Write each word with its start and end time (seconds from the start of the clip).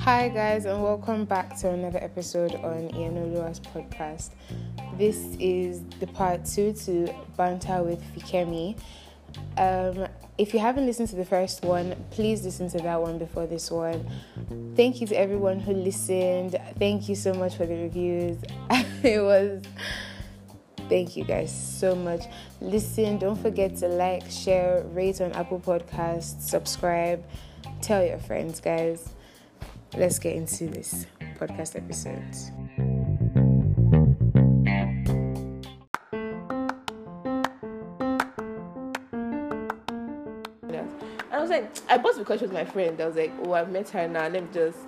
Hi, 0.00 0.30
guys, 0.30 0.64
and 0.64 0.82
welcome 0.82 1.26
back 1.26 1.54
to 1.58 1.68
another 1.68 2.02
episode 2.02 2.54
on 2.54 2.88
Ianolua's 2.94 3.60
podcast. 3.60 4.30
This 4.96 5.18
is 5.38 5.82
the 6.00 6.06
part 6.06 6.46
two 6.46 6.72
to 6.86 7.14
Banter 7.36 7.82
with 7.82 8.02
Fikemi. 8.14 8.78
Um, 9.58 10.08
if 10.38 10.54
you 10.54 10.60
haven't 10.60 10.86
listened 10.86 11.10
to 11.10 11.16
the 11.16 11.26
first 11.26 11.62
one, 11.62 11.94
please 12.10 12.42
listen 12.42 12.70
to 12.70 12.78
that 12.78 13.02
one 13.02 13.18
before 13.18 13.46
this 13.46 13.70
one. 13.70 14.10
Thank 14.76 15.02
you 15.02 15.06
to 15.08 15.14
everyone 15.14 15.60
who 15.60 15.74
listened. 15.74 16.56
Thank 16.78 17.10
you 17.10 17.16
so 17.16 17.34
much 17.34 17.56
for 17.56 17.66
the 17.66 17.74
reviews. 17.74 18.38
it 19.02 19.22
was. 19.22 19.62
Thank 20.88 21.16
you 21.16 21.24
guys 21.24 21.52
so 21.52 21.94
much. 21.94 22.22
Listen, 22.60 23.18
don't 23.18 23.36
forget 23.36 23.76
to 23.76 23.88
like, 23.88 24.30
share, 24.30 24.84
rate 24.92 25.20
on 25.20 25.32
Apple 25.32 25.60
Podcasts, 25.60 26.40
subscribe, 26.42 27.22
tell 27.82 28.04
your 28.04 28.18
friends, 28.18 28.60
guys. 28.60 29.10
Let's 29.96 30.18
get 30.18 30.36
into 30.36 30.66
this 30.66 31.06
podcast 31.38 31.76
episode. 31.76 32.22
And 41.30 41.34
I 41.36 41.40
was 41.40 41.50
like, 41.50 41.70
I 41.88 41.98
bought 41.98 42.16
because 42.16 42.40
she 42.40 42.46
was 42.46 42.52
my 42.52 42.64
friend. 42.64 43.00
I 43.00 43.06
was 43.06 43.16
like, 43.16 43.32
oh, 43.44 43.52
I've 43.52 43.70
met 43.70 43.88
her 43.90 44.08
now. 44.08 44.28
Let 44.28 44.42
me 44.42 44.48
just. 44.52 44.78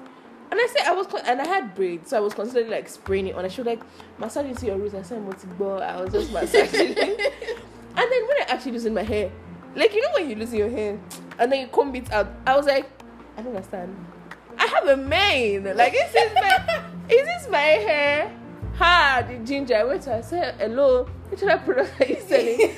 And 0.50 0.58
I 0.60 0.66
said 0.66 0.86
I 0.86 0.92
was, 0.92 1.06
con- 1.06 1.22
and 1.24 1.40
I 1.40 1.46
had 1.46 1.74
braids, 1.74 2.10
so 2.10 2.16
I 2.16 2.20
was 2.20 2.34
constantly 2.34 2.70
like 2.70 2.88
spraying 2.88 3.28
it 3.28 3.36
on. 3.36 3.44
And 3.44 3.52
she 3.52 3.60
was 3.60 3.66
like, 3.66 3.80
massage 4.18 4.46
into 4.46 4.66
your 4.66 4.76
roots. 4.78 4.94
I 4.94 5.02
said, 5.02 5.22
"Motibo." 5.22 5.80
I 5.80 6.00
was 6.02 6.12
just 6.12 6.32
massaging. 6.32 6.88
and 6.96 6.96
then 6.96 8.26
when 8.26 8.36
I 8.42 8.46
actually 8.48 8.72
loosened 8.72 8.96
my 8.96 9.02
hair, 9.02 9.30
like 9.76 9.94
you 9.94 10.02
know 10.02 10.08
when 10.14 10.28
you 10.28 10.34
loosen 10.34 10.58
your 10.58 10.70
hair, 10.70 10.98
and 11.38 11.52
then 11.52 11.60
you 11.60 11.66
comb 11.68 11.94
it 11.94 12.10
out, 12.12 12.28
I 12.46 12.56
was 12.56 12.66
like, 12.66 12.90
I 13.36 13.42
don't 13.42 13.54
understand. 13.54 13.94
I 14.58 14.66
have 14.66 14.88
a 14.88 14.96
mane. 14.96 15.64
Like 15.76 15.94
is 15.94 16.12
this 16.12 16.34
my, 16.34 16.84
is 17.08 17.26
this 17.26 17.48
my 17.48 17.58
hair? 17.58 18.39
Ha, 18.76 19.24
the 19.28 19.36
ginger. 19.38 19.76
I 19.76 19.84
went 19.84 20.02
to 20.02 20.10
her, 20.10 20.16
I 20.16 20.20
said, 20.22 20.54
hello. 20.58 21.04
Which 21.28 21.42
other 21.44 21.58
product 21.58 22.00
are 22.00 22.06
you 22.06 22.16
selling? 22.26 22.72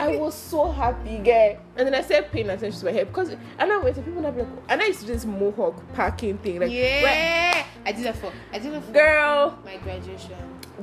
I 0.00 0.16
was 0.16 0.34
so 0.34 0.70
happy, 0.70 1.18
girl. 1.18 1.56
And 1.76 1.86
then 1.88 1.94
I 1.94 2.02
started 2.02 2.30
paying 2.30 2.48
attention 2.50 2.78
to 2.80 2.84
my 2.86 2.92
hair 2.92 3.04
because 3.04 3.34
I 3.58 3.66
went 3.78 3.96
to 3.96 4.02
people 4.02 4.22
be 4.22 4.28
like, 4.42 4.48
and 4.68 4.80
I 4.82 4.86
used 4.86 5.00
to 5.00 5.06
do 5.06 5.12
this 5.14 5.24
mohawk 5.24 5.82
packing 5.94 6.38
thing. 6.38 6.60
Like, 6.60 6.70
where- 6.70 6.70
yeah, 6.70 7.66
I 7.84 7.92
did 7.92 8.04
that 8.04 8.16
for 8.16 8.32
I 8.52 8.58
did 8.58 8.72
that 8.74 8.84
for 8.84 8.92
girl, 8.92 9.58
my 9.64 9.76
graduation. 9.78 10.34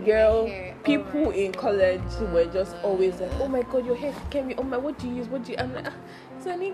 girl, 0.04 0.50
oh 0.50 0.74
people 0.84 1.26
my 1.26 1.32
in 1.34 1.52
God. 1.52 1.62
college 1.62 2.02
were 2.34 2.46
just 2.46 2.76
always 2.84 3.20
like, 3.22 3.32
oh 3.40 3.48
my 3.48 3.62
god, 3.62 3.86
your 3.86 3.96
hair 3.96 4.14
can 4.30 4.48
be. 4.50 4.56
Oh 4.56 4.64
my, 4.64 4.78
what 4.78 4.98
do 5.00 5.08
you 5.08 5.16
use? 5.16 5.28
What 5.28 5.44
do 5.46 5.52
you? 5.54 5.58
I'm 5.60 5.74
like, 5.74 5.88
ah, 5.88 5.94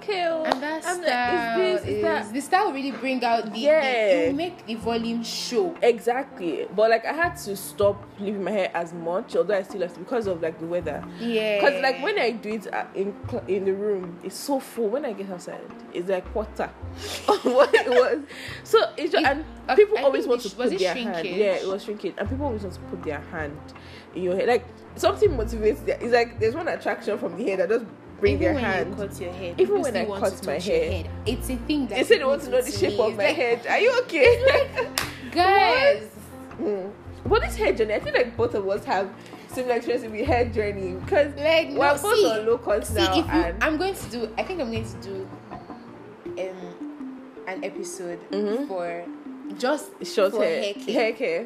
Kale. 0.02 0.44
And 0.46 0.64
that 0.64 0.84
I'm 0.86 1.02
style 1.04 1.60
like, 1.60 1.68
is 1.80 1.82
this, 1.86 1.96
is 1.96 2.02
that? 2.02 2.34
the 2.34 2.42
style 2.42 2.72
really 2.74 2.92
bring 2.92 3.24
out 3.24 3.52
the, 3.54 3.60
Yeah. 3.60 4.28
the 4.28 4.34
make 4.34 4.66
the 4.66 4.76
volume 4.76 5.24
show. 5.24 5.76
Exactly, 5.82 6.68
but 6.76 6.90
like 6.90 7.06
I 7.06 7.14
had 7.14 7.36
to 7.38 7.56
stop 7.56 8.04
leaving 8.20 8.44
my 8.44 8.52
hair 8.52 8.72
as 8.74 8.94
much, 8.94 9.36
although 9.36 9.56
I 9.56 9.64
still 9.64 9.82
have 9.82 9.94
to 9.94 10.00
because 10.00 10.28
of 10.28 10.42
like 10.42 10.60
the 10.60 10.66
weather. 10.68 11.04
Yeah, 11.20 11.60
Because 11.60 11.82
like 11.82 12.02
when 12.04 12.18
I 12.20 12.32
do 12.32 12.50
it 12.50 12.74
uh, 12.74 12.86
in 12.96 13.14
in 13.48 13.66
the 13.66 13.74
room, 13.74 14.20
it's 14.24 14.36
so 14.38 14.60
full. 14.60 14.90
When 14.90 15.06
I 15.06 15.14
get 15.14 15.30
outside, 15.30 15.62
it's 15.94 16.10
like 16.10 16.26
quarter 16.34 16.70
of 17.28 17.46
what 17.46 17.74
it 17.74 17.90
was. 17.90 18.20
So 18.64 18.80
it's 18.98 19.12
just, 19.12 19.26
It- 19.26 19.46
and 19.68 19.78
people 19.78 19.98
I 19.98 20.04
always 20.04 20.26
want 20.28 20.42
to 20.42 20.50
sh- 20.50 20.54
put 20.56 20.78
their 20.78 20.94
hand. 20.96 21.28
Yeah, 21.28 21.54
it 21.54 21.68
was 21.68 21.84
shrinking, 21.84 22.14
and 22.18 22.28
people 22.30 22.46
always 22.46 22.64
want 22.64 22.74
to 22.76 22.82
put 22.82 23.04
their 23.04 23.20
hand 23.20 23.58
in 24.16 24.24
your 24.24 24.36
hair. 24.36 24.48
Like 24.48 24.66
something 24.96 25.30
motivates. 25.32 25.86
Their, 25.86 25.98
it's 26.02 26.12
like 26.14 26.40
there's 26.40 26.56
one 26.56 26.68
attraction 26.68 27.18
from 27.20 27.38
the 27.38 27.44
hair 27.44 27.58
that 27.58 27.70
just 27.70 27.86
bring 28.20 28.34
even 28.36 28.44
their 28.46 28.54
when 28.56 28.64
hand. 28.64 28.90
you 28.90 28.96
cut 29.08 29.22
your 29.22 29.34
hair, 29.34 29.56
Even 29.58 29.82
when 29.82 29.96
I 29.98 30.06
cut 30.06 30.38
to 30.38 30.46
my 30.46 30.54
your 30.58 30.62
hair. 30.62 30.92
head. 30.92 31.10
It's 31.26 31.50
a 31.50 31.56
thing 31.56 31.88
that 31.88 31.98
They 31.98 32.04
say 32.04 32.18
they 32.18 32.24
want 32.26 32.42
to 32.44 32.50
know 32.50 32.62
the 32.62 32.72
shape 32.72 32.94
me. 32.94 33.00
of 33.00 33.08
It's 33.10 33.18
my 33.18 33.24
like, 33.26 33.36
head. 33.36 33.68
Are 33.68 33.80
you 33.80 34.00
okay? 34.02 34.88
guys. 35.32 36.04
Mm. 36.62 36.92
But 37.26 37.42
this 37.42 37.56
hair 37.56 37.74
journey, 37.74 37.94
I 37.96 38.00
feel 38.00 38.14
like 38.14 38.36
both 38.38 38.56
of 38.56 38.68
us 38.68 38.84
have 38.86 39.10
similar 39.48 39.76
experience 39.76 40.06
with 40.12 40.26
hair 40.26 40.46
journey 40.50 40.94
because 40.96 41.34
Like 41.36 41.70
we're 41.70 41.76
no, 41.96 41.98
both 42.02 42.16
see, 42.16 42.26
on 42.30 42.46
low 42.46 42.58
cost 42.58 42.94
now. 42.96 43.16
you, 43.16 43.24
I'm 43.62 43.78
going 43.78 43.94
to 43.96 44.06
do. 44.10 44.30
I 44.38 44.44
think 44.44 44.62
I'm 44.62 44.72
going 44.72 44.86
to 44.88 44.98
do 45.02 45.28
um 46.26 47.22
an 47.48 47.64
episode 47.64 48.20
Mhm. 48.32 48.68
for 48.68 49.04
just 49.58 49.92
short 50.06 50.32
for 50.34 50.44
hair, 50.44 50.62
hair 50.64 50.74
care. 50.74 50.94
hair 50.94 51.14
care. 51.14 51.46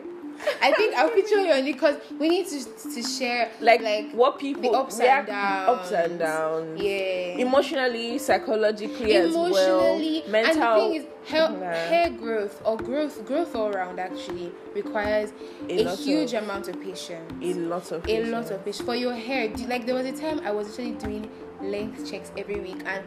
I 0.61 0.71
think 0.73 0.95
I'll 0.95 1.09
feature 1.09 1.39
you 1.39 1.51
on 1.51 1.59
it 1.59 1.63
because 1.65 1.97
we 2.19 2.29
need 2.29 2.47
to 2.47 2.63
to 2.93 3.03
share 3.03 3.51
like, 3.59 3.81
like 3.81 4.11
what 4.11 4.39
people 4.39 4.71
the 4.71 4.77
ups 4.77 4.99
and 4.99 5.27
downs. 5.27 5.69
ups 5.69 5.91
and 5.91 6.19
downs. 6.19 6.81
yeah 6.81 7.37
Emotionally, 7.37 8.17
psychologically, 8.17 9.15
as 9.15 9.33
well. 9.33 9.45
emotionally 9.47 10.23
Mental. 10.27 10.51
and 10.51 10.61
the 10.61 10.81
thing 10.81 10.95
is 10.95 11.29
hair, 11.29 11.49
Nah. 11.49 11.71
hair 11.71 12.09
growth 12.09 12.61
or 12.65 12.77
growth 12.77 13.25
growth 13.25 13.55
all 13.55 13.69
around 13.69 13.99
actually 13.99 14.51
requires 14.73 15.31
A 15.69 15.83
a, 15.85 15.95
huge 15.95 16.33
of- 16.33 16.43
amount 16.43 16.67
of 16.67 16.81
patience 16.81 17.31
a 17.41 17.53
lot 17.53 17.91
of 17.91 18.07
a 18.07 18.23
lot 18.25 18.49
of 18.51 18.63
patience 18.65 18.85
for 18.85 18.95
your 18.95 19.13
hair 19.13 19.47
do- 19.49 19.67
like 19.67 19.85
there 19.85 19.95
was 19.95 20.05
a 20.05 20.11
time 20.11 20.39
i 20.45 20.51
was 20.51 20.67
actually 20.69 20.91
doing 20.91 21.29
length 21.61 22.09
checks 22.09 22.31
every 22.37 22.59
week 22.59 22.81
and 22.85 23.03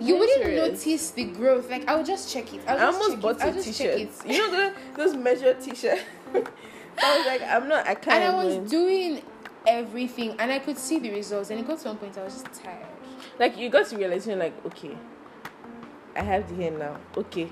you 0.00 0.16
wouldn't 0.18 0.42
serious? 0.42 0.84
notice 0.84 1.10
the 1.12 1.24
growth 1.24 1.70
like 1.70 1.88
i 1.88 1.94
would 1.94 2.04
just 2.04 2.30
check 2.32 2.52
it 2.52 2.60
i, 2.66 2.74
I 2.74 2.78
just 2.78 2.84
almost 2.98 3.10
check 3.12 3.20
bought 3.22 3.36
it. 3.36 3.42
A 3.42 3.46
would 3.46 3.54
just 3.64 3.78
check 3.78 3.96
t-shirt. 3.96 4.26
You 4.30 4.38
know 4.38 4.50
the, 4.50 4.74
those 4.96 5.14
measured 5.16 5.60
t-shirt. 5.60 6.00
I 7.02 7.16
was 7.18 7.26
like, 7.26 7.42
I'm 7.42 7.68
not. 7.68 7.86
I 7.86 7.94
can't. 7.94 8.22
and 8.22 8.36
i 8.36 8.44
was 8.44 8.70
doing 8.70 9.22
everything 9.66 10.36
and 10.38 10.52
i 10.52 10.58
could 10.58 10.76
see 10.76 10.98
the 10.98 11.10
results 11.10 11.48
and 11.50 11.58
it 11.58 11.66
got 11.66 11.78
to 11.78 11.88
one 11.88 11.96
point 11.96 12.18
i 12.18 12.22
was 12.22 12.34
just 12.42 12.62
tired 12.62 12.86
like 13.38 13.56
you 13.56 13.70
got 13.70 13.86
to 13.86 13.96
realize 13.96 14.26
you're 14.26 14.36
like, 14.36 14.52
okay, 14.66 14.96
I 16.14 16.20
have 16.22 16.46
the 16.48 16.54
hair 16.54 16.70
now. 16.70 16.96
Okay, 17.16 17.48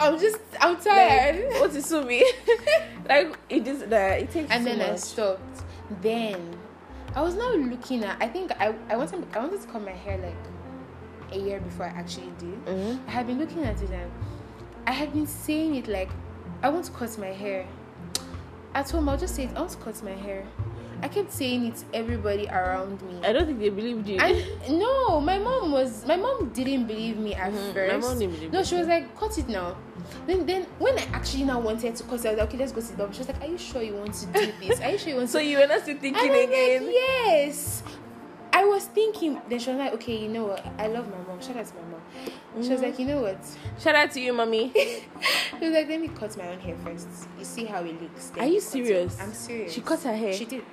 i'm 0.00 0.18
just 0.18 0.38
i'm 0.60 0.76
tired 0.78 1.44
Like, 1.52 1.60
what 1.60 1.74
is 1.76 1.86
so 1.86 2.02
me? 2.02 2.24
like 3.08 3.38
it 3.48 3.66
is 3.68 3.80
that 3.86 4.20
it 4.20 4.30
takes. 4.30 4.50
and 4.50 4.66
then 4.66 4.80
I 4.80 4.96
stopped. 4.96 5.62
Then 6.00 6.56
I 7.14 7.20
was 7.22 7.34
now 7.34 7.52
looking 7.54 8.02
at. 8.02 8.16
I 8.20 8.28
think 8.28 8.50
I 8.58 8.74
I 8.88 8.96
wanted 8.96 9.24
I 9.34 9.38
wanted 9.40 9.60
to 9.60 9.68
cut 9.68 9.82
my 9.84 9.92
hair 9.92 10.16
like 10.18 10.42
a 11.32 11.38
year 11.38 11.60
before 11.60 11.86
I 11.86 11.90
actually 11.90 12.32
did. 12.38 12.64
Mhm. 12.64 12.98
I 13.06 13.10
had 13.10 13.26
been 13.26 13.38
looking 13.38 13.62
at 13.64 13.80
it 13.82 13.90
and 13.90 14.10
I 14.86 14.92
had 14.92 15.12
been 15.12 15.26
saying 15.26 15.74
it 15.76 15.86
like 15.86 16.08
I 16.62 16.68
want 16.70 16.86
to 16.86 16.92
cut 16.92 17.16
my 17.18 17.26
hair. 17.44 17.66
At 18.74 18.90
home, 18.90 19.08
I'll 19.08 19.18
just 19.18 19.34
say 19.34 19.44
it. 19.44 19.50
I 19.54 19.60
want 19.60 19.70
to 19.72 19.76
cut 19.78 20.02
my 20.02 20.12
hair. 20.12 20.46
I 21.02 21.08
kept 21.08 21.32
saying 21.32 21.66
it 21.66 21.76
to 21.76 21.84
everybody 21.94 22.46
around 22.46 23.02
me. 23.02 23.26
I 23.26 23.32
don't 23.32 23.46
think 23.46 23.58
they 23.58 23.70
believed 23.70 24.08
you. 24.08 24.20
And 24.20 24.78
no, 24.78 25.20
my 25.20 25.36
mom 25.36 25.72
was 25.72 26.06
my 26.06 26.16
mom 26.16 26.50
didn't 26.50 26.86
believe 26.86 27.16
me 27.18 27.34
at 27.34 27.52
Mhm, 27.52 27.88
my 27.88 27.96
mom 27.96 28.18
didn't 28.20 28.34
believe 28.34 28.52
no, 28.52 28.62
she 28.62 28.76
was 28.76 28.86
like, 28.86 29.18
cut 29.18 29.36
it 29.36 29.48
now. 29.48 29.76
Then 30.28 30.46
then 30.46 30.62
when 30.78 30.96
I 30.96 31.02
actually 31.12 31.42
now 31.42 31.58
wanted 31.58 31.96
to 31.96 32.04
cut 32.04 32.20
it, 32.20 32.26
I 32.26 32.30
was 32.30 32.38
like, 32.38 32.48
okay, 32.48 32.58
let's 32.58 32.70
go 32.70 32.80
sit 32.80 32.96
down. 32.96 33.12
She 33.12 33.18
was 33.18 33.28
like, 33.28 33.42
Are 33.42 33.48
you 33.48 33.58
sure 33.58 33.82
you 33.82 33.94
want 33.94 34.14
to 34.14 34.26
do 34.26 34.52
this? 34.60 34.80
Are 34.80 34.90
you 34.90 34.98
sure 34.98 35.08
you 35.08 35.16
want 35.16 35.30
so 35.34 35.40
you 35.40 35.58
were 35.58 35.66
not 35.66 35.82
still 35.82 35.98
thinking 35.98 36.30
again. 36.30 36.86
like, 36.86 36.94
yes. 36.94 37.82
I 38.54 38.64
was 38.64 38.84
thinking 38.86 39.40
then 39.48 39.58
she 39.58 39.70
was 39.70 39.78
like, 39.78 39.92
okay, 39.94 40.16
you 40.18 40.28
know 40.28 40.44
what? 40.44 40.64
I 40.78 40.86
love 40.88 41.08
my 41.10 41.16
mom. 41.26 41.40
Shout 41.40 41.56
out 41.56 41.66
to 41.66 41.74
my 41.74 41.80
mom. 41.92 42.62
She 42.62 42.68
was 42.70 42.80
Mhm. 42.80 42.82
like, 42.82 42.98
you 42.98 43.06
know 43.06 43.22
what? 43.22 43.38
Shout 43.80 43.94
out 43.94 44.10
to 44.12 44.20
you, 44.20 44.32
mommy. 44.32 44.72
She 45.58 45.68
was 45.68 45.74
like, 45.74 45.88
let 45.88 46.00
me 46.00 46.08
cut 46.08 46.36
my 46.36 46.48
own 46.48 46.58
hair 46.60 46.76
first. 46.84 47.08
You 47.38 47.44
see 47.44 47.64
how 47.64 47.82
it 47.84 48.00
looks. 48.02 48.30
then 48.30 48.44
Are 48.44 48.46
you 48.46 48.54
cut 48.60 48.66
it." 48.66 48.70
serious? 48.70 49.18
I'm 49.20 49.32
serious. 49.32 49.72
She 49.72 49.80
cut 49.80 50.02
her 50.02 50.16
hair. 50.16 50.32
She 50.32 50.44
did. 50.44 50.64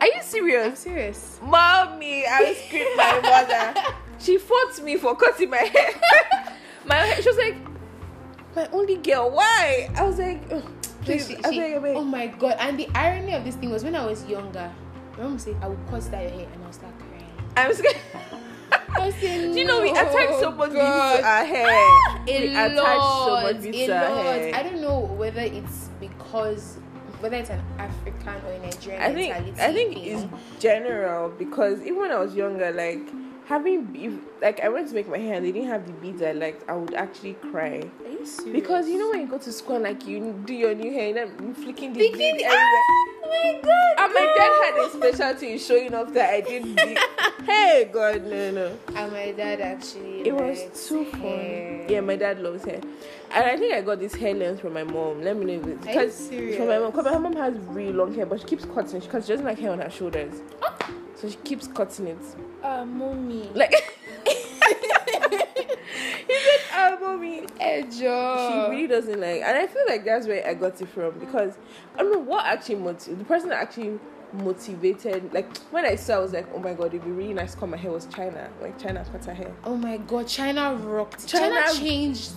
Are 0.00 0.06
you 0.06 0.20
serious? 0.22 0.66
I'm 0.66 0.76
serious? 0.76 1.18
serious. 1.20 1.38
Mommy, 1.42 2.26
I 2.26 2.40
will 2.42 2.54
scream 2.54 2.96
my 2.96 3.20
mother. 3.22 3.94
She 4.18 4.38
fought 4.38 4.82
me 4.82 4.96
for 4.96 5.14
cutting 5.16 5.48
my 5.50 5.58
hair. 5.58 5.90
my 6.84 6.96
hair. 6.96 7.22
She 7.22 7.28
was 7.28 7.38
like, 7.38 7.56
my 8.56 8.68
only 8.72 8.96
girl. 8.96 9.30
Why? 9.30 9.88
I 9.96 10.02
was 10.04 10.18
like, 10.18 10.42
"Ugh, 10.52 10.62
please. 11.02 11.26
She- 11.28 11.36
she- 11.50 11.62
I 11.62 11.74
oh 11.94 12.04
my 12.04 12.26
god! 12.26 12.56
And 12.58 12.78
the 12.78 12.88
irony 12.94 13.32
of 13.32 13.44
this 13.44 13.54
thing 13.54 13.70
was 13.70 13.82
when 13.84 13.94
I 13.94 14.04
was 14.04 14.24
younger, 14.26 14.70
my 15.16 15.22
mom 15.24 15.38
say, 15.38 15.56
"I 15.62 15.68
will 15.68 15.78
cut 15.88 16.02
that 16.10 16.22
your 16.22 16.30
hair," 16.32 16.48
and 16.52 16.64
I 16.64 16.66
was 16.66 16.76
crying. 16.78 16.94
I'm 17.56 17.74
scared. 17.74 17.96
I 18.94 19.06
was 19.06 19.14
saying, 19.16 19.52
Do 19.54 19.58
you 19.58 19.64
know 19.66 19.80
we 19.82 19.92
"No, 19.92 20.00
attach 20.00 20.40
so 20.40 20.50
much 20.52 20.70
beauty 20.70 20.82
God." 20.84 21.16
to 21.20 21.24
our 21.26 21.44
hair? 21.44 21.66
Ah, 21.68 22.22
we 22.26 22.48
lot, 22.48 22.70
attach 22.72 23.02
so 23.26 23.40
much 23.42 23.62
beauty 23.62 23.86
to 23.86 23.92
our 23.96 24.14
lot. 24.14 24.24
hair. 24.24 24.54
I 24.54 24.62
don't 24.62 24.80
know 24.80 24.98
whether 25.00 25.40
it's 25.40 25.88
because 26.00 26.78
whether 27.20 27.36
it's 27.36 27.50
an 27.50 27.62
African 27.78 28.34
or 28.46 28.52
a 28.52 28.58
Nigerian 28.58 29.02
I 29.02 29.12
think 29.14 29.32
mentality. 29.34 29.60
I 29.60 29.72
think 29.72 29.94
thing. 29.94 30.04
it's 30.18 30.62
general 30.62 31.30
because 31.30 31.80
even 31.82 31.98
when 32.00 32.10
I 32.10 32.18
was 32.18 32.34
younger, 32.34 32.70
like 32.72 33.00
having 33.46 33.94
if, 33.94 34.12
like 34.42 34.60
I 34.60 34.68
went 34.68 34.88
to 34.88 34.94
make 34.94 35.08
my 35.08 35.18
hair 35.18 35.34
and 35.34 35.44
they 35.46 35.52
didn't 35.52 35.68
have 35.68 35.86
the 35.86 35.92
beads 35.94 36.22
I 36.22 36.32
liked, 36.32 36.68
I 36.68 36.74
would 36.74 36.94
actually 36.94 37.34
cry 37.34 37.82
you 38.22 38.28
serious? 38.28 38.52
because 38.52 38.88
you 38.88 38.98
know 38.98 39.10
when 39.10 39.20
you 39.20 39.26
go 39.26 39.38
to 39.38 39.52
school 39.52 39.76
and 39.76 39.84
like 39.84 40.06
you 40.06 40.40
do 40.46 40.54
your 40.54 40.74
new 40.74 40.92
hair, 40.92 41.14
know, 41.14 41.30
you 41.42 41.54
flicking 41.54 41.92
the 41.92 42.06
everywhere. 42.06 42.38
oh 42.44 43.28
my 43.28 43.60
god! 43.62 44.04
And 44.04 44.14
my 44.14 44.34
dad 44.36 44.52
had 44.64 44.86
a 44.86 44.90
specialty 44.90 45.52
in 45.52 45.58
showing 45.58 45.94
off 45.94 46.12
that 46.14 46.30
I 46.34 46.40
did. 46.40 46.98
Hey 47.42 47.90
God, 47.92 48.24
no, 48.26 48.52
no. 48.52 48.78
And 48.94 49.12
my 49.12 49.32
dad 49.32 49.60
actually. 49.60 50.20
It 50.28 50.32
was 50.32 50.88
too 50.88 51.04
fun. 51.06 51.20
hair. 51.20 51.86
Yeah, 51.88 52.00
my 52.00 52.14
dad 52.14 52.38
loves 52.38 52.64
hair, 52.64 52.80
and 53.32 53.44
I 53.44 53.56
think 53.56 53.74
I 53.74 53.80
got 53.80 53.98
this 53.98 54.14
hair 54.14 54.32
length 54.32 54.60
from 54.60 54.74
my 54.74 54.84
mom. 54.84 55.22
Let 55.22 55.36
me 55.36 55.46
know 55.46 55.60
if 55.60 55.66
it's 55.66 55.86
because 55.86 56.56
from 56.56 56.68
my 56.68 56.78
mom. 56.78 56.92
Because 56.92 57.04
my 57.06 57.18
mom 57.18 57.32
has 57.34 57.56
really 57.70 57.92
long 57.92 58.14
hair, 58.14 58.26
but 58.26 58.40
she 58.40 58.46
keeps 58.46 58.64
cutting 58.64 58.98
it 58.98 59.02
because 59.02 59.26
she 59.26 59.32
doesn't 59.32 59.44
like 59.44 59.58
hair 59.58 59.72
on 59.72 59.80
her 59.80 59.90
shoulders, 59.90 60.40
so 61.16 61.28
she 61.28 61.36
keeps 61.38 61.66
cutting 61.66 62.06
it. 62.06 62.18
Ah, 62.62 62.84
mommy. 62.84 63.50
Like 63.54 63.74
Yeah, 67.62 67.90
she 67.90 67.98
Joe. 68.00 68.68
really 68.70 68.81
doesn't 68.92 69.20
like 69.20 69.40
and 69.42 69.56
i 69.58 69.66
feel 69.66 69.82
like 69.88 70.04
that's 70.04 70.26
where 70.26 70.46
i 70.46 70.54
got 70.54 70.80
it 70.80 70.88
from 70.88 71.18
because 71.18 71.52
i 71.96 72.02
don't 72.02 72.12
know 72.12 72.18
what 72.32 72.44
actually 72.44 72.74
motiv- 72.76 73.18
the 73.18 73.24
person 73.24 73.48
that 73.48 73.60
actually 73.60 73.98
motivated 74.34 75.32
like 75.32 75.46
when 75.70 75.84
i 75.84 75.94
saw 75.94 76.16
i 76.16 76.18
was 76.18 76.32
like 76.32 76.46
oh 76.54 76.58
my 76.58 76.72
god 76.74 76.86
it'd 76.86 77.04
be 77.04 77.10
really 77.10 77.34
nice 77.34 77.52
to 77.54 77.60
cut 77.60 77.68
my 77.68 77.76
hair 77.76 77.90
was 77.90 78.06
china 78.06 78.48
like 78.60 78.78
china 78.78 79.04
cut 79.12 79.24
her 79.24 79.34
hair 79.34 79.52
Oh 79.64 79.76
my 79.76 79.96
god, 79.98 80.26
China 80.26 80.74
rocked. 80.74 81.26
China, 81.28 81.54
China- 81.60 81.78
changed 81.78 82.30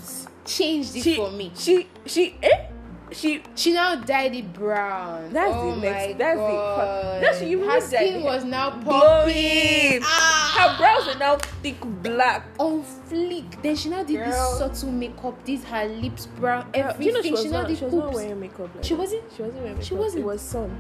changed 0.46 0.96
it 0.96 1.04
she 1.04 1.16
for 1.16 1.32
me. 1.32 1.52
she 1.56 1.88
she 2.06 2.36
eh 2.44 2.68
she 3.12 3.42
She 3.56 3.72
now 3.74 3.96
dyed 3.96 4.34
it 4.36 4.52
brown. 4.54 5.32
That's 5.32 5.54
oh 5.56 5.76
the 5.76 5.82
next- 5.82 6.08
My 6.08 6.14
that's 6.14 6.38
god. 6.38 7.22
the- 7.40 7.46
you 7.48 7.60
Her 7.60 7.66
really 7.68 7.80
dyed 7.80 7.84
skin 7.84 8.24
was 8.24 8.44
now 8.44 8.70
popping. 8.72 10.02
her 10.02 10.08
Ah, 10.08 10.76
brows 10.78 11.16
are 11.16 11.20
now 11.20 11.38
thick 11.62 11.78
black 12.02 12.46
on 12.58 12.84
fleek. 13.10 13.62
Then 13.62 13.76
she 13.76 13.90
now 13.90 14.04
did 14.04 14.18
Girl. 14.18 14.26
this 14.28 14.58
subtle 14.58 14.92
makeup. 14.92 15.44
This 15.46 15.64
her 15.66 15.86
lips 15.86 16.26
brown. 16.26 16.68
Everything. 16.74 17.02
you 17.08 17.14
know 17.14 17.22
she 17.22 17.32
was, 17.32 17.46
now 17.46 17.60
not, 17.62 17.68
did 17.68 17.78
she 17.78 17.86
was 17.86 17.94
not 17.94 18.14
wearing 18.14 18.40
makeup 18.40 18.70
like 18.76 18.84
She 18.84 18.94
wasn't? 18.96 19.24
she 19.36 19.42
wasn't 19.44 19.62
wearing 19.62 19.74
makeup 19.78 19.88
She 19.88 19.94
wasn't? 19.96 20.24
it 20.24 20.26
was 20.26 20.42
sun 20.42 20.78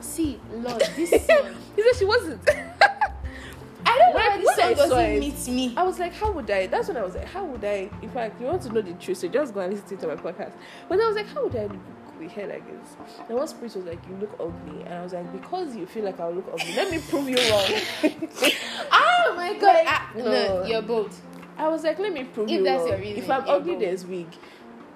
See, 0.00 0.38
Lord, 0.52 0.80
this 0.96 1.10
song. 1.10 1.54
he 1.74 1.82
said 1.82 1.96
she 1.98 2.04
wasn't 2.04 2.40
I 3.88 3.98
don't 3.98 4.08
know 4.10 4.14
When- 4.14 4.30
why 4.30 4.36
this 4.38 4.56
song 4.56 4.74
doesn't 4.90 5.18
meet 5.20 5.48
me. 5.48 5.74
I 5.76 5.82
was 5.84 5.98
like, 5.98 6.12
how 6.14 6.32
would 6.32 6.50
I? 6.50 6.66
That's 6.66 6.88
when 6.88 6.96
I 6.96 7.02
was 7.02 7.14
like, 7.14 7.26
how 7.26 7.44
would 7.44 7.64
I? 7.64 7.88
In 8.02 8.10
fact, 8.10 8.40
you 8.40 8.46
want 8.46 8.62
to 8.62 8.72
know 8.72 8.80
the 8.82 8.92
truth, 8.94 9.18
so 9.18 9.28
just 9.28 9.54
go 9.54 9.60
and 9.60 9.72
listen 9.72 9.96
to 9.98 10.06
my 10.08 10.16
podcast. 10.16 10.52
But 10.88 11.00
I 11.00 11.06
was 11.06 11.16
like, 11.16 11.26
how 11.28 11.44
would 11.44 11.54
I 11.56 11.62
look 11.66 12.18
with 12.18 12.32
hair 12.32 12.46
like 12.48 12.64
this? 12.66 12.96
And 13.28 13.38
one 13.38 13.46
spirit 13.48 13.74
was 13.76 13.84
like, 13.84 14.00
you 14.08 14.16
look 14.16 14.32
ugly, 14.40 14.82
and 14.84 14.94
I 14.94 15.02
was 15.02 15.12
like, 15.12 15.30
because 15.32 15.76
you 15.76 15.86
feel 15.86 16.04
like 16.04 16.18
I 16.20 16.28
look 16.28 16.46
ugly, 16.52 16.74
let 16.74 16.90
me 16.90 16.98
prove 17.08 17.28
you 17.28 17.36
wrong. 17.50 17.70
Oh 18.92 19.34
my 19.36 19.52
god. 19.54 19.62
Like, 19.74 19.86
Ah, 19.88 20.10
no. 20.16 20.24
no. 20.24 20.64
you're 20.66 20.82
both. 20.82 21.20
I 21.58 21.68
was 21.68 21.84
like, 21.84 21.98
let 21.98 22.12
me 22.12 22.24
prove 22.24 22.46
If 22.48 22.52
you 22.58 22.64
that's 22.64 22.80
wrong. 22.80 22.88
your 22.88 22.98
reason, 22.98 23.22
if 23.22 23.30
I'm 23.30 23.48
ugly, 23.48 23.72
bold. 23.72 23.82
there's 23.82 24.04
wig. 24.06 24.26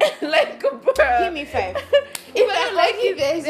like, 0.23 0.61
bro. 0.61 1.19
Give 1.25 1.32
me 1.32 1.44
five. 1.44 1.76
If 2.32 2.49
I 2.49 2.52
I 2.55 2.64
don't 2.67 2.76
like 2.76 2.94
like 2.94 3.05
it, 3.05 3.17
there's 3.19 3.44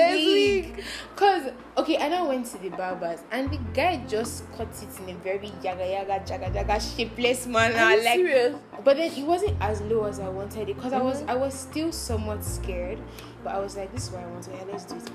wig. 0.75 0.85
Cause 1.15 1.51
okay, 1.77 1.99
I 1.99 2.09
now 2.09 2.27
went 2.29 2.47
to 2.47 2.57
the 2.59 2.71
barbers 2.71 3.21
and 3.31 3.51
the 3.51 3.59
guy 3.75 4.03
just 4.09 4.51
cut 4.57 4.69
it 4.83 4.89
in 5.01 5.15
a 5.15 5.19
very 5.19 5.53
yaga 5.63 5.87
yaga 5.87 6.21
jaga 6.25 6.51
jaga 6.51 6.97
shapeless 6.97 7.47
manner. 7.47 7.77
Are 7.77 7.97
you 7.97 8.05
like, 8.05 8.15
serious? 8.15 8.57
but 8.83 8.97
then 8.97 9.13
it 9.13 9.23
wasn't 9.27 9.55
as 9.61 9.83
low 9.83 10.05
as 10.05 10.19
I 10.19 10.31
wanted 10.31 10.71
it 10.71 10.77
because 10.77 10.95
I 10.95 11.03
was 11.03 11.21
Mhm. 11.23 11.29
I 11.29 11.35
was 11.35 11.53
still 11.53 11.93
somewhat 11.93 12.43
scared. 12.43 12.99
But 13.45 13.55
I 13.55 13.59
was 13.59 13.77
like, 13.77 13.93
this 13.93 14.05
is 14.05 14.13
what 14.13 14.23
I 14.23 14.27
want. 14.29 14.49
Yeah, 14.51 14.65
let's 14.73 14.85
do 14.87 14.97
it. 14.97 15.11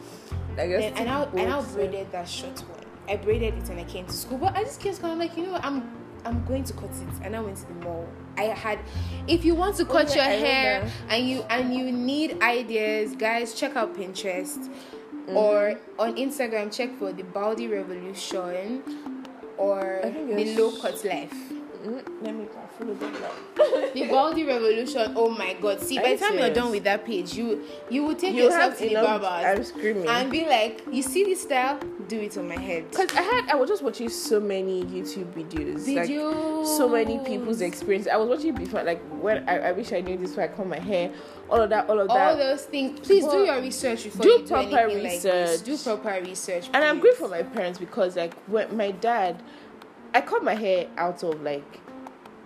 I 0.60 0.68
guess 0.68 0.94
Then 0.94 1.02
I 1.02 1.04
now 1.12 1.22
I 1.24 1.26
both, 1.26 1.68
so- 1.72 1.74
braided 1.76 2.12
that 2.12 2.30
short 2.30 2.60
one. 2.70 2.86
I 3.10 3.16
braided 3.18 3.56
it 3.56 3.68
when 3.68 3.80
I 3.80 3.84
came 3.86 4.06
to 4.06 4.14
school. 4.14 4.38
But 4.38 4.56
I 4.56 4.64
just 4.64 4.80
kept 4.80 5.02
going 5.02 5.18
like, 5.18 5.36
you 5.36 5.44
know, 5.48 5.54
what, 5.54 5.66
I'm 5.66 5.90
I'm 6.24 6.46
going 6.46 6.64
to 6.66 6.74
cut 6.74 6.92
it. 6.92 7.24
And 7.24 7.36
I 7.36 7.40
went 7.40 7.58
to 7.58 7.66
the 7.68 7.74
mall. 7.86 8.08
I 8.38 8.44
had 8.44 8.80
if 9.28 9.44
you 9.46 9.56
want 9.56 9.76
to 9.78 9.86
cut 9.86 10.12
Oh, 10.12 10.16
yeah, 10.16 10.16
your 10.16 10.24
I 10.24 10.48
hair 10.48 10.74
remember. 10.80 10.94
and 11.10 11.30
you 11.30 11.42
and 11.50 11.74
you 11.74 11.92
need 11.92 12.42
ideas, 12.42 13.16
guys, 13.16 13.54
check 13.54 13.76
out 13.76 13.96
Pinterest 13.96 14.70
Mm-hmm. 15.26 15.38
or 15.38 15.80
on 15.98 16.16
Instagram 16.18 16.70
check 16.72 17.00
for 17.00 17.12
the 17.12 17.24
Baldy 17.24 17.68
Revolution 17.68 18.84
or 19.58 20.00
the 20.04 20.56
low 20.56 20.72
cut 20.80 21.04
life. 21.04 21.34
Mm, 21.86 22.04
let 22.22 22.36
me 22.36 22.48
follow 22.80 22.94
them. 22.96 23.14
The 23.94 24.08
Baldy 24.08 24.44
Revolution. 24.44 25.14
Oh 25.16 25.30
my 25.30 25.54
god. 25.54 25.82
See 25.82 25.98
by 26.00 26.16
the 26.16 26.18
time 26.26 26.38
you're 26.40 26.50
done 26.54 26.72
with 26.72 26.84
that 26.86 27.06
page, 27.06 27.34
you 27.36 27.64
you 27.90 28.04
will 28.04 28.16
take 28.16 28.34
You 28.36 28.44
yourself 28.46 28.78
to 28.80 28.90
the 28.90 28.96
barbers 28.96 29.30
I'm 29.46 29.64
screaming. 29.64 30.08
and 30.08 30.32
be 30.32 30.46
like, 30.46 30.84
you 30.92 31.02
see 31.02 31.24
this 31.24 31.44
style? 31.44 31.80
Do 32.08 32.20
it 32.20 32.38
on 32.38 32.48
my 32.48 32.60
head. 32.60 32.90
Because 32.92 33.12
I 33.16 33.22
had, 33.22 33.50
I 33.50 33.56
was 33.56 33.70
just 33.70 33.84
watching 33.84 34.10
so 34.10 34.40
many 34.40 34.84
YouTube 34.86 35.32
videos. 35.34 35.88
like, 35.96 36.08
so 36.68 36.88
many 36.90 37.20
people's 37.20 37.62
experience. 37.62 38.08
I 38.08 38.18
was 38.18 38.30
watching 38.30 38.54
before, 38.56 38.84
like 38.84 39.02
when 39.22 39.48
I, 39.48 39.70
I 39.70 39.72
wish 39.72 39.92
I 39.94 40.02
knew 40.02 40.18
this 40.18 40.30
before 40.32 40.44
I 40.44 40.48
cut 40.50 40.68
my 40.68 40.80
hair, 40.80 41.12
all 41.50 41.62
of 41.62 41.70
that, 41.70 41.90
all 41.90 42.00
of 42.00 42.10
all 42.10 42.16
that. 42.16 42.32
All 42.32 42.38
those 42.38 42.64
things. 42.66 43.00
Please 43.00 43.26
do 43.26 43.44
your 43.44 43.60
research 43.62 44.04
before 44.04 44.24
do 44.24 44.30
you 44.30 44.40
do 44.40 44.48
proper 44.48 44.70
like 44.70 44.88
this. 44.88 45.26
research. 45.26 45.64
Do 45.64 45.78
proper 45.78 46.22
research. 46.24 46.70
and 46.74 46.84
I'm 46.84 47.00
grateful 47.00 47.28
for 47.28 47.32
my 47.36 47.44
parents 47.44 47.80
because 47.80 48.16
like 48.16 48.34
when 48.46 48.76
my 48.76 48.92
dad, 48.92 49.42
I 50.16 50.22
cut 50.22 50.46
my 50.46 50.56
hair 50.56 50.88
out 50.98 51.22
of 51.24 51.42
like, 51.42 51.82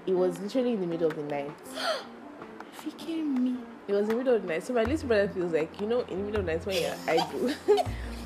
it 0.08 0.14
was 0.14 0.40
literally 0.40 0.74
in 0.74 0.82
the 0.82 0.88
middle 0.88 1.12
of 1.12 1.16
the 1.16 1.22
night. 1.22 1.52
Freaking 2.82 3.38
me. 3.38 3.58
It 3.88 3.94
was 3.94 4.06
in 4.06 4.08
the 4.10 4.16
middle 4.16 4.34
of 4.34 4.42
the 4.42 4.48
night. 4.48 4.64
So 4.64 4.74
my 4.74 4.86
little 4.86 5.08
brother 5.08 5.28
feels 5.28 5.54
like, 5.54 5.80
you 5.80 5.86
know, 5.86 6.00
in 6.00 6.18
the 6.18 6.24
middle 6.24 6.40
of 6.40 6.48
the 6.48 6.54
night 6.54 6.66
when 6.66 6.82
you're 6.82 6.96
idle. 7.08 7.54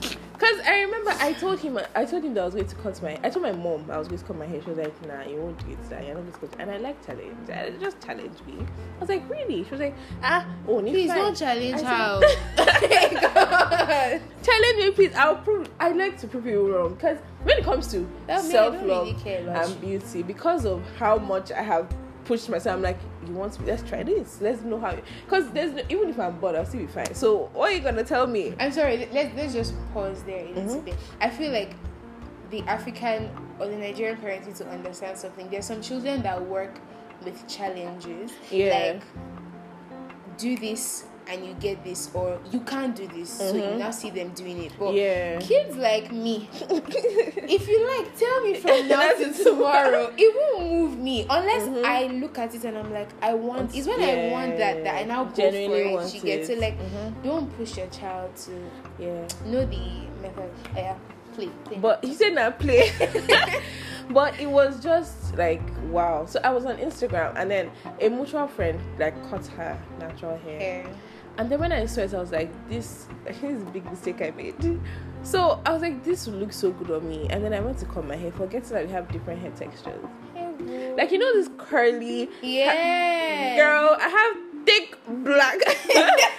Because 0.44 0.60
I 0.68 0.82
remember 0.82 1.12
I 1.20 1.32
told 1.32 1.60
him, 1.60 1.80
I 1.96 2.04
told 2.04 2.26
him 2.26 2.34
that 2.34 2.42
I 2.42 2.46
was 2.46 2.54
going 2.54 2.68
to 2.68 2.76
cut 2.76 3.02
my, 3.02 3.18
I 3.24 3.30
told 3.30 3.44
my 3.44 3.54
mom 3.54 3.90
I 3.90 3.98
was 3.98 4.10
going 4.10 4.20
to 4.20 4.26
cut 4.26 4.38
my 4.38 4.46
hair. 4.46 4.62
She 4.62 4.72
was 4.72 4.78
like, 4.78 5.08
nah, 5.08 5.24
you 5.24 5.38
won't 5.38 5.58
do 5.66 5.72
it. 5.72 5.78
You're 5.90 6.16
not 6.16 6.22
going 6.22 6.32
to 6.34 6.38
cut. 6.40 6.56
And 6.60 6.70
I 6.70 6.78
like 6.80 7.06
challenge. 7.06 7.50
I 7.50 7.70
just 7.80 8.02
challenge 8.02 8.38
me. 8.46 8.58
I 8.60 9.00
was 9.00 9.08
like, 9.08 9.30
really? 9.30 9.64
She 9.64 9.70
was 9.72 9.80
like, 9.80 9.96
ah, 10.22 10.46
only 10.68 10.92
Please 10.92 11.12
fine. 11.12 11.18
don't 11.18 11.38
challenge 11.38 11.80
her. 11.80 12.22
Challenge 14.44 14.78
me, 14.78 14.92
please. 14.92 15.16
I'll 15.16 15.38
prove. 15.38 15.70
I 15.80 15.94
like 15.94 16.18
to 16.18 16.28
prove 16.28 16.46
you 16.46 16.76
wrong. 16.76 16.96
Because 16.96 17.20
when 17.44 17.58
it 17.58 17.64
comes 17.64 17.88
to 17.92 18.00
That 18.28 18.44
me, 18.44 18.50
I 18.50 18.52
self 18.52 18.74
love 18.84 18.84
really 19.26 19.48
and 19.48 19.80
beauty, 19.82 20.24
because 20.24 20.66
of 20.66 20.84
how 20.98 21.18
much 21.18 21.54
I 21.54 21.62
have 21.62 21.88
pushed 22.26 22.50
myself, 22.50 22.76
I'm 22.78 22.82
like, 22.82 22.98
you 23.28 23.34
want 23.34 23.54
to? 23.54 23.64
Let's 23.64 23.84
try 23.84 24.04
this. 24.04 24.40
Let's 24.42 24.62
know 24.62 24.80
how. 24.80 24.96
Because 25.26 25.50
there's 25.52 25.74
no, 25.74 25.82
even 25.90 26.10
if 26.10 26.20
I'm 26.20 26.40
bored, 26.40 26.56
I'll 26.56 26.66
still 26.66 26.82
be 26.82 26.88
fine. 26.88 27.14
So 27.14 27.50
what 27.54 27.72
are 27.72 27.76
you 27.76 27.82
gonna 27.82 28.04
tell 28.04 28.28
me? 28.28 28.54
I'm 28.60 28.72
sorry. 28.72 29.08
Let's 29.12 29.36
let's 29.36 29.54
just 29.54 29.74
pause 29.94 30.24
there 30.24 30.46
a 30.46 30.50
little 30.50 30.82
Mhm. 30.82 30.86
bit. 30.86 30.96
I 31.22 31.30
feel 31.30 31.52
like 31.52 31.72
the 32.50 32.62
African 32.62 33.30
or 33.60 33.68
the 33.68 33.76
Nigerian 33.76 34.18
parents 34.18 34.48
need 34.48 34.56
to 34.58 34.68
understand 34.70 35.18
something. 35.18 35.50
There's 35.50 35.66
some 35.66 35.82
children 35.82 36.22
that 36.24 36.42
work 36.48 36.80
with 37.24 37.48
challenges. 37.48 38.32
Yeah. 38.52 38.94
Like 39.00 39.04
do 40.38 40.58
this 40.58 41.06
and 41.28 41.46
you 41.46 41.54
get 41.60 41.84
this, 41.84 42.10
or 42.14 42.40
you 42.52 42.60
can't 42.62 42.96
do 42.96 43.08
this, 43.08 43.30
so 43.30 43.56
you 43.56 43.62
Mhm. 43.62 43.78
now 43.80 43.92
see 43.92 44.10
them 44.10 44.30
doing 44.30 44.64
it. 44.64 44.74
But 44.78 44.94
Yeah. 44.94 45.40
kids 45.40 45.76
like 45.78 46.12
me, 46.12 46.50
if 46.70 47.68
you 47.68 47.88
like, 47.98 48.18
tell 48.18 48.42
me 48.42 48.56
from 48.56 48.88
now 48.88 49.10
to 49.14 49.34
tomorrow. 49.44 50.12
It 50.18 50.36
won't 50.36 50.72
move 50.72 50.98
me 51.00 51.26
unless 51.30 51.64
Mhm. 51.64 51.84
I 51.86 52.08
look 52.08 52.38
at 52.38 52.54
it 52.56 52.64
and 52.66 52.78
I'm 52.78 52.92
like, 52.94 53.10
I 53.22 53.34
want. 53.34 53.76
It's 53.76 53.88
when 53.88 54.02
I 54.02 54.32
want 54.32 54.58
that 54.58 54.84
that 54.84 54.96
I 54.96 55.04
now 55.04 55.24
go 55.26 55.36
Genuinely 55.36 55.96
for 55.96 56.02
it. 56.04 56.10
She 56.10 56.20
gets 56.20 56.50
it. 56.50 56.56
so 56.56 56.62
like, 56.62 56.78
Mhm. 56.80 57.24
don't 57.24 57.58
push 57.58 57.78
your 57.78 57.88
child 57.88 58.36
to 58.46 58.52
Yeah. 59.00 59.28
know 59.46 59.66
the 59.66 60.08
method. 60.22 60.50
Oh, 60.76 60.78
yeah, 60.78 60.96
play, 61.36 61.50
play. 61.66 61.78
But 61.78 62.04
he 62.04 62.14
said 62.14 62.34
not 62.34 62.60
play. 62.60 62.92
but 64.10 64.40
it 64.40 64.48
was 64.50 64.82
just 64.84 65.36
like 65.38 65.62
wow. 65.90 66.26
So 66.26 66.40
I 66.44 66.50
was 66.50 66.66
on 66.66 66.78
Instagram 66.78 67.34
and 67.36 67.50
then 67.50 67.72
a 68.02 68.10
mutual 68.10 68.48
friend 68.48 68.80
like 69.00 69.14
cut 69.30 69.46
her 69.48 69.78
natural 70.00 70.38
hair. 70.40 70.60
hair. 70.60 70.86
And 71.38 71.52
then 71.52 71.60
when 71.60 71.72
I 71.72 71.86
saw 71.86 72.02
it, 72.02 72.14
I 72.14 72.20
was 72.20 72.32
like, 72.32 72.52
this, 72.70 73.08
I 73.28 73.34
think 73.34 73.56
is 73.56 73.62
a 73.64 73.66
big 73.66 73.86
mistake 73.86 74.22
I 74.22 74.32
made. 74.32 74.80
So 75.24 75.62
I 75.66 75.74
was 75.74 75.82
like, 75.82 76.04
this 76.04 76.28
will 76.28 76.36
look 76.36 76.54
so 76.54 76.72
good 76.72 76.92
on 76.92 77.08
me. 77.10 77.28
And 77.30 77.44
then 77.44 77.54
I 77.54 77.60
went 77.60 77.80
to 77.80 77.86
cut 77.86 78.06
my 78.06 78.16
hair, 78.16 78.32
forgetting 78.32 78.70
that 78.70 78.86
we 78.86 78.92
have 78.92 79.12
different 79.12 79.42
hair 79.42 79.52
textures. 79.52 80.04
Like, 80.96 81.12
you 81.12 81.18
know, 81.18 81.34
this 81.34 81.50
curly, 81.58 82.30
yeah, 82.42 83.56
girl, 83.56 83.98
I 84.00 84.08
have 84.08 84.66
thick 84.66 84.98
black, 85.24 85.60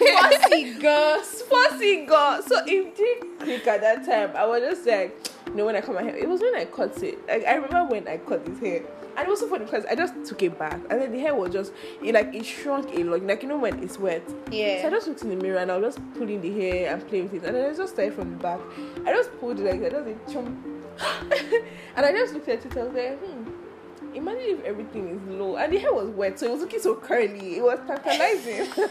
bossy 0.00 0.74
girl. 0.74 1.22
spicy 1.22 2.06
girl. 2.06 2.42
So 2.46 2.62
it 2.66 2.96
did 2.96 3.38
click 3.38 3.66
at 3.66 3.80
that 3.80 4.04
time. 4.04 4.36
I 4.36 4.46
was 4.46 4.60
just 4.60 4.86
like, 4.86 5.28
you 5.46 5.54
know, 5.54 5.66
when 5.66 5.76
I 5.76 5.80
cut 5.80 5.94
my 5.94 6.02
hair, 6.02 6.16
it 6.16 6.28
was 6.28 6.40
when 6.40 6.54
I 6.54 6.64
cut 6.66 7.02
it. 7.02 7.26
Like, 7.26 7.44
I 7.44 7.54
remember 7.54 7.84
when 7.94 8.06
I 8.06 8.18
cut 8.18 8.44
this 8.44 8.58
hair. 8.60 8.82
And 9.16 9.26
it 9.26 9.28
was 9.28 9.40
so 9.40 9.48
funny 9.48 9.64
because 9.64 9.84
I 9.86 9.94
just 9.94 10.14
took 10.24 10.42
it 10.42 10.58
back, 10.58 10.80
and 10.90 11.00
then 11.00 11.12
the 11.12 11.20
hair 11.20 11.34
was 11.34 11.52
just 11.52 11.72
it 12.02 12.14
like 12.14 12.34
it 12.34 12.44
shrunk 12.44 12.90
a 12.94 13.04
lot. 13.04 13.22
Like 13.22 13.42
you 13.42 13.48
know 13.48 13.58
when 13.58 13.82
it's 13.82 13.98
wet, 13.98 14.22
Yeah. 14.50 14.82
So 14.82 14.88
I 14.88 14.90
just 14.90 15.08
looked 15.08 15.22
in 15.22 15.30
the 15.30 15.36
mirror 15.36 15.58
and 15.58 15.70
I 15.70 15.76
was 15.76 15.94
just 15.94 16.14
pulling 16.14 16.40
the 16.40 16.52
hair 16.52 16.92
and 16.92 17.06
playing 17.08 17.24
with 17.24 17.42
it. 17.42 17.46
And 17.46 17.56
then 17.56 17.70
I 17.70 17.74
just 17.74 17.94
started 17.94 18.14
from 18.14 18.30
the 18.30 18.36
back. 18.36 18.60
I 19.06 19.12
just 19.12 19.38
pulled 19.38 19.60
it 19.60 19.64
like 19.64 19.80
that. 19.80 19.94
I 19.94 20.12
just 20.12 20.30
a 20.30 20.32
chum. 20.32 20.84
and 21.96 22.06
I 22.06 22.12
just 22.12 22.34
looked 22.34 22.48
at 22.48 22.64
it. 22.64 22.64
and 22.64 22.78
I 22.78 22.82
was 22.84 22.94
like, 22.94 23.18
hmm. 23.18 23.50
Imagine 24.12 24.58
if 24.58 24.64
everything 24.64 25.08
is 25.10 25.38
low. 25.38 25.56
And 25.56 25.72
the 25.72 25.78
hair 25.78 25.92
was 25.92 26.08
wet, 26.08 26.38
so 26.38 26.46
it 26.46 26.52
was 26.52 26.60
looking 26.62 26.80
so 26.80 26.96
curly. 26.96 27.58
It 27.58 27.62
was 27.62 27.78
tantalizing. 27.86 28.68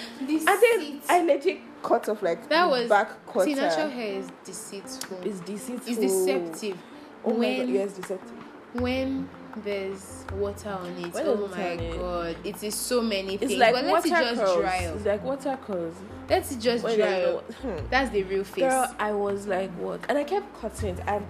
this 0.26 0.46
and 0.46 0.62
then 0.62 1.00
I 1.08 1.22
legit 1.22 1.60
cut 1.82 2.08
off 2.08 2.22
like 2.22 2.48
that 2.48 2.68
was 2.68 2.88
back 2.88 3.24
quarter. 3.26 3.50
See, 3.50 3.54
natural 3.54 3.90
hair 3.90 4.18
is 4.18 4.28
deceitful. 4.44 5.18
It's 5.24 5.40
deceitful. 5.40 5.88
It's 5.88 5.98
deceptive. 5.98 6.78
Oh 7.24 7.34
my 7.34 7.56
god, 7.58 7.68
yes, 7.68 7.92
deceptive. 7.92 8.41
When 8.74 9.28
there's 9.64 10.24
water 10.34 10.70
on 10.70 10.86
it, 10.92 11.12
When 11.12 11.26
oh 11.26 11.46
my 11.48 11.72
on 11.72 11.80
it. 11.80 11.98
god, 11.98 12.36
it 12.44 12.62
is 12.62 12.74
so 12.74 13.02
many 13.02 13.34
It's 13.34 13.46
things. 13.48 13.58
like 13.60 13.74
but 13.74 13.84
let 13.84 13.92
water 13.92 14.06
it 14.06 14.10
just 14.10 14.40
curls. 14.40 14.60
dry 14.62 14.84
up. 14.86 14.96
It's 14.96 15.04
like 15.04 15.22
water 15.24 15.58
curls. 15.62 15.94
Let 16.30 16.50
it 16.50 16.58
just 16.58 16.84
When 16.84 16.96
dry 16.98 17.22
up. 17.22 17.52
hmm. 17.54 17.76
That's 17.90 18.10
the 18.10 18.22
real 18.22 18.44
face. 18.44 18.64
Girl, 18.64 18.94
I 18.98 19.12
was 19.12 19.46
like, 19.46 19.70
what? 19.72 20.00
And 20.08 20.16
I 20.16 20.24
kept 20.24 20.58
cutting 20.60 20.96
it. 20.96 21.00
And 21.06 21.26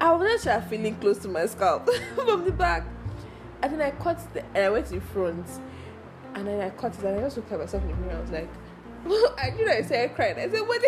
I 0.00 0.12
was 0.12 0.44
just 0.44 0.68
feeling 0.68 0.94
close 0.96 1.18
to 1.18 1.28
my 1.28 1.46
scalp 1.46 1.88
from 2.14 2.44
the 2.44 2.52
back. 2.52 2.84
And 3.62 3.72
then 3.72 3.80
I 3.82 3.90
cut 3.90 4.20
the, 4.32 4.44
and 4.54 4.58
I 4.58 4.70
went 4.70 4.86
to 4.86 4.94
the 4.94 5.00
front. 5.00 5.46
And 6.34 6.46
then 6.46 6.60
I 6.60 6.70
cut 6.70 6.94
it 6.96 7.02
and 7.04 7.18
I 7.18 7.22
just 7.22 7.36
looked 7.38 7.50
at 7.50 7.58
myself 7.58 7.82
in 7.82 7.88
the 7.88 7.96
mirror. 7.96 8.18
I 8.18 8.20
was 8.20 8.30
like, 8.30 8.48
I 9.42 9.54
you 9.58 9.64
know 9.64 9.72
I 9.72 9.82
said 9.82 10.10
I 10.10 10.12
cried. 10.12 10.38
I 10.38 10.48
said, 10.50 10.60
what 10.60 10.82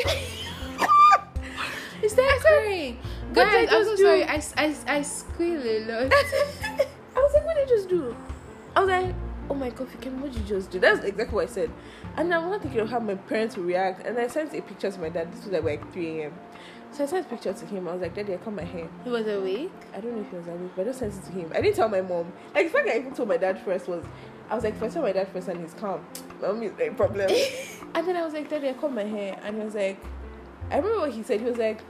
Is 2.03 2.15
that 2.15 2.39
crying? 2.43 2.99
Guys, 3.33 3.69
I'm 3.71 3.85
so 3.85 3.91
just 3.91 4.03
sorry. 4.03 4.25
I, 4.25 4.43
I, 4.57 4.77
I 4.87 5.03
squeal 5.03 5.63
a 5.63 5.79
lot. 5.85 6.13
I 6.13 7.21
was 7.21 7.35
like, 7.35 7.45
what 7.45 7.57
did 7.57 7.67
I 7.67 7.69
just 7.69 7.89
do? 7.89 8.17
I 8.75 8.81
was 8.81 8.89
like, 8.89 9.15
"Oh 9.51 9.55
my 9.55 9.71
god, 9.71 9.89
Fikem, 9.89 10.19
what 10.21 10.33
did 10.33 10.41
you 10.41 10.47
just 10.47 10.71
do?" 10.71 10.79
That's 10.79 11.05
exactly 11.05 11.35
what 11.35 11.45
I 11.45 11.53
said. 11.53 11.71
And 12.17 12.33
I'm 12.33 12.51
not 12.51 12.63
thinking 12.63 12.81
of 12.81 12.91
how 12.91 13.01
my 13.01 13.15
parents 13.15 13.57
would 13.57 13.67
react. 13.67 14.07
And 14.07 14.19
I 14.19 14.29
sent 14.29 14.55
a 14.55 14.63
picture 14.63 14.91
to 14.91 15.01
my 15.01 15.09
dad. 15.09 15.33
This 15.33 15.45
was 15.45 15.53
like, 15.53 15.65
like 15.65 15.93
3 15.93 16.21
a.m. 16.21 16.33
So 16.93 17.05
I 17.05 17.07
sent 17.07 17.27
a 17.27 17.29
picture 17.29 17.53
to 17.53 17.67
him. 17.67 17.87
I 17.87 17.93
was 17.93 18.03
like, 18.03 18.15
Daddy, 18.15 18.35
I 18.35 18.37
cut 18.39 18.55
my 18.55 18.65
hair. 18.65 18.89
He 19.05 19.11
was 19.11 19.27
awake. 19.27 19.73
I 19.95 20.01
don't 20.01 20.15
know 20.15 20.23
if 20.23 20.31
he 20.31 20.37
was 20.37 20.47
awake, 20.47 20.71
but 20.75 20.83
I 20.83 20.85
just 20.85 21.01
sent 21.01 21.15
it 21.15 21.25
to 21.25 21.33
him. 21.33 21.53
I 21.55 21.61
didn't 21.61 21.77
tell 21.77 21.89
my 21.89 22.01
mom. 22.01 22.33
Like 22.55 22.67
the 22.67 22.73
fact 22.73 22.89
I 22.89 22.99
even 22.99 23.15
told 23.15 23.29
my 23.29 23.37
dad 23.37 23.61
first 23.63 23.89
was, 23.89 24.05
I 24.49 24.55
was 24.55 24.65
like, 24.65 24.75
if 24.75 24.83
I 24.83 24.89
tell 24.89 25.03
my 25.03 25.13
dad 25.13 25.29
first 25.29 25.49
and 25.49 25.61
he's 25.61 25.75
calm, 25.75 26.05
my 26.41 26.49
mom 26.49 26.63
is 26.63 26.73
a 26.81 26.91
problem. 26.91 27.31
and 27.95 28.09
then 28.09 28.17
I 28.17 28.25
was 28.25 28.33
like, 28.33 28.49
Daddy, 28.49 28.71
I 28.71 28.73
cut 28.73 28.93
my 28.93 29.05
hair, 29.05 29.39
and 29.43 29.57
he 29.57 29.63
was 29.63 29.75
like, 29.75 30.03
I 30.71 30.77
remember 30.77 31.01
what 31.01 31.13
he 31.13 31.23
said. 31.23 31.41
He 31.41 31.47
was 31.47 31.59
like, 31.59 31.81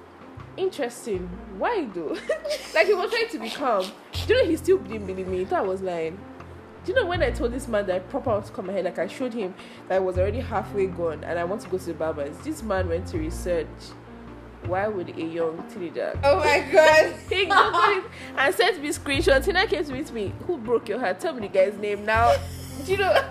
interesting. 0.58 1.28
Why 1.56 1.84
do? 1.84 2.08
like 2.74 2.86
he 2.86 2.94
was 2.94 3.10
trying 3.10 3.28
to 3.28 3.38
be 3.38 3.50
calm. 3.50 3.90
Do 4.26 4.34
you 4.34 4.42
know 4.42 4.50
he 4.50 4.56
still 4.56 4.78
didn't 4.78 5.06
believe 5.06 5.28
me? 5.28 5.38
He 5.38 5.44
thought 5.44 5.60
I 5.60 5.66
was 5.66 5.80
lying. 5.80 6.18
Do 6.84 6.92
you 6.92 7.00
know 7.00 7.06
when 7.06 7.22
I 7.22 7.30
told 7.30 7.52
this 7.52 7.68
man 7.68 7.86
that 7.86 7.96
I 7.96 7.98
proper 7.98 8.30
want 8.30 8.46
to 8.46 8.62
my 8.62 8.72
hair, 8.72 8.82
like 8.82 8.98
I 8.98 9.06
showed 9.06 9.34
him 9.34 9.54
that 9.88 9.96
I 9.96 9.98
was 9.98 10.18
already 10.18 10.40
halfway 10.40 10.86
gone 10.86 11.22
and 11.24 11.38
I 11.38 11.44
want 11.44 11.60
to 11.62 11.68
go 11.68 11.78
to 11.78 11.84
the 11.84 11.94
barbers. 11.94 12.36
This 12.38 12.62
man 12.62 12.88
went 12.88 13.06
to 13.08 13.18
research 13.18 13.66
why 14.66 14.88
would 14.88 15.08
a 15.08 15.22
young 15.22 15.64
teenager 15.72 16.18
Oh 16.24 16.38
my 16.40 16.60
god. 16.72 17.14
he 17.28 17.46
googled 17.46 17.98
it 17.98 18.04
and 18.36 18.54
sent 18.54 18.82
me 18.82 18.88
screenshots. 18.88 19.44
Tina 19.44 19.66
came 19.66 19.84
to 19.84 19.92
meet 19.92 20.12
me. 20.12 20.32
Who 20.46 20.58
broke 20.58 20.88
your 20.88 20.98
heart? 20.98 21.20
Tell 21.20 21.32
me 21.32 21.42
the 21.42 21.48
guy's 21.48 21.74
name 21.78 22.04
now. 22.04 22.34
Do 22.84 22.92
you 22.92 22.98
know? 22.98 23.24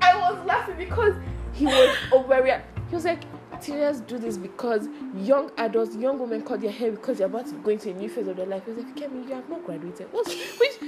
I 0.00 0.16
was 0.16 0.46
laughing 0.46 0.76
because 0.76 1.14
he 1.52 1.66
was 1.66 1.96
overreact. 2.10 2.62
He 2.88 2.94
was 2.94 3.04
like, 3.04 3.22
do 3.66 4.18
this 4.18 4.36
because 4.36 4.88
young 5.14 5.50
adults, 5.58 5.94
young 5.96 6.18
women 6.18 6.42
cut 6.42 6.60
their 6.60 6.70
hair 6.70 6.90
because 6.92 7.18
they're 7.18 7.26
about 7.26 7.46
to 7.46 7.54
go 7.56 7.70
into 7.70 7.90
a 7.90 7.94
new 7.94 8.08
phase 8.08 8.26
of 8.28 8.36
their 8.36 8.46
life. 8.46 8.66
Was 8.66 8.76
like, 8.78 8.94
Kemi, 8.96 9.28
you 9.28 9.34
have 9.34 9.48
not 9.48 9.64
graduated. 9.64 10.08
What's, 10.12 10.28
which 10.58 10.78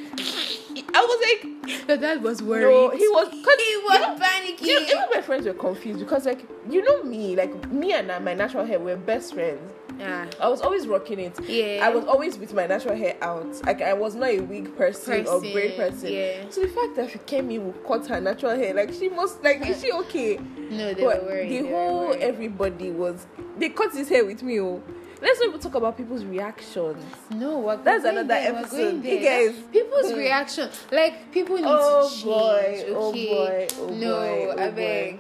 I 0.95 1.01
was 1.01 1.43
like, 1.67 1.87
But 1.87 2.01
that 2.01 2.21
was 2.21 2.43
worried. 2.43 2.63
no, 2.65 2.91
he 2.91 3.07
was. 3.09 3.29
He 3.31 3.37
you 3.39 3.83
was 3.89 4.01
know- 4.01 4.25
panicking. 4.25 4.63
you 4.67 4.81
know, 4.81 4.87
even 4.87 5.05
my 5.15 5.21
friends 5.23 5.47
were 5.47 5.55
confused 5.55 5.99
because, 6.01 6.27
like, 6.27 6.47
you 6.71 6.83
know 6.83 7.03
me, 7.03 7.37
like 7.37 7.71
me 7.71 7.93
and 7.93 8.09
my 8.25 8.35
natural 8.35 8.65
hair 8.65 8.79
were 8.81 8.97
best 8.97 9.35
friends. 9.35 9.61
Ah, 10.05 10.27
I 10.41 10.49
was 10.49 10.61
always 10.61 10.87
rocking 10.87 11.19
it. 11.21 11.39
Yeah. 11.49 11.81
I 11.87 11.91
was 11.91 12.05
always 12.05 12.37
with 12.39 12.53
my 12.55 12.67
natural 12.67 12.97
hair 12.97 13.17
out. 13.23 13.65
Like 13.65 13.83
I 13.83 13.93
was 13.93 14.15
not 14.15 14.29
a 14.31 14.41
wig 14.41 14.77
person, 14.77 15.27
or 15.27 15.39
Person, 15.41 15.53
braid 15.53 15.77
person. 15.77 16.13
yeah. 16.13 16.49
So 16.51 16.61
the 16.63 16.69
fact 16.69 16.97
that 16.97 17.11
she 17.11 17.19
came 17.19 17.51
in 17.51 17.67
with 17.67 17.87
cut 17.87 18.07
her 18.09 18.21
natural 18.21 18.57
hair, 18.57 18.75
like 18.75 18.93
she 18.93 19.09
must 19.09 19.43
like 19.43 19.67
is 19.69 19.81
she 19.81 19.93
okay? 19.93 20.39
no, 20.71 20.95
they 20.95 21.03
but 21.05 21.23
were 21.23 21.29
worried. 21.31 21.51
the 21.65 21.69
whole 21.71 22.07
worried. 22.09 22.23
everybody 22.23 22.91
was 22.91 23.27
they 23.59 23.69
cut 23.69 23.93
his 23.93 24.09
hair 24.09 24.25
with 24.25 24.43
me. 24.43 24.61
Oh. 24.61 24.83
Let's 25.21 25.39
not 25.39 25.51
even 25.51 25.61
talk 25.61 25.77
about 25.77 25.97
people's 25.97 26.25
reactions. 26.25 27.01
No, 27.31 27.61
we're 27.61 27.77
That's 27.77 28.05
another 28.05 28.27
there, 28.27 28.57
episode. 28.57 28.77
going 28.77 29.05
You 29.05 29.21
there. 29.21 29.53
guys- 29.53 29.63
people's 29.71 30.11
Hmm. 30.11 30.19
reaction, 30.19 30.69
like 30.91 31.31
people 31.31 31.55
need 31.55 31.65
Oh, 31.69 32.09
to 32.09 32.13
change. 32.13 32.25
boy. 32.25 32.85
Oh, 32.89 33.13
boy. 33.13 33.67
Oh, 33.79 33.87
no, 33.91 34.17
boy. 34.21 34.55
Oh, 34.59 34.63
I 34.65 34.71
beg. 34.71 35.19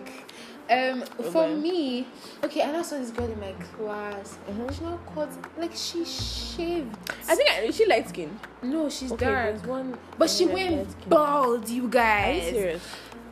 Um, 0.71 1.05
Oh, 1.19 1.23
for 1.31 1.49
me, 1.49 2.07
okay, 2.45 2.61
and 2.63 2.77
I 2.77 2.83
saw 2.83 2.97
this 2.99 3.11
girl 3.11 3.27
in 3.31 3.39
my 3.41 3.53
class. 3.77 4.39
Mhm. 4.49 4.73
She 4.73 4.85
cut 5.15 5.29
like 5.59 5.73
she 5.75 6.05
shaved. 6.05 6.97
I 7.29 7.35
think 7.35 7.51
I, 7.51 7.71
she 7.71 7.85
light 7.87 8.09
skin. 8.09 8.39
No, 8.63 8.89
she's 8.89 9.13
Okay, 9.13 9.27
dark, 9.27 9.67
one. 9.67 9.99
but 10.19 10.31
she 10.31 10.47
went 10.47 10.89
bald. 11.09 11.69
You 11.69 11.89
guys. 11.89 12.43
Are 12.45 12.47
you 12.47 12.53
serious? 12.53 12.83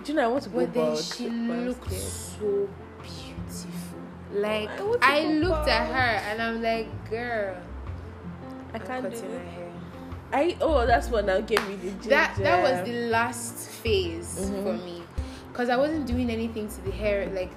Do 0.04 0.12
you 0.12 0.16
know 0.16 0.24
I 0.24 0.28
want 0.28 0.42
to 0.44 0.48
go 0.50 0.58
But 0.58 0.74
then 0.74 0.84
bald? 0.86 0.98
she 1.04 1.24
but 1.24 1.32
I'm 1.34 1.68
looked 1.68 1.92
so 1.92 2.68
beautiful. 3.02 4.00
Like 4.34 4.70
I 5.02 5.20
I 5.20 5.24
looked 5.32 5.68
at 5.68 5.86
her 5.86 6.30
and 6.30 6.42
I'm 6.42 6.62
like, 6.62 6.88
girl, 7.10 7.56
I 8.74 8.76
I'm 8.78 8.86
can't 8.86 9.10
do 9.10 9.16
it. 9.16 9.42
I 10.32 10.56
oh 10.60 10.86
that's 10.86 11.08
what 11.08 11.24
now 11.26 11.40
gave 11.40 11.66
me 11.68 11.74
the 11.76 11.90
ginger. 11.90 12.10
that 12.10 12.36
that 12.38 12.62
was 12.62 12.86
the 12.88 13.08
last 13.10 13.68
phase 13.82 14.38
Mhm. 14.38 14.62
for 14.62 14.72
me 14.84 15.02
because 15.52 15.68
i 15.68 15.76
wasn't 15.76 16.06
doing 16.06 16.30
anything 16.30 16.68
to 16.68 16.80
the 16.82 16.90
hair 16.90 17.26
like 17.34 17.50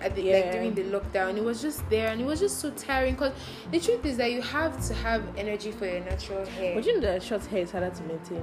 at 0.00 0.16
the, 0.16 0.22
Yeah. 0.22 0.34
like 0.36 0.52
during 0.52 0.74
the 0.74 0.82
lockdown 0.84 1.36
it 1.36 1.44
was 1.44 1.62
just 1.62 1.88
there 1.88 2.08
and 2.08 2.20
it 2.20 2.24
was 2.24 2.40
just 2.40 2.58
so 2.58 2.70
tiring 2.70 3.14
because 3.14 3.32
the 3.70 3.78
truth 3.78 4.04
is 4.04 4.16
that 4.16 4.32
you 4.32 4.42
have 4.42 4.84
to 4.88 4.94
have 4.94 5.22
energy 5.36 5.70
for 5.70 5.86
your 5.86 6.00
natural 6.00 6.44
hair 6.46 6.74
But 6.74 6.84
you 6.86 6.94
know 6.94 7.00
that 7.12 7.22
short 7.22 7.46
hair 7.46 7.60
is 7.62 7.70
harder 7.70 7.90
to 7.90 8.02
maintain. 8.02 8.42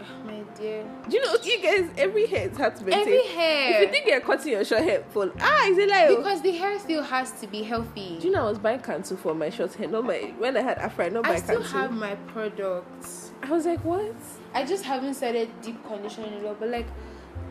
oh, 0.00 0.24
my 0.24 0.40
dear 0.56 0.84
Do 1.08 1.16
you 1.16 1.24
know 1.24 1.34
you 1.42 1.60
guys 1.60 1.90
every 1.98 2.26
hair 2.28 2.48
is 2.50 2.56
hard 2.56 2.76
to 2.76 2.84
maintain. 2.84 3.00
every 3.02 3.26
hair. 3.26 3.74
If 3.74 3.80
you 3.86 3.88
think 3.92 4.06
you're 4.06 4.20
cutting 4.20 4.52
your 4.52 4.64
short 4.64 4.82
hair 4.82 5.02
full, 5.10 5.32
ah, 5.40 5.66
is 5.70 5.78
it 5.78 5.88
like 5.88 6.08
because 6.16 6.40
the 6.40 6.52
hair 6.52 6.78
still 6.78 7.02
has 7.02 7.32
to 7.40 7.48
be 7.48 7.64
healthy 7.64 8.18
Do 8.20 8.28
you 8.28 8.32
know 8.32 8.42
I 8.46 8.48
was 8.50 8.60
buying 8.60 8.78
Cantu 8.78 9.16
for 9.16 9.34
my 9.34 9.50
short 9.50 9.74
hair? 9.74 9.88
No, 9.88 10.02
my 10.02 10.32
when 10.38 10.56
I 10.56 10.60
had 10.62 10.78
Afro, 10.78 11.06
I 11.06 11.08
not 11.08 11.24
buy 11.24 11.30
i 11.30 11.36
still 11.36 11.62
have 11.64 11.90
my 11.92 12.14
products 12.62 13.32
I 13.42 13.50
was 13.50 13.66
like, 13.66 13.84
what? 13.84 14.14
i 14.54 14.64
just 14.64 14.84
haven't 14.84 15.14
started 15.14 15.48
deep 15.62 15.84
conditioning 15.84 16.32
a 16.34 16.46
lot 16.46 16.60
but 16.60 16.68
like 16.68 16.86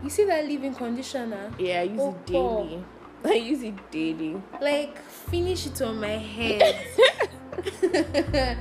you 0.03 0.09
see 0.09 0.25
that 0.25 0.45
leave-in 0.45 0.73
conditioner 0.73 1.51
Yeah, 1.59 1.79
I 1.81 1.83
use 1.83 1.99
Oh, 2.01 2.09
it 2.11 2.25
daily. 2.25 2.83
I 3.25 3.33
use 3.33 3.61
it 3.63 3.91
daily. 3.91 4.41
like 4.61 4.97
finish 5.01 5.67
it 5.67 5.81
on 5.81 5.99
my 5.99 6.17
head 6.17 6.75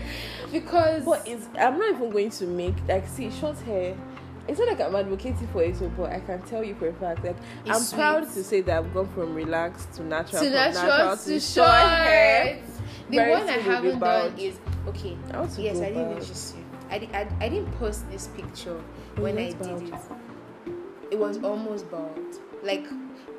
because 0.52 1.04
But 1.04 1.26
it's 1.26 1.46
I'm 1.58 1.78
not 1.78 1.94
even 1.94 2.10
going 2.10 2.30
to 2.30 2.46
make 2.46 2.74
like 2.88 3.06
see 3.08 3.30
short 3.30 3.58
hair. 3.60 3.96
It's 4.48 4.58
not 4.58 4.68
like 4.68 4.80
I'm 4.80 4.96
advocating 4.96 5.46
for 5.48 5.62
it, 5.62 5.76
but 5.96 6.10
I 6.10 6.18
can 6.20 6.42
tell 6.42 6.64
you 6.64 6.74
for 6.74 6.88
a 6.88 6.92
fact, 6.94 7.24
like 7.24 7.36
It's 7.64 7.92
I'm 7.92 7.98
proud 7.98 8.24
to 8.24 8.42
say 8.44 8.62
that 8.62 8.78
I've 8.78 8.92
gone 8.92 9.08
from 9.14 9.34
relaxed 9.34 9.92
to 9.94 10.02
natural, 10.02 10.42
to 10.42 10.50
from 10.50 10.74
natural, 10.74 11.16
to, 11.16 11.40
short 11.40 11.68
hair. 11.70 12.58
The 13.10 13.16
Very 13.16 13.30
one 13.30 13.42
I 13.42 13.46
soon 13.46 13.56
will 13.56 13.62
be 13.62 13.68
haven't 13.70 13.98
done 14.00 14.38
is 14.38 14.58
okay. 14.88 15.16
I 15.32 15.48
Yes, 15.58 15.76
I 15.80 15.88
didn't 15.90 16.56
you. 16.56 16.64
I, 16.90 17.08
I, 17.16 17.44
I 17.44 17.48
didn't 17.48 17.70
post 17.78 18.10
this 18.10 18.26
picture 18.28 18.80
when 19.16 19.38
I 19.38 19.52
did 19.52 19.82
it. 19.82 19.94
It 21.10 21.18
was 21.18 21.38
almost 21.42 21.90
bald. 21.90 22.18
Like 22.62 22.86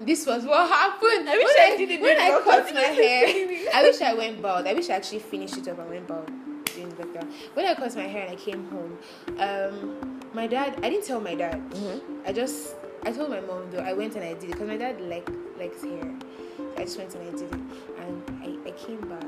this 0.02 0.26
was 0.26 0.46
what 0.46 0.68
happened. 0.70 1.30
I 1.30 1.38
wish 1.38 1.46
when 1.56 1.74
I 1.74 1.78
did 1.78 1.92
it 1.92 2.02
when 2.02 2.18
I 2.20 2.42
cut 2.44 2.74
my 2.74 2.80
hair. 2.82 3.70
I 3.74 3.84
wish 3.84 4.02
I 4.02 4.14
went 4.14 4.42
bald. 4.42 4.66
I 4.68 4.74
wish 4.74 4.90
I 4.90 4.94
actually 4.96 5.20
finished 5.20 5.58
it 5.58 5.68
up 5.68 5.80
and 5.80 5.90
went 5.90 6.08
bald 6.08 6.30
during 6.66 6.92
lockdown. 6.94 7.28
When 7.54 7.66
I 7.66 7.76
cut 7.76 7.96
my 7.96 8.04
hair 8.08 8.24
and 8.28 8.32
I 8.32 8.36
came 8.36 8.68
home, 8.70 8.98
um, 9.40 10.20
my 10.34 10.48
dad. 10.48 10.80
I 10.84 10.90
didn't 10.90 11.06
tell 11.06 11.22
my 11.22 11.36
dad. 11.36 11.62
Mhm. 11.72 12.02
I 12.26 12.34
just 12.34 12.76
I 13.04 13.12
told 13.12 13.30
my 13.30 13.42
mom 13.42 13.70
though 13.72 13.80
I 13.80 13.94
went 13.94 14.16
and 14.16 14.24
I 14.24 14.34
did 14.34 14.46
it 14.46 14.52
because 14.54 14.68
my 14.68 14.78
dad 14.78 15.00
like 15.02 15.30
likes 15.58 15.82
hair. 15.84 16.12
I 16.78 16.84
just 16.84 16.98
went 16.98 17.14
and 17.16 17.28
I 17.28 17.32
did 17.32 17.42
it 17.54 17.54
and 18.00 18.24
I, 18.44 18.70
I 18.70 18.72
came 18.72 19.02
back. 19.08 19.26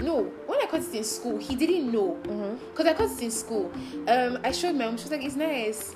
No, 0.00 0.22
when 0.46 0.60
I 0.62 0.66
cut 0.66 0.82
it 0.82 0.94
in 0.94 1.02
school, 1.04 1.38
he 1.38 1.56
didn't 1.56 1.90
know 1.90 2.16
because 2.70 2.86
I 2.86 2.94
cut 2.94 3.10
it 3.10 3.20
in 3.22 3.30
school. 3.32 3.72
Um, 4.06 4.38
I 4.44 4.52
showed 4.52 4.76
my 4.76 4.84
mom. 4.86 4.96
She 4.96 5.04
was 5.04 5.10
like, 5.12 5.24
"It's 5.24 5.34
nice," 5.36 5.94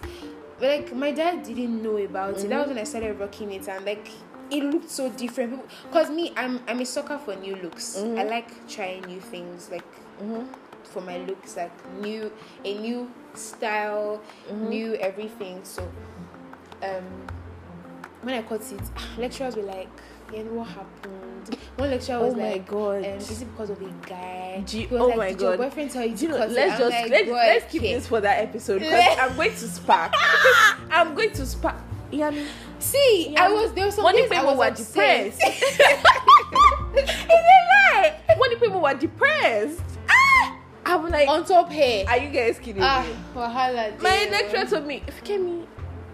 but 0.63 0.71
like 0.71 0.95
my 0.95 1.11
dad 1.11 1.43
didn't 1.43 1.83
know 1.83 1.97
about 1.97 2.39
it. 2.39 2.49
That 2.49 2.61
was 2.61 2.69
when 2.69 2.79
I 2.79 2.85
started 2.85 3.19
rocking 3.19 3.51
it 3.53 3.69
and 3.69 3.85
like. 3.85 4.09
It 4.51 4.63
looked 4.65 4.91
so 4.91 5.09
different 5.09 5.63
because 5.85 6.11
me, 6.11 6.31
I'm 6.37 6.61
I'm 6.69 6.79
a 6.81 6.85
sucker 6.85 7.19
for 7.19 7.35
new 7.35 7.57
looks. 7.57 7.97
Mhm. 7.97 8.19
I 8.19 8.25
like 8.25 8.51
trying 8.69 9.01
new 9.07 9.19
things, 9.19 9.71
like 9.71 9.85
Mhm. 10.23 10.47
for 10.85 11.01
my 11.01 11.19
looks 11.25 11.57
like 11.57 11.73
new 12.01 12.31
a 12.65 12.79
new 12.79 13.11
style 13.35 14.21
Mhm. 14.51 14.69
new 14.69 14.95
everything 14.97 15.65
so 15.65 15.83
um 16.83 17.07
when 18.23 18.35
i 18.35 18.43
cut 18.43 18.61
it 18.73 18.81
lecturers 19.19 19.57
were 19.57 19.63
like 19.63 19.89
yeah 20.33 20.43
what 20.43 20.69
happened 20.69 21.32
one 21.77 21.91
lecturer 21.91 22.17
Oh 22.17 22.27
was 22.27 22.35
my 22.37 22.53
like 22.53 22.67
god. 22.69 22.99
um, 22.99 23.05
is 23.05 23.43
it 23.43 23.45
because 23.53 23.71
of 23.71 23.81
a 23.83 23.91
guy 24.07 24.63
was 24.91 25.01
oh 25.01 25.07
like, 25.09 25.17
my 25.19 25.29
did 25.31 25.41
your 25.41 25.57
boyfriend 25.57 25.91
tell 25.91 26.05
you 26.05 26.17
Do 26.17 26.25
you 26.27 26.31
know, 26.33 26.39
let's 26.47 26.79
just 26.79 26.91
like, 26.91 27.11
let's, 27.11 27.27
"Boy, 27.29 27.33
let's 27.35 27.73
keep 27.73 27.83
okay." 27.83 27.95
this 27.95 28.07
for 28.07 28.21
that 28.21 28.39
episode 28.43 28.81
because 28.81 29.19
I'm 29.19 29.35
going 29.37 29.51
to 29.53 29.69
spark. 29.69 30.13
I'm 30.91 31.15
going 31.15 31.33
to 31.33 31.47
spark. 31.47 31.77
Yami, 32.13 32.47
see 32.79 33.31
Yeah. 33.31 33.45
i 33.47 33.49
was 33.53 33.73
there 33.73 33.87
was 33.87 33.95
some 33.95 34.03
Money 34.05 34.23
days 34.23 34.31
I 34.33 34.35
people 34.37 34.51
was 34.51 34.59
were 34.59 34.65
upset. 34.67 35.33
depressed. 35.39 35.43
Is 36.95 37.09
it 37.09 37.95
right? 37.95 38.15
When 38.37 38.59
people 38.59 38.81
were 38.83 38.95
depressed, 38.95 39.81
ah, 40.11 40.59
I'm 40.85 41.09
like, 41.09 41.29
on 41.29 41.45
top 41.47 41.71
here. 41.73 42.05
are 42.07 42.19
you 42.19 42.29
guys 42.31 42.59
kidding 42.59 42.83
ah 42.83 43.03
me? 43.07 43.15
wahala 43.41 43.99
My 44.03 44.29
lecturer 44.31 44.67
told 44.67 44.87
me, 44.87 45.03
if 45.07 45.27
you 45.29 45.39
me, 45.39 45.67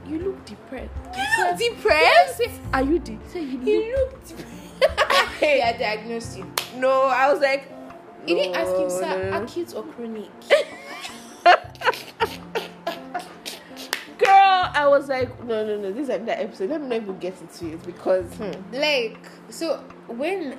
you 0.07 0.19
look 0.21 0.45
depressed. 0.45 0.91
you 1.17 1.45
look 1.45 1.59
depressed 1.59 2.43
Are 2.73 2.83
you 2.83 2.99
de- 3.01 3.19
say 3.33 3.43
you 3.43 3.59
you 3.61 3.97
look? 3.97 4.13
look 4.13 4.25
depressed 4.29 4.58
yeah 4.81 5.71
I 5.75 5.77
diagnosed 5.79 6.39
you 6.39 6.47
No, 6.77 7.05
I 7.05 7.33
was 7.33 7.41
like, 7.41 7.71
He 8.27 8.35
didn't 8.35 8.57
ask 8.57 8.75
him, 8.77 8.89
no, 8.89 9.01
sir, 9.01 9.31
no. 9.31 9.43
acute 9.43 9.75
or 9.75 9.83
chronic? 9.85 10.29
Girl, 14.19 14.71
I 14.75 14.87
was 14.89 15.09
like, 15.09 15.45
no, 15.45 15.65
no, 15.65 15.77
no. 15.81 15.93
This 15.93 16.05
is 16.05 16.09
another 16.09 16.33
episode. 16.33 16.71
Let 16.71 16.83
me 16.83 16.89
not 16.89 16.97
even 17.03 17.19
get 17.19 17.41
into 17.41 17.73
it 17.75 17.87
because 17.87 18.27
hmm, 18.35 18.51
like, 18.73 19.19
so 19.49 19.79
when 20.09 20.59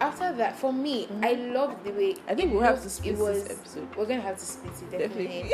after 0.00 0.32
that, 0.34 0.58
for 0.58 0.72
me, 0.72 1.06
I 1.22 1.34
loved 1.34 1.84
the 1.84 1.90
way. 1.92 2.14
I 2.28 2.34
think 2.34 2.52
we'll 2.52 2.62
have 2.62 2.82
to 2.82 2.90
split 2.90 3.14
it 3.14 3.18
was, 3.18 3.44
this 3.44 3.58
episode. 3.58 3.96
We're 3.96 4.06
gonna 4.06 4.20
have 4.22 4.38
to 4.38 4.44
split 4.44 4.72
it 4.82 4.98
definitely. 4.98 5.52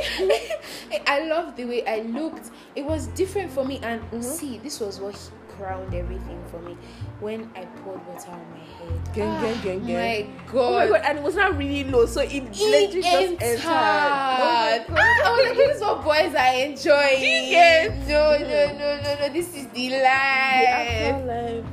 I 1.07 1.27
loved 1.27 1.57
the 1.57 1.65
way 1.65 1.85
I 1.87 2.01
looked. 2.03 2.51
It 2.77 2.85
was 2.85 3.09
different 3.09 3.51
for 3.51 3.65
me, 3.65 3.81
and 3.83 4.01
Mm-hmm. 4.03 4.21
see, 4.23 4.59
this 4.59 4.81
was 4.81 5.01
what 5.01 5.19
crowned 5.63 5.95
everything 5.95 6.43
for 6.51 6.59
me 6.61 6.77
when 7.21 7.49
I 7.55 7.65
poured 7.83 8.05
water 8.07 8.31
on 8.33 8.43
my 8.51 8.59
head. 8.59 9.15
Gang, 9.15 9.29
Ah, 9.29 9.41
gang, 9.43 9.61
gang, 9.63 9.87
gang. 9.87 9.97
My 9.97 10.53
God. 10.53 10.73
Oh 10.73 10.79
my 10.79 10.89
god, 10.99 11.03
and 11.09 11.19
it 11.19 11.25
was 11.25 11.35
not 11.37 11.57
really 11.57 11.85
low, 11.85 12.07
so 12.07 12.21
it 12.21 12.33
It 12.33 12.43
literally 12.59 13.03
just 13.03 13.15
entered. 13.15 13.43
entered. 13.43 13.63
Oh 13.65 13.69
my 13.69 14.85
Ah, 14.91 15.23
I 15.25 15.31
was 15.31 15.47
like, 15.49 15.57
this 15.57 15.77
is 15.77 15.83
what 15.83 16.05
boys 16.05 16.35
are 16.35 16.55
enjoying. 16.67 18.09
No, 18.09 18.23
no, 18.39 18.63
no, 18.81 18.89
no, 19.05 19.11
no. 19.21 19.29
This 19.33 19.55
is 19.55 19.67
the 19.69 19.89
The 19.89 20.03
life. 20.03 21.65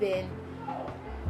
Then, 0.00 0.28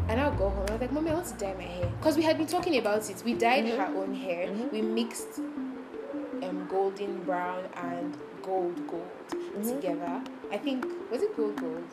and 0.09 0.21
I'll 0.21 0.33
go 0.35 0.49
home. 0.51 0.67
I 0.69 0.73
was 0.73 0.81
like, 0.81 0.93
Mommy, 0.93 1.11
I 1.11 1.15
want 1.15 1.27
to 1.27 1.35
dye 1.35 1.55
my 1.55 1.63
hair. 1.65 1.89
Because 1.99 2.17
we 2.17 2.23
had 2.23 2.39
been 2.39 2.47
talking 2.47 2.77
about 2.79 3.09
it. 3.11 3.23
We 3.25 3.35
dyed 3.35 3.65
Mhm. 3.65 3.77
her 3.79 3.91
own 4.01 4.15
hair. 4.15 4.47
Mhm. 4.49 4.71
We 4.73 4.83
mixed 4.83 5.41
um, 6.43 6.67
golden 6.71 7.23
brown 7.25 7.65
and 7.77 8.17
gold 8.43 8.77
gold 8.87 9.09
Mhm. 9.31 9.75
together. 9.75 10.21
I 10.53 10.59
think, 10.59 10.87
was 11.11 11.23
it 11.23 11.37
gold 11.37 11.57
gold? 11.61 11.85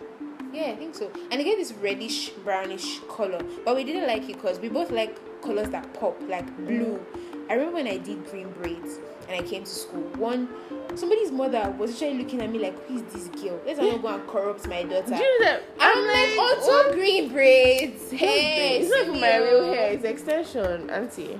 Yeah, 0.53 0.65
I 0.65 0.75
think 0.75 0.93
so. 0.93 1.11
And 1.31 1.41
it 1.41 1.43
gave 1.43 1.57
this 1.57 1.73
reddish 1.73 2.29
brownish 2.29 2.99
color. 3.09 3.41
But 3.65 3.75
we 3.75 3.83
didn't 3.83 4.07
like 4.07 4.29
it 4.29 4.33
because 4.33 4.59
we 4.59 4.69
both 4.69 4.91
like 4.91 5.17
colors 5.41 5.69
that 5.69 5.93
pop, 5.93 6.21
like 6.27 6.55
blue. 6.57 7.03
I 7.49 7.53
remember 7.53 7.75
when 7.75 7.87
I 7.87 7.97
did 7.97 8.25
green 8.29 8.51
braids 8.51 8.99
and 9.27 9.43
I 9.43 9.47
came 9.47 9.63
to 9.63 9.69
school. 9.69 10.03
One 10.17 10.47
somebody's 10.95 11.31
mother 11.31 11.73
was 11.77 11.91
actually 11.91 12.19
looking 12.19 12.41
at 12.41 12.51
me 12.51 12.59
like, 12.59 12.79
Who 12.87 12.97
is 12.97 13.03
this 13.13 13.27
girl? 13.41 13.59
Let's 13.65 13.79
not 13.79 14.01
go 14.01 14.07
and 14.09 14.27
corrupt 14.27 14.67
my 14.67 14.83
daughter. 14.83 15.07
Do 15.07 15.15
you 15.15 15.39
know 15.39 15.45
that? 15.45 15.63
I'm 15.79 16.05
like, 16.05 16.35
oh, 16.37 16.89
two 16.89 16.95
green 16.95 17.29
braids. 17.29 18.11
Hey, 18.11 18.79
it's 18.79 18.89
not 18.89 19.07
even 19.07 19.19
my 19.19 19.37
real 19.37 19.73
hair. 19.73 19.91
It's 19.91 20.03
extension, 20.03 20.89
auntie. 20.89 21.39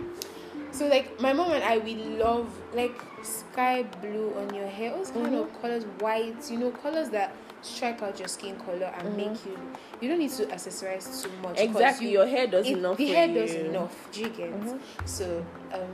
So 0.72 0.88
like 0.88 1.20
my 1.22 1.34
mom 1.34 1.52
and 1.52 1.64
I, 1.64 1.78
we 1.78 1.96
love 1.96 2.50
like 2.74 3.00
sky 3.24 3.84
blue 4.02 4.34
on 4.38 4.54
your 4.54 4.68
hair. 4.68 4.94
All 4.94 5.06
kind 5.06 5.28
Mhm. 5.28 5.42
of 5.42 5.62
colors, 5.62 5.84
white. 6.00 6.50
You 6.52 6.58
know, 6.60 6.72
colors 6.72 7.10
that 7.10 7.32
strike 7.62 8.02
out 8.02 8.20
your 8.20 8.28
skin 8.28 8.56
color 8.58 8.92
and 8.98 9.08
Mhm. 9.10 9.16
make 9.16 9.46
you. 9.46 9.58
You 10.02 10.10
don't 10.10 10.20
need 10.20 10.32
to 10.32 10.46
accessorize 10.48 11.24
too 11.24 11.30
much 11.42 11.60
Exactly. 11.60 12.08
You, 12.08 12.14
Your 12.20 12.28
hair 12.28 12.48
does 12.48 12.66
it- 12.68 12.78
enough. 12.78 12.98
The 12.98 13.08
hair 13.08 13.28
you. 13.28 13.34
does 13.34 13.54
enough. 13.54 14.10
Do 14.12 14.20
you 14.22 14.30
get? 14.30 14.52
Mhm. 14.60 14.80
So 15.06 15.46
um, 15.74 15.90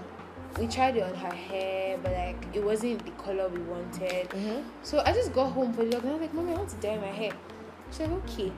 we 0.59 0.67
tried 0.67 0.97
it 0.97 1.03
on 1.03 1.13
her 1.13 1.31
hair, 1.35 1.97
but 2.01 2.11
like 2.11 2.37
it 2.53 2.63
wasn't 2.63 3.05
the 3.05 3.11
color 3.11 3.47
we 3.49 3.59
wanted. 3.59 4.29
Mhm. 4.29 4.63
So 4.81 5.01
I 5.05 5.13
just 5.13 5.31
got 5.33 5.51
home 5.51 5.71
for 5.73 5.83
the 5.85 5.95
lockdown. 5.97 6.09
I 6.09 6.13
was 6.13 6.21
like, 6.21 6.33
Mommy, 6.33 6.53
I 6.53 6.57
want 6.57 6.69
to 6.69 6.75
dye 6.77 6.97
my 6.97 7.07
hair. 7.07 7.31
she's 7.91 8.01
like 8.01 8.11
Okay. 8.29 8.51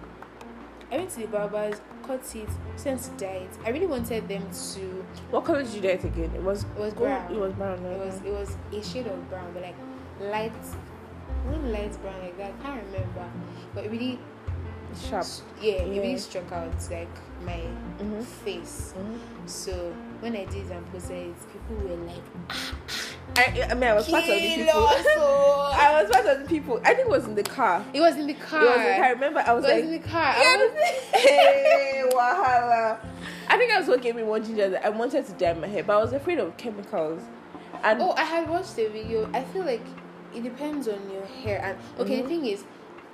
I 0.92 0.98
went 0.98 1.10
to 1.12 1.20
the 1.22 1.28
barbers, 1.28 1.80
cut 2.04 2.20
it, 2.36 2.50
sent 2.76 3.02
to 3.04 3.10
dye 3.12 3.48
it. 3.48 3.50
I 3.66 3.70
really 3.70 3.88
wanted 3.88 4.28
them 4.28 4.46
to. 4.74 5.06
What 5.30 5.46
color 5.46 5.64
did 5.64 5.74
you 5.74 5.82
dye 5.82 5.90
it 5.90 6.04
again? 6.04 6.32
It 6.36 6.44
was 6.44 6.64
It 6.64 6.78
was 6.80 6.94
gold. 6.94 7.08
brown. 7.10 7.34
It 7.34 7.40
was 7.40 7.54
brown. 7.54 7.86
It 7.86 8.00
was 8.00 8.16
it 8.26 8.32
was 8.32 8.58
a 8.74 8.84
shade 8.84 9.08
of 9.08 9.30
brown, 9.30 9.52
but 9.54 9.64
like 9.64 9.76
light, 10.20 10.54
not 11.50 11.64
light 11.64 12.02
brown 12.02 12.20
like 12.22 12.38
that. 12.38 12.54
I 12.60 12.64
can't 12.64 12.84
remember, 12.86 13.26
but 13.74 13.86
it 13.86 13.92
really, 13.92 14.20
sharp. 15.10 15.26
yeah, 15.62 15.74
it 15.84 15.90
really 16.02 16.18
struck 16.18 16.52
out 16.52 16.74
like 16.92 17.08
my 17.46 17.62
Mhm. 18.00 18.22
face. 18.24 18.94
Mhm. 18.98 19.18
So 19.50 19.94
when 20.20 20.36
I 20.36 20.44
did 20.46 20.70
and 20.70 20.86
posted 20.92 21.28
it, 21.30 21.36
people 21.54 21.76
were 21.88 22.06
like, 22.06 22.24
I, 23.42 23.68
I 23.72 23.74
mean, 23.74 23.84
I 23.90 23.94
was 23.94 24.08
part 24.10 24.24
of 24.24 24.30
the 24.30 24.40
people. 24.40 24.88
I 24.88 26.02
was 26.02 26.12
part 26.12 26.26
of 26.26 26.40
the 26.44 26.46
people. 26.48 26.80
I 26.84 26.94
think 26.94 27.08
it 27.08 27.10
was 27.10 27.26
in 27.26 27.36
the 27.36 27.44
car. 27.44 27.84
It 27.94 28.00
was 28.00 28.16
in 28.16 28.28
the 28.28 28.34
car. 28.36 28.62
It 28.64 28.66
was 28.68 28.78
in 28.78 28.84
the 28.88 28.96
car. 28.96 29.06
I 29.06 29.10
remember 29.12 29.40
I 29.40 29.52
It 29.52 29.56
was 29.56 29.64
was 29.64 29.72
like, 29.72 29.84
in 29.84 29.92
the 29.92 30.00
car. 30.00 30.34
Yeah, 30.38 30.44
I 30.44 30.58
was, 30.58 31.22
hey, 31.24 32.04
wahala. 32.14 33.00
I 33.50 33.58
think 33.58 33.72
that's 33.72 33.88
what 33.88 34.02
gave 34.02 34.16
me 34.16 34.24
one 34.24 34.44
ginger. 34.44 34.80
I 34.84 34.90
wanted 34.90 35.26
to 35.26 35.32
dye 35.34 35.54
my 35.54 35.68
hair, 35.68 35.84
but 35.84 35.98
I 35.98 36.02
was 36.02 36.14
afraid 36.14 36.40
of 36.40 36.56
chemicals. 36.58 37.22
And 37.84 38.02
oh, 38.02 38.12
I 38.12 38.24
had 38.24 38.50
watched 38.50 38.76
the 38.76 38.88
video. 38.88 39.30
I 39.34 39.44
feel 39.44 39.66
like 39.66 39.82
it 40.36 40.44
depends 40.44 40.88
on 40.88 41.00
your 41.12 41.26
hair. 41.26 41.60
And 41.64 41.78
okay, 42.00 42.20
Mhm. 42.20 42.24
the 42.24 42.28
thing 42.30 42.46
is, 42.46 42.64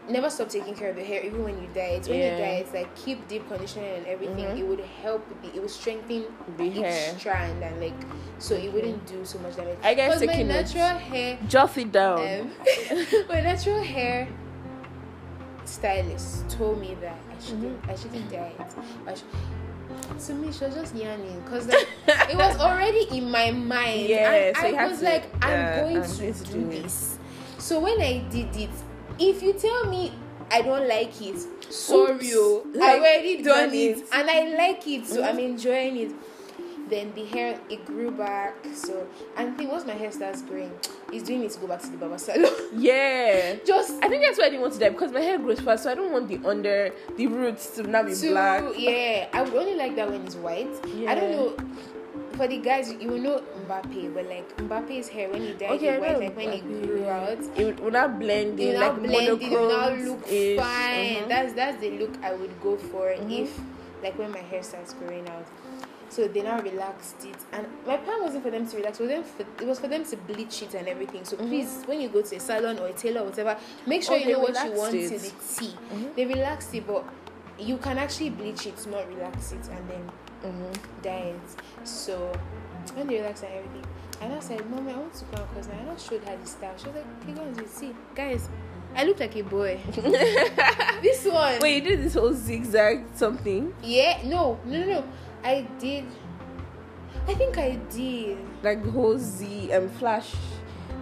never 0.09 0.29
stop 0.29 0.49
taking 0.49 0.73
care 0.75 0.89
of 0.91 0.97
your 0.97 1.05
hair, 1.05 1.21
even 1.23 1.43
when 1.43 1.61
you 1.61 1.67
dye 1.73 1.97
it. 1.99 2.07
When 2.07 2.17
Yeah. 2.19 2.31
you 2.37 2.37
dye 2.43 2.57
it, 2.63 2.73
like 2.73 2.95
keep 2.95 3.27
deep 3.27 3.47
conditioning 3.47 3.93
and 3.97 4.05
everything. 4.07 4.45
Mhm. 4.45 4.59
It 4.59 4.63
would 4.67 4.79
help. 5.03 5.23
The, 5.41 5.49
it 5.55 5.61
would 5.61 5.69
strengthen 5.69 6.25
the 6.57 6.63
each 6.63 6.77
hair. 6.77 7.17
strand 7.19 7.63
and 7.63 7.79
like 7.81 7.93
so 8.39 8.55
it 8.55 8.71
wouldn't 8.73 9.05
do 9.05 9.25
so 9.25 9.39
much 9.39 9.55
damage. 9.55 9.77
I 9.83 9.93
guess 9.93 10.19
my 10.19 10.25
taking 10.27 10.49
it. 10.49 10.53
natural 10.53 10.97
hair, 10.99 11.37
Jot 11.47 11.77
it 11.77 11.91
down. 11.91 12.19
um, 12.19 12.51
my 13.29 13.41
natural 13.41 13.81
hair 13.83 14.27
stylist 15.65 16.49
told 16.49 16.79
me 16.79 16.95
that 17.01 17.17
I 17.29 17.43
shouldn't, 17.43 17.81
Mm-hmm. 17.81 17.91
I 17.91 17.95
shouldn't 17.95 18.31
dye 18.31 18.53
it. 18.59 18.75
I 19.07 19.15
to 20.25 20.33
me, 20.33 20.51
she 20.51 20.63
was 20.65 20.75
just 20.75 20.95
yarning 20.95 21.41
because 21.41 21.67
like, 21.67 21.87
it 22.07 22.35
was 22.35 22.57
already 22.59 23.07
in 23.17 23.29
my 23.31 23.51
mind. 23.51 24.07
Yeah, 24.07 24.51
so 24.59 24.67
I 24.75 24.87
was 24.87 24.99
to- 24.99 25.05
like, 25.05 25.23
I'm 25.43 25.49
yeah, 25.51 25.79
going 25.81 25.97
I'm 25.97 26.03
to 26.03 26.33
do 26.43 26.69
this. 26.69 27.17
So 27.57 27.79
when 27.79 27.99
I 28.01 28.19
did 28.29 28.55
it, 28.55 28.69
if 29.19 29.41
you 29.41 29.53
tell 29.53 29.85
me 29.85 30.11
I 30.49 30.61
don't 30.61 30.87
like 30.87 31.21
it, 31.21 31.39
sorry, 31.73 32.13
Oops. 32.31 32.67
Like, 32.73 32.89
I 32.89 32.97
already 32.99 33.43
done 33.43 33.73
it, 33.73 33.97
and 34.13 34.29
I 34.29 34.55
like 34.55 34.87
it, 34.87 35.05
so 35.05 35.21
Mhm. 35.21 35.27
I'm 35.27 35.39
enjoying 35.39 35.97
it. 35.97 36.11
Then 36.89 37.11
the 37.15 37.25
hair 37.25 37.59
it 37.69 37.85
grew 37.85 38.11
back. 38.11 38.55
So 38.73 39.07
and 39.35 39.57
think 39.57 39.69
once 39.69 39.85
my 39.85 39.91
hair 39.91 40.09
starts 40.09 40.41
growing, 40.41 40.71
it's 41.11 41.23
doing 41.27 41.41
me 41.41 41.49
to 41.49 41.59
go 41.59 41.67
back 41.67 41.81
to 41.81 41.89
the 41.89 41.97
barber 41.97 42.17
salon. 42.17 42.49
yeah. 42.77 43.55
Just 43.65 44.01
I 44.01 44.07
think 44.07 44.23
that's 44.23 44.39
why 44.39 44.45
I 44.45 44.49
didn't 44.51 44.61
want 44.61 44.73
to 44.75 44.79
dye 44.79 44.89
because 44.89 45.11
my 45.11 45.19
hair 45.19 45.37
grows 45.37 45.59
fast, 45.59 45.83
so 45.83 45.91
I 45.91 45.95
don't 45.95 46.13
want 46.13 46.29
the 46.29 46.39
under 46.47 46.93
the 47.17 47.27
roots 47.27 47.71
to 47.75 47.83
now 47.83 48.03
be 48.03 48.15
to 48.15 48.29
black. 48.29 48.63
yeah, 48.77 49.27
I 49.33 49.41
would 49.41 49.53
only 49.53 49.75
like 49.75 49.97
that 49.97 50.09
when 50.09 50.21
it's 50.25 50.35
white. 50.35 50.69
I 51.05 51.13
don't 51.15 51.31
know. 51.31 51.57
For 52.37 52.47
the 52.47 52.57
guys, 52.57 52.93
you 52.93 53.09
will 53.09 53.17
know 53.17 53.41
Mbappe, 53.67 54.13
but 54.13 54.25
like 54.27 54.55
Mbappe's 54.57 55.07
hair 55.09 55.29
when 55.31 55.41
he 55.41 55.53
dyed 55.53 55.71
Okay, 55.71 55.95
it 55.95 55.99
white, 55.99 56.19
like 56.19 56.35
when 56.37 56.49
it 56.49 56.61
grew 56.85 57.05
out, 57.09 57.39
It 57.55 57.65
would, 57.65 57.79
would 57.79 57.93
not 57.93 58.19
blend 58.19 58.59
in, 58.59 58.79
like 58.79 58.95
blend, 59.01 59.41
it 59.41 59.49
will 59.51 59.67
now 59.67 59.89
look 59.89 60.19
monochromes-ish. 60.21 60.59
fine. 60.59 61.27
That's 61.27 61.53
that's 61.53 61.81
the 61.81 61.97
look 61.97 62.13
I 62.23 62.33
would 62.33 62.61
go 62.61 62.77
for 62.77 63.09
Mhm. 63.09 63.41
if 63.41 63.59
like 64.03 64.17
when 64.19 64.31
my 64.31 64.39
hair 64.39 64.61
starts 64.61 64.93
growing 64.93 65.27
out. 65.29 65.45
So 66.09 66.27
they 66.27 66.41
now 66.41 66.61
relaxed 66.61 67.25
it, 67.25 67.35
and 67.51 67.67
my 67.85 67.97
plan 67.97 68.21
wasn't 68.21 68.43
for 68.43 68.51
them 68.51 68.65
to 68.67 68.77
relax. 68.77 68.99
It 68.99 69.03
was, 69.03 69.09
them 69.11 69.23
for, 69.23 69.63
it 69.63 69.67
was 69.67 69.79
for 69.79 69.87
them 69.87 70.05
to 70.05 70.15
bleach 70.15 70.61
it 70.61 70.73
and 70.75 70.87
everything. 70.87 71.25
So 71.25 71.35
Mhm. 71.37 71.47
please, 71.49 71.83
when 71.87 71.99
you 71.99 72.07
go 72.09 72.21
to 72.21 72.35
a 72.35 72.39
salon 72.39 72.77
or 72.79 72.87
a 72.87 72.93
tailor 72.93 73.21
or 73.21 73.25
whatever, 73.25 73.57
make 73.85 74.03
sure 74.03 74.13
Oh, 74.15 74.17
you 74.19 74.31
know 74.33 74.39
what 74.39 74.63
you 74.63 74.71
want 74.71 74.93
it. 74.93 75.09
to 75.09 75.17
the 75.19 75.31
T. 75.55 75.73
Mhm. 75.91 76.15
They 76.15 76.25
relaxed 76.25 76.73
it, 76.75 76.85
but 76.87 77.03
you 77.59 77.77
can 77.77 77.97
actually 77.97 78.29
bleach 78.29 78.67
it, 78.67 78.85
not 78.87 79.05
relax 79.09 79.51
it, 79.51 79.67
and 79.69 79.89
then 79.89 80.09
Mhm. 80.43 80.73
dye 81.01 81.33
it. 81.35 81.87
So 81.87 82.31
when 82.95 83.07
they 83.07 83.17
relaxed 83.17 83.43
and 83.43 83.53
everything, 83.53 83.85
and 84.21 84.33
I 84.33 84.39
said, 84.39 84.69
Mommy, 84.69 84.93
I 84.93 84.97
want 84.97 85.13
to 85.13 85.25
go 85.25 85.43
because 85.53 85.69
I 85.69 85.83
not 85.83 85.99
showed 85.99 86.23
her 86.23 86.37
the 86.37 86.47
style. 86.47 86.73
She 86.77 86.87
was 86.87 86.95
like, 86.95 87.05
Okay, 87.23 87.33
do 87.55 87.61
it. 87.61 87.69
See, 87.69 87.95
guys, 88.15 88.49
I 88.95 89.03
look 89.03 89.19
like 89.19 89.35
a 89.35 89.41
boy. 89.43 89.79
this 91.01 91.25
one. 91.25 91.59
Wait, 91.59 91.83
you 91.83 91.89
did 91.89 92.03
this 92.03 92.13
whole 92.15 92.33
zigzag 92.33 93.05
something 93.13 93.73
Yeah, 93.83 94.21
no, 94.25 94.57
no, 94.65 94.79
no, 94.79 94.85
no. 94.85 95.03
I 95.43 95.67
did. 95.79 96.05
I 97.27 97.33
think 97.33 97.57
I 97.57 97.75
did. 97.91 98.37
like 98.63 98.83
the 98.83 98.91
whole 98.91 99.17
Z 99.17 99.71
and 99.71 99.91
flash 99.91 100.33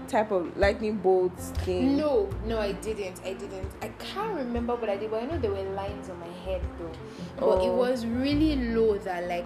type 0.08 0.32
of 0.32 0.56
lightning 0.58 0.98
bolts 0.98 1.50
thing. 1.66 1.98
No, 1.98 2.30
no, 2.46 2.60
I 2.60 2.72
didn't. 2.74 3.20
I 3.26 3.34
didn't. 3.34 3.72
I 3.82 3.88
can't 4.00 4.36
remember 4.36 4.76
what 4.76 4.90
I 4.90 4.98
did, 4.98 5.12
but 5.12 5.24
I 5.24 5.26
know 5.26 5.38
there 5.40 5.52
were 5.52 5.64
lines 5.76 6.10
on 6.10 6.20
my 6.20 6.28
head 6.46 6.62
though. 6.80 6.92
But 7.40 7.64
it 7.64 7.70
Oh. 7.70 7.76
was 7.76 8.06
really 8.06 8.56
low 8.74 8.98
that 9.00 9.28
like 9.28 9.46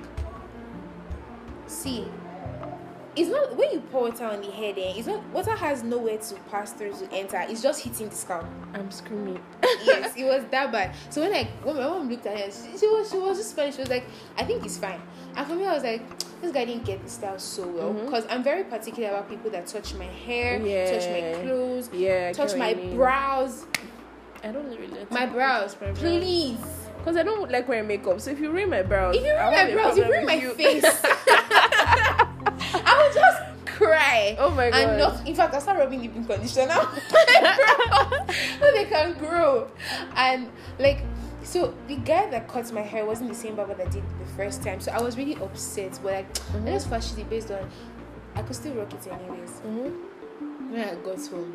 see 1.68 2.08
it's 3.16 3.30
not 3.30 3.56
when 3.56 3.72
you 3.72 3.80
pour 3.92 4.04
water 4.04 4.24
on 4.26 4.40
the 4.42 4.50
head 4.52 4.78
eh, 4.78 4.94
it's 4.96 5.08
not 5.08 5.22
water 5.30 5.52
has 5.56 5.84
nowhere 5.84 6.18
to 6.18 6.36
pass 6.52 6.74
through 6.74 6.94
to 6.94 7.12
enter, 7.12 7.44
it's 7.50 7.62
just 7.62 7.84
hitting 7.84 8.08
the 8.08 8.16
scalp. 8.16 8.46
I'm 8.74 8.90
screaming. 8.92 9.40
yes, 9.84 10.14
it 10.16 10.24
was 10.26 10.44
that 10.52 10.72
bad. 10.72 10.96
So 11.10 11.22
when 11.22 11.34
I 11.34 11.44
when 11.64 11.76
my 11.76 11.84
mom 11.88 12.10
looked 12.10 12.26
at 12.28 12.38
her, 12.40 12.52
she, 12.52 12.78
she 12.78 12.88
was 12.88 13.10
she 13.12 13.18
was 13.18 13.38
just 13.38 13.56
funny. 13.56 13.72
She 13.72 13.80
was 13.82 13.90
like, 13.90 14.06
I 14.38 14.44
think 14.46 14.64
it's 14.64 14.78
fine. 14.78 15.02
And 15.36 15.48
for 15.48 15.56
me, 15.56 15.66
I 15.66 15.74
was 15.74 15.84
like, 15.84 16.02
this 16.42 16.52
guy 16.52 16.66
didn't 16.66 16.86
get 16.86 17.04
the 17.04 17.10
style 17.10 17.40
so 17.40 17.68
well 17.68 17.94
mm-hmm. 17.94 18.06
because 18.06 18.26
I'm 18.30 18.44
very 18.44 18.64
particular 18.64 19.10
about 19.10 19.30
people 19.30 19.52
that 19.52 19.68
touch 19.68 19.94
my 19.96 20.06
hair, 20.06 20.60
touch 20.60 21.10
my 21.10 21.44
clothes, 21.44 21.90
Yeah, 21.94 22.32
touch 22.32 22.56
my 22.56 22.72
you 22.72 22.96
brows, 22.96 23.66
I 24.44 24.52
don't 24.52 24.70
really 24.70 24.88
like 24.88 25.12
my 25.12 25.26
brows, 25.26 25.76
my 25.82 25.88
brows. 25.88 26.00
please. 26.00 26.58
Because 26.98 27.16
I 27.16 27.24
don't 27.24 27.50
like 27.50 27.68
wearing 27.68 27.88
makeup. 27.88 28.20
So 28.20 28.32
if 28.32 28.40
you 28.40 28.52
ruin 28.52 28.70
my 28.70 28.82
brows, 28.82 29.16
If 29.16 29.24
you 29.24 29.32
ruin 29.32 29.52
my 29.52 29.72
brows, 29.72 29.98
you 29.98 30.04
ruin 30.04 30.26
my 30.26 30.38
with 30.38 30.58
face. 30.58 30.84
I 32.74 33.04
would 33.04 33.14
just 33.14 33.42
cry. 33.80 34.36
Oh 34.40 34.50
my 34.50 34.70
god. 34.70 34.80
and 34.80 34.98
not 35.00 35.28
in 35.28 35.36
fact 35.36 35.54
I'll 35.54 35.62
start 35.62 35.80
rubbing 35.80 36.02
leave-in 36.02 36.26
conditioner 36.26 36.74
so 38.60 38.72
they 38.74 38.86
can 38.86 39.18
grow 39.18 39.70
and 40.16 40.50
like 40.80 41.02
so 41.50 41.74
the 41.88 41.96
guy 42.12 42.24
that 42.30 42.48
cut 42.48 42.72
my 42.72 42.82
hair 42.82 43.06
wasn't 43.06 43.30
the 43.30 43.36
same 43.44 43.56
barber 43.56 43.74
that 43.76 43.90
did 43.92 44.04
the 44.24 44.26
first 44.38 44.62
time. 44.64 44.80
So 44.80 44.92
I 44.92 45.02
was 45.02 45.18
really 45.18 45.36
upset 45.48 45.94
but 46.04 46.14
like 46.14 46.34
Mhm. 46.34 46.68
I 46.68 46.72
just 46.78 46.88
fashion 46.90 47.20
it 47.20 47.30
based 47.30 47.50
on 47.52 47.64
I 48.36 48.42
could 48.44 48.56
still 48.56 48.74
rock 48.76 48.94
it 48.94 49.08
anyways. 49.08 49.54
Mhm. 49.66 49.92
when 50.72 50.82
I 50.92 50.96
got 51.08 51.20
home 51.34 51.52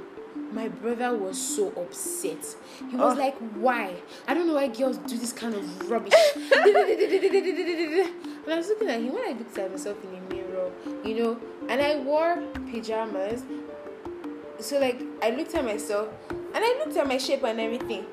my 0.53 0.69
brother 0.69 1.11
was 1.17 1.37
so 1.57 1.69
upset. 1.83 2.43
He 2.91 2.97
was 2.97 3.15
Oh. 3.15 3.19
like 3.25 3.37
why? 3.67 3.87
I 4.29 4.35
don't 4.35 4.47
know 4.49 4.55
why 4.55 4.67
girls 4.69 4.99
do 4.99 5.17
this 5.17 5.33
kind 5.33 5.55
of 5.55 5.65
rubbish. 5.91 6.13
And 8.45 8.53
I 8.53 8.57
was 8.57 8.69
looking 8.69 8.89
at 8.91 9.01
him 9.01 9.13
when 9.15 9.25
I 9.25 9.33
looked 9.39 9.57
at 9.59 9.71
myself 9.71 9.97
in 10.05 10.11
the 10.29 10.35
mirror 10.35 10.71
you 11.05 11.15
know 11.21 11.33
and 11.69 11.81
I 11.81 11.97
wore 12.09 12.43
pajamas. 12.71 13.43
So 14.61 14.79
like 14.79 15.01
I 15.23 15.31
looked 15.31 15.55
at 15.55 15.65
myself 15.65 16.09
and 16.31 16.61
I 16.69 16.71
looked 16.85 16.97
at 16.97 17.07
my 17.07 17.19
shape 17.19 17.43
and 17.45 17.59
everything 17.61 18.05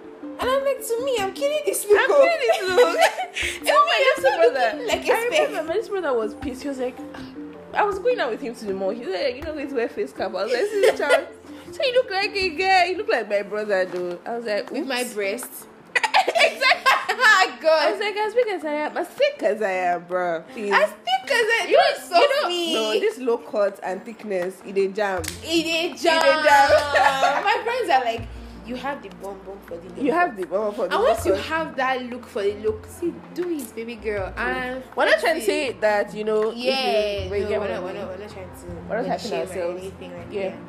and 0.41 0.49
I'm 0.49 0.65
like 0.65 0.85
to 0.87 1.05
me 1.05 1.17
I'm 1.19 1.33
killing 1.33 1.61
this 1.65 1.85
look 1.85 1.99
I'm 1.99 2.11
oh. 2.11 2.17
killing 2.19 2.41
this 2.41 2.61
look. 2.75 2.99
to 3.41 3.63
me 3.63 3.71
I'm 3.71 4.51
brother. 4.51 4.85
like 4.87 5.07
a 5.07 5.11
I 5.13 5.27
speck 5.27 5.49
remember 5.49 5.73
my 5.73 5.87
brother 5.87 6.17
was 6.17 6.33
pissed. 6.35 6.63
He 6.63 6.67
was 6.67 6.79
like, 6.79 6.97
ah, 7.15 7.31
I 7.73 7.83
was 7.83 7.99
going 7.99 8.19
out 8.19 8.31
with 8.31 8.41
him 8.41 8.55
to 8.55 8.65
the 8.65 8.73
mall. 8.73 8.89
He 8.89 9.03
said, 9.03 9.35
"You 9.35 9.41
know, 9.43 9.53
going 9.53 9.69
to 9.69 9.75
wear 9.75 9.89
face 9.89 10.11
cap." 10.11 10.29
I 10.31 10.43
was 10.43 10.51
like, 10.51 10.61
"This 10.61 10.99
child." 10.99 11.27
So 11.71 11.81
you 11.85 11.93
look 11.93 12.11
like 12.11 12.35
a 12.35 12.49
girl. 12.49 12.85
You 12.87 12.97
look 12.97 13.07
like 13.07 13.29
my 13.29 13.43
brother, 13.43 13.85
though. 13.85 14.19
I 14.25 14.35
was 14.35 14.45
like, 14.45 14.69
With 14.71 14.85
my 14.85 15.03
"Oops." 15.03 15.13
breast. 15.13 15.67
exactly. 15.95 16.91
oh 17.11 17.47
I 17.47 17.57
God. 17.61 17.91
was 17.91 17.99
like, 18.01 18.15
as 18.17 18.33
big 18.33 18.47
as 18.49 18.65
I 18.65 18.73
am, 18.73 18.97
as 18.97 19.07
thick 19.07 19.41
as 19.41 19.61
I 19.61 19.71
am, 19.71 20.03
bro. 20.03 20.43
Please. 20.51 20.73
As 20.73 20.89
thick 20.89 21.31
as 21.31 21.31
it. 21.31 21.69
you 21.69 21.77
know, 21.77 21.83
so 22.09 22.17
you 22.17 22.41
know, 22.41 22.47
me. 22.49 22.73
no, 22.73 22.99
this 22.99 23.19
low 23.19 23.37
cut 23.37 23.79
and 23.83 24.03
thickness, 24.03 24.61
it 24.65 24.77
a 24.77 24.89
jam. 24.89 25.21
It 25.43 25.93
is 25.93 26.03
jam. 26.03 26.21
jam. 26.21 27.43
My 27.45 27.61
friends 27.63 27.89
are 27.89 28.03
like, 28.03 28.27
you 28.71 28.77
have 28.77 29.03
the 29.03 29.09
bum 29.21 29.37
bum 29.45 29.57
for 29.67 29.77
the 29.77 29.87
look. 29.89 29.97
You 30.05 30.11
have 30.13 30.35
the 30.37 30.45
mama 30.47 30.71
for 30.71 30.87
the 30.87 30.95
And 30.95 31.03
once 31.03 31.25
you 31.25 31.33
have 31.33 31.75
that 31.75 32.03
look 32.11 32.25
for 32.25 32.41
the 32.43 32.53
look, 32.65 32.85
see, 32.87 33.13
do 33.33 33.49
it, 33.49 33.75
baby 33.75 33.95
girl. 33.95 34.31
And 34.37 34.83
We're 34.95 35.05
not 35.05 35.19
trying 35.19 35.39
to 35.39 35.45
say 35.45 35.73
that 35.73 36.13
you 36.13 36.23
know. 36.23 36.51
Yeah, 36.51 37.23
you 37.23 37.29
no, 37.29 37.59
we're, 37.59 37.67
not, 37.67 37.83
we're, 37.83 37.93
not, 37.93 38.07
we're 38.09 38.17
not 38.17 38.29
trying 38.29 38.49
to 38.49 38.65
We're 38.89 39.01
not 39.07 39.19
shame 39.21 39.41
ourselves. 39.47 39.81
anything 39.81 40.11
like 40.17 40.27
Yeah. 40.31 40.49
that. 40.49 40.59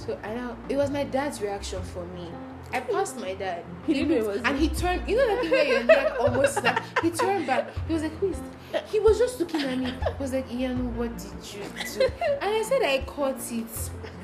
So 0.00 0.18
I 0.24 0.34
know 0.34 0.56
it 0.68 0.76
was 0.76 0.90
my 0.90 1.04
dad's 1.04 1.40
reaction 1.40 1.82
for 1.82 2.04
me. 2.06 2.28
I 2.72 2.80
passed 2.80 3.18
my 3.18 3.34
dad. 3.34 3.64
He 3.86 3.94
didn't 3.94 4.12
it 4.12 4.22
looked- 4.22 4.28
was 4.38 4.42
and 4.44 4.58
he 4.58 4.68
turned. 4.68 5.08
You 5.08 5.16
know 5.16 5.26
that 5.34 5.40
thing 5.42 5.50
where 5.50 5.64
your 5.64 5.82
neck 5.84 6.12
almost 6.20 6.54
snapped. 6.58 7.00
He 7.02 7.10
turned 7.10 7.46
back. 7.46 7.68
He 7.86 7.92
was 7.94 8.02
like, 8.02 8.16
"Who 8.18 8.28
is?" 8.30 8.38
That? 8.72 8.86
He 8.88 8.98
was 9.00 9.18
just 9.18 9.40
looking 9.40 9.62
at 9.62 9.76
me. 9.78 9.86
He 10.16 10.22
was 10.22 10.32
like, 10.32 10.50
"Ian, 10.52 10.96
what 10.96 11.10
did 11.18 11.32
you 11.52 11.62
do?" 11.94 12.08
And 12.42 12.50
I 12.58 12.62
said, 12.62 12.82
"I 12.82 13.02
caught 13.06 13.40
it." 13.50 13.72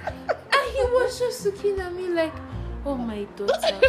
And 0.06 0.66
he 0.76 0.82
was 0.96 1.18
just 1.18 1.44
looking 1.44 1.80
at 1.80 1.92
me 1.92 2.06
like, 2.08 2.32
"Oh 2.86 2.96
my 2.96 3.24
daughter." 3.36 3.80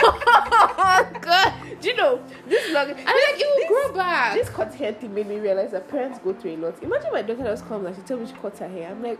Oh 0.00 0.74
my 0.76 1.18
God. 1.20 1.52
Do 1.80 1.88
you 1.88 1.96
know 1.96 2.20
this 2.46 2.72
long? 2.72 2.88
I'm 2.90 2.96
like, 2.96 3.06
it 3.06 3.68
will 3.68 3.68
grow 3.68 3.94
back. 3.94 4.34
This 4.34 4.48
cut 4.48 4.74
hair 4.74 4.92
thing 4.92 5.14
made 5.14 5.28
me 5.28 5.36
realize 5.38 5.70
that 5.72 5.88
parents 5.88 6.18
go 6.18 6.32
through 6.32 6.56
a 6.56 6.56
lot. 6.56 6.82
Imagine 6.82 7.12
my 7.12 7.22
daughter 7.22 7.44
just 7.44 7.66
comes 7.68 7.86
and 7.86 7.94
she 7.96 8.02
tells 8.02 8.20
me 8.20 8.26
she 8.26 8.32
cut 8.34 8.58
her 8.58 8.68
hair. 8.68 8.90
I'm 8.90 9.02
like, 9.02 9.18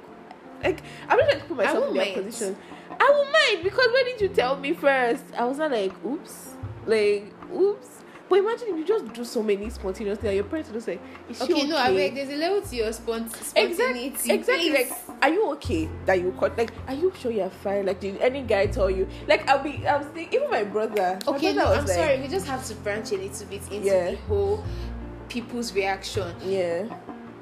like 0.63 0.83
I'm 1.09 1.19
not 1.19 1.29
trying 1.29 1.41
to 1.41 1.47
put 1.47 1.57
myself 1.57 1.89
in 1.89 1.95
their 1.95 2.05
mind. 2.05 2.25
position. 2.25 2.57
I 2.91 3.11
will 3.11 3.25
mind 3.31 3.63
because 3.65 3.89
when 3.93 4.05
did 4.07 4.21
you 4.21 4.29
tell 4.29 4.57
me 4.57 4.73
first? 4.73 5.25
I 5.37 5.45
was 5.45 5.59
not 5.59 5.71
like, 5.71 5.93
oops, 6.05 6.55
like, 6.87 7.33
oops. 7.55 8.03
But 8.29 8.41
imagine 8.41 8.69
if 8.69 8.77
you 8.77 8.85
just 8.85 9.13
do 9.15 9.25
so 9.25 9.43
many 9.43 9.71
spontaneous 9.71 10.19
things 10.19 10.29
and 10.29 10.37
your 10.37 10.45
parents 10.45 10.71
will 10.71 10.81
say, 10.83 10.99
is 11.31 11.39
she 11.39 11.43
Okay, 11.45 11.53
okay? 11.55 11.67
no, 11.67 11.77
I 11.79 11.93
beg. 11.95 12.15
There's 12.15 12.29
a 12.29 12.37
level 12.37 12.61
to 12.61 12.77
your 12.77 12.89
spont- 12.89 13.35
spontaneity. 13.35 14.09
Exactly. 14.09 14.33
Exactly. 14.35 14.71
please. 14.71 14.91
Like, 14.91 15.23
are 15.23 15.31
you 15.31 15.51
okay 15.53 15.89
that 16.05 16.21
you 16.21 16.33
cut? 16.39 16.57
Like, 16.59 16.73
are 16.87 16.95
you 16.95 17.13
sure 17.19 17.31
you're 17.31 17.49
fine? 17.49 17.87
Like, 17.87 18.01
did 18.01 18.21
any 18.21 18.43
guy 18.43 18.67
tell 18.67 18.91
you? 18.91 19.09
Like, 19.27 19.49
I'll 19.49 19.63
be. 19.63 19.87
I 19.87 19.97
was 19.97 20.07
thinking. 20.09 20.35
Even 20.41 20.51
my 20.51 20.65
brother. 20.65 21.19
my 21.27 21.33
Okay, 21.37 21.55
brother 21.55 21.71
no, 21.71 21.75
I'm 21.81 21.87
like, 21.87 21.97
sorry. 21.97 22.21
We 22.21 22.29
just 22.29 22.47
have 22.47 22.67
to 22.67 22.75
branch 22.77 23.13
a 23.13 23.17
little 23.17 23.47
bit 23.47 23.63
into 23.73 23.87
Yeah. 23.87 24.11
the 24.11 24.17
whole 24.29 24.63
people's 25.29 25.73
reaction. 25.73 26.35
Yeah. 26.45 26.85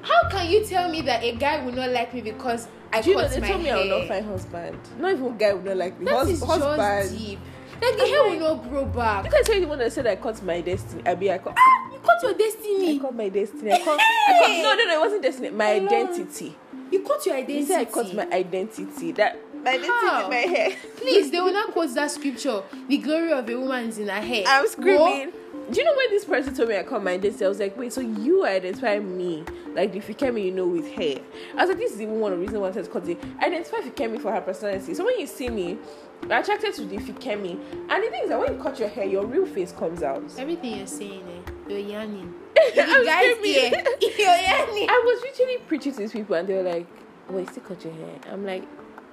How 0.03 0.29
can 0.31 0.49
you 0.51 0.65
tell 0.65 0.89
me 0.89 1.01
that 1.03 1.25
a 1.25 1.33
guy 1.35 1.65
will 1.65 1.73
not 1.73 1.91
like 1.91 2.15
me 2.15 2.21
because 2.21 2.69
I 2.93 3.01
Do 3.01 3.11
you 3.11 3.17
know 3.17 3.27
they 3.27 3.41
my 3.41 3.49
told 3.49 3.61
me 3.63 3.67
hair? 3.69 3.77
I 3.77 3.81
will 3.83 3.99
not 3.99 4.09
find 4.09 4.27
husband. 4.27 4.79
Not 5.01 5.13
even 5.15 5.37
guy 5.37 5.53
would 5.53 5.65
not 5.65 5.77
like 5.77 5.99
me. 5.99 6.05
That 6.07 6.15
Hus- 6.19 6.29
is 6.29 6.43
husband. 6.45 7.11
just 7.11 7.19
deep. 7.19 7.39
Like 7.81 7.97
the 7.97 8.03
I'm 8.03 8.09
hair 8.09 8.23
like- 8.23 8.41
will 8.41 8.57
not 8.57 8.71
grow 8.71 8.85
back. 8.87 9.25
You 9.25 9.31
can 9.31 9.45
tell 9.45 9.61
the 9.61 9.67
one 9.67 9.79
that 9.79 9.93
said 9.93 10.07
I 10.07 10.17
cut 10.17 10.43
my 10.43 10.61
destiny. 10.61 11.03
I 11.07 11.15
be 11.15 11.31
I 11.31 11.39
cut. 11.39 11.55
Ah, 11.57 11.93
you 11.93 11.99
cut 11.99 12.23
your 12.23 12.35
destiny. 12.35 12.75
I 12.75 12.79
destiny. 12.79 12.99
cut 13.01 13.15
my 13.15 13.29
destiny. 13.29 13.73
I 13.73 13.79
cut, 13.79 14.01
I 14.01 14.39
cut, 14.41 14.51
no, 14.63 14.75
no, 14.75 14.85
no. 14.85 14.95
It 14.95 15.01
wasn't 15.01 15.23
destiny. 15.23 15.51
My 15.51 15.67
Hello. 15.75 15.87
identity. 15.87 16.57
You 16.91 17.03
cut 17.03 17.27
your 17.27 17.37
identity. 17.37 17.65
said 17.67 17.81
I 17.81 17.85
cut 17.87 18.15
my 18.15 18.27
identity. 18.31 19.13
That 19.13 19.41
my 19.63 19.71
identity 19.73 19.91
How? 19.93 20.25
in 20.25 20.31
my 20.31 20.37
hair. 20.37 20.77
Please, 20.97 21.31
they 21.31 21.41
will 21.41 21.53
not 21.53 21.73
quote 21.73 21.93
that 21.95 22.11
scripture. 22.11 22.63
The 22.89 22.99
glory 22.99 23.33
of 23.33 23.49
a 23.49 23.57
woman 23.57 23.89
is 23.89 23.99
in 23.99 24.09
her 24.09 24.21
hair. 24.21 24.45
I'm 24.47 24.67
screaming. 24.69 24.99
What? 25.01 25.33
Do 25.73 25.81
you 25.81 25.85
know 25.85 25.95
when 25.97 26.11
this 26.11 26.25
person 26.25 26.55
told 26.55 26.69
me 26.69 26.77
I 26.77 26.85
cut 26.85 27.03
my 27.03 27.13
identity? 27.13 27.45
I 27.45 27.49
was 27.49 27.59
like, 27.59 27.77
wait, 27.77 27.93
so 27.93 28.01
you 28.01 28.47
identify 28.47 29.01
me 29.01 29.43
like 29.75 29.97
if 29.97 30.09
you 30.09 30.15
the 30.15 30.27
Fikemi 30.27 30.45
you 30.45 30.53
know 30.53 30.69
with 30.69 30.87
hair? 30.93 31.19
I 31.57 31.63
was 31.63 31.71
like, 31.71 31.79
this 31.79 31.93
is 31.93 32.01
even 32.01 32.21
one 32.21 32.33
of 32.33 32.39
the 32.39 32.43
reasons 32.45 32.61
why 32.61 32.69
I 32.69 32.71
said 32.71 32.89
cut 32.89 33.09
it. 33.09 33.19
Identify 33.43 33.79
Fikemi 33.79 34.21
for 34.21 34.31
her 34.31 34.41
personality. 34.41 34.95
So 34.95 35.05
when 35.05 35.19
you 35.19 35.27
see 35.27 35.49
me, 35.49 35.77
you're 36.23 36.39
attracted 36.39 36.75
to 36.75 36.85
the 36.85 36.97
Fikemi. 36.97 37.53
And 37.89 38.03
the 38.05 38.11
thing 38.11 38.23
is 38.25 38.29
that 38.31 38.39
when 38.41 38.57
you 38.57 38.63
cut 38.63 38.79
your 38.79 38.89
hair, 38.89 39.05
your 39.05 39.25
real 39.27 39.47
face 39.47 39.73
comes 39.73 40.03
out. 40.03 40.23
Everything 40.39 40.79
you're 40.79 40.87
saying, 40.87 41.23
eh, 41.47 41.51
you're 41.69 41.79
yarning. 41.79 42.35
I'm 42.79 43.05
guys 43.05 43.37
here, 43.43 43.71
you're 44.01 44.11
yarning. 44.19 44.89
I 44.91 45.03
was 45.05 45.23
literally 45.23 45.59
preaching 45.69 45.93
to 45.93 45.99
these 45.99 46.13
people, 46.13 46.35
and 46.37 46.49
they 46.49 46.55
were 46.55 46.63
like, 46.63 46.87
"Well, 47.29 47.41
you 47.41 47.47
still 47.47 47.63
cut 47.63 47.85
your 47.85 47.93
hair." 47.95 48.19
I'm 48.33 48.45
like, 48.47 48.63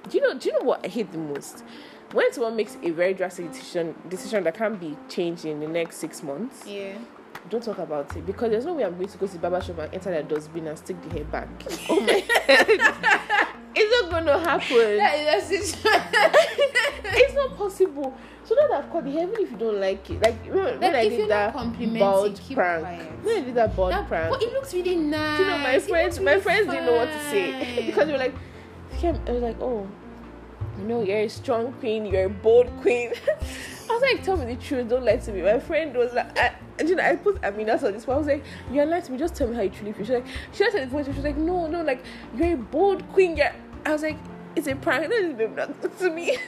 "Do 0.08 0.18
you 0.18 0.22
know? 0.22 0.34
Do 0.38 0.48
you 0.48 0.58
know 0.58 0.64
what 0.64 0.84
I 0.84 0.88
hate 0.88 1.12
the 1.12 1.18
most? 1.18 1.62
When 2.12 2.32
someone 2.32 2.56
makes 2.56 2.76
a 2.82 2.90
very 2.90 3.12
drastic 3.14 3.50
decision, 3.52 3.94
decision 4.08 4.44
that 4.44 4.54
can't 4.56 4.78
be 4.80 4.96
changed 5.08 5.44
in 5.44 5.60
the 5.60 5.66
next 5.68 5.96
six 5.96 6.22
months, 6.22 6.64
Yeah. 6.66 6.96
don't 7.50 7.62
talk 7.62 7.78
about 7.78 8.14
it 8.16 8.24
because 8.24 8.50
there's 8.50 8.64
no 8.64 8.72
way 8.74 8.84
I'm 8.84 8.94
going 8.96 9.08
to 9.08 9.18
go 9.18 9.26
to 9.26 9.32
the 9.32 9.38
barber 9.38 9.60
shop 9.60 9.78
and 9.78 9.92
enter 9.94 10.10
that 10.10 10.28
dustbin 10.28 10.66
and 10.68 10.78
stick 10.78 10.96
the 11.02 11.10
hair 11.10 11.24
back. 11.24 11.48
Oh 11.90 12.00
my 12.00 12.22
god, 12.78 13.43
it's 13.76 14.02
not 14.02 14.10
going 14.10 14.24
to 14.26 14.38
happen. 14.38 14.96
That 14.98 15.50
is 15.50 15.76
it's 17.04 17.34
not 17.34 17.56
possible. 17.56 18.16
So 18.44 18.54
that 18.54 18.70
I've 18.72 18.92
cut 18.92 19.04
the 19.04 19.10
hair, 19.12 19.22
even 19.22 19.40
if 19.40 19.50
you 19.52 19.56
don't 19.56 19.80
like 19.80 20.08
it, 20.10 20.20
like 20.22 20.44
when 20.46 20.94
I 20.94 21.08
did 21.08 21.30
that 21.30 21.54
bald 21.54 22.38
keep 22.40 22.56
prank. 22.56 22.82
quiet. 22.84 23.24
When 23.24 23.36
I 23.36 23.40
did 23.46 23.54
that 23.54 23.74
bald 23.74 23.92
That- 23.92 24.06
prank, 24.06 24.30
But 24.30 24.42
it 24.42 24.52
looks 24.52 24.74
really 24.74 24.96
nice. 24.96 25.40
You 25.40 25.46
know 25.46 25.58
my 25.58 25.70
It 25.72 25.82
friends? 25.82 26.16
looks 26.16 26.24
My 26.24 26.30
really 26.32 26.42
friends 26.42 26.66
didn't 26.70 26.86
know 26.86 26.96
what 26.96 27.10
to 27.10 27.20
say 27.30 27.82
because 27.86 28.06
they 28.06 28.12
were 28.12 28.18
like, 28.18 28.34
I 29.02 29.30
was 29.32 29.42
like, 29.42 29.60
"Oh, 29.60 29.86
you 30.78 30.84
know, 30.84 31.02
you're 31.02 31.18
a 31.20 31.28
strong 31.28 31.72
queen. 31.74 32.06
You're 32.06 32.26
a 32.26 32.28
bold 32.30 32.68
queen." 32.80 33.12
I 33.90 33.92
was 33.92 34.02
like, 34.02 34.22
"Tell 34.22 34.36
me 34.36 34.54
the 34.54 34.60
truth. 34.60 34.88
Don't 34.88 35.04
lie 35.04 35.16
to 35.16 35.32
me." 35.32 35.42
My 35.42 35.58
friend 35.58 35.94
was 35.94 36.12
like, 36.14 36.38
I, 36.38 36.52
and, 36.78 36.88
"You 36.88 36.96
know, 36.96 37.02
I 37.04 37.16
put 37.16 37.42
Amina 37.44 37.72
on 37.74 37.92
this 37.92 38.06
one. 38.06 38.16
I 38.16 38.18
was 38.18 38.26
like, 38.26 38.42
you're 38.72 38.86
lying 38.86 39.02
to 39.02 39.12
me. 39.12 39.18
Just 39.18 39.34
tell 39.34 39.46
me 39.48 39.56
how 39.56 39.62
you 39.62 39.70
truly 39.70 39.92
feel." 39.92 40.04
She's 40.06 40.14
like, 40.14 40.26
"She 40.52 40.70
said 40.70 40.82
the 40.82 40.86
voice. 40.86 41.04
She 41.06 41.12
was 41.12 41.24
like, 41.24 41.36
no, 41.36 41.66
no, 41.66 41.82
like 41.82 42.02
you're 42.36 42.54
a 42.54 42.56
bold 42.56 43.06
queen." 43.12 43.36
You're, 43.36 43.52
I 43.86 43.92
was 43.92 44.02
like, 44.02 44.16
"It's 44.56 44.66
a 44.66 44.74
just 44.74 45.98
to 46.00 46.10
me." 46.10 46.36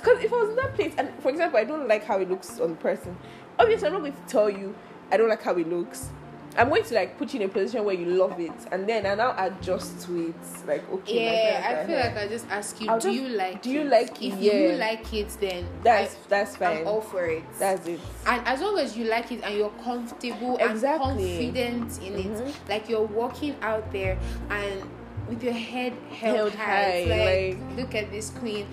Because 0.00 0.22
if 0.22 0.32
I 0.32 0.36
was 0.36 0.50
in 0.50 0.56
that 0.56 0.74
place, 0.76 0.94
and 0.96 1.08
for 1.20 1.28
example, 1.28 1.58
I 1.58 1.64
don't 1.64 1.88
like 1.88 2.04
how 2.04 2.18
it 2.20 2.30
looks 2.30 2.60
on 2.60 2.70
the 2.70 2.76
person. 2.76 3.16
Obviously, 3.58 3.88
I'm 3.88 3.94
not 3.94 4.00
going 4.02 4.12
to 4.12 4.18
tell 4.28 4.48
you 4.48 4.72
I 5.10 5.16
don't 5.16 5.28
like 5.28 5.42
how 5.42 5.56
it 5.56 5.68
looks. 5.68 6.08
I'm 6.56 6.68
going 6.68 6.84
to 6.84 6.94
like 6.94 7.18
put 7.18 7.34
you 7.34 7.40
in 7.40 7.46
a 7.50 7.52
position 7.52 7.84
where 7.84 7.96
you 7.96 8.06
love 8.06 8.38
it, 8.38 8.52
and 8.70 8.88
then 8.88 9.04
I 9.06 9.14
now 9.16 9.34
adjust 9.36 10.02
to 10.06 10.28
it. 10.28 10.66
Like, 10.68 10.88
okay, 10.92 11.24
Yeah, 11.52 11.68
I 11.68 11.86
feel 11.86 11.96
here. 11.96 12.04
like 12.14 12.16
I 12.16 12.28
just 12.28 12.46
ask 12.48 12.80
you, 12.80 12.88
I'll 12.88 13.00
do 13.00 13.10
just- 13.12 13.20
you 13.22 13.28
like 13.36 13.60
do 13.62 13.70
you 13.70 13.80
it? 13.80 13.86
like 13.90 14.22
it? 14.22 14.26
If 14.34 14.40
you 14.40 14.52
Yeah. 14.52 14.74
like 14.76 15.12
it, 15.12 15.28
then 15.40 15.66
that's 15.82 16.14
I, 16.14 16.18
that's 16.28 16.56
fine. 16.56 16.76
I'm 16.78 16.86
all 16.86 17.00
for 17.00 17.24
it. 17.26 17.42
That's 17.58 17.84
it. 17.88 17.98
and 18.26 18.46
as 18.46 18.60
long 18.60 18.78
as 18.78 18.96
you 18.96 19.04
like 19.06 19.32
it 19.32 19.42
and 19.42 19.54
you're 19.56 19.74
comfortable 19.84 20.58
Exactly. 20.58 21.44
and 21.44 21.54
confident 21.54 22.02
in 22.06 22.12
Mhm. 22.12 22.48
it, 22.48 22.54
like 22.68 22.88
you're 22.88 23.02
walking 23.06 23.56
out 23.62 23.90
there 23.92 24.16
and 24.50 24.82
with 25.28 25.42
your 25.42 25.52
head 25.52 25.92
held, 26.10 26.52
Held 26.52 26.54
high, 26.54 26.64
high, 26.64 27.04
like, 27.04 27.58
like- 27.58 27.76
look 27.76 27.94
at 27.94 28.10
this 28.10 28.30
queen. 28.30 28.66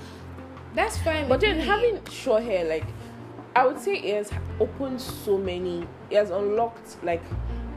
That's 0.73 0.97
fine. 0.97 1.27
But 1.29 1.41
then 1.41 1.57
me. 1.57 1.63
having 1.65 2.05
short 2.07 2.43
hair, 2.43 2.65
like 2.65 2.85
I 3.55 3.65
would 3.65 3.79
say, 3.79 3.95
it 3.95 4.15
has 4.15 4.31
opened 4.59 4.99
so 4.99 5.37
many. 5.37 5.87
It 6.09 6.17
has 6.17 6.29
unlocked 6.29 7.01
like 7.03 7.23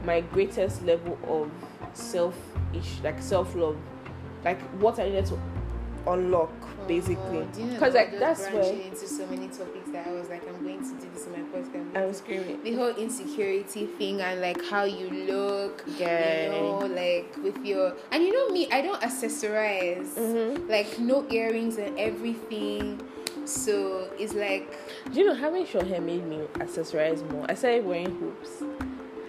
my 0.03 0.21
greatest 0.21 0.83
level 0.83 1.17
of 1.27 1.49
self 1.97 2.35
ish, 2.73 2.99
like 3.03 3.21
self 3.21 3.55
love, 3.55 3.77
like 4.43 4.59
what 4.81 4.99
I 4.99 5.05
needed 5.05 5.27
to 5.27 5.39
unlock 6.07 6.51
oh, 6.61 6.87
basically. 6.87 7.39
Oh, 7.39 7.47
you 7.57 7.65
know 7.65 7.73
Because 7.73 7.93
that 7.93 8.11
like 8.11 8.19
that's 8.19 8.47
where 8.47 8.63
into 8.63 9.07
so 9.07 9.25
many 9.27 9.47
topics 9.47 9.89
that 9.91 10.07
I 10.07 10.11
was 10.11 10.29
like, 10.29 10.47
I'm 10.47 10.61
going 10.63 10.79
to 10.79 11.05
do 11.05 11.09
this 11.13 11.25
in 11.25 11.31
my 11.31 11.38
I 11.95 12.05
was 12.05 12.17
screaming. 12.17 12.61
the 12.63 12.73
whole 12.75 12.89
insecurity 12.95 13.85
thing 13.97 14.21
and 14.21 14.39
like 14.41 14.63
how 14.69 14.83
you 14.83 15.09
look, 15.09 15.83
Yeah. 15.97 16.45
you 16.45 16.51
know, 16.51 16.77
like 16.79 17.35
with 17.43 17.57
your 17.65 17.93
and 18.11 18.23
you 18.23 18.31
know 18.33 18.49
me, 18.53 18.67
I 18.71 18.81
don't 18.81 19.01
accessorize, 19.01 20.13
Mhm. 20.15 20.69
like 20.69 20.99
no 20.99 21.25
earrings 21.31 21.77
and 21.77 21.97
everything. 21.97 23.01
So 23.45 24.07
it's 24.19 24.33
like 24.35 24.67
Do 25.11 25.19
you 25.19 25.25
know 25.27 25.33
having 25.33 25.65
short 25.65 25.87
hair 25.87 26.01
made 26.01 26.25
me 26.27 26.41
accessorize 26.55 27.27
more? 27.31 27.45
I 27.49 27.55
started 27.55 27.85
wearing 27.85 28.15
hoops. 28.19 28.63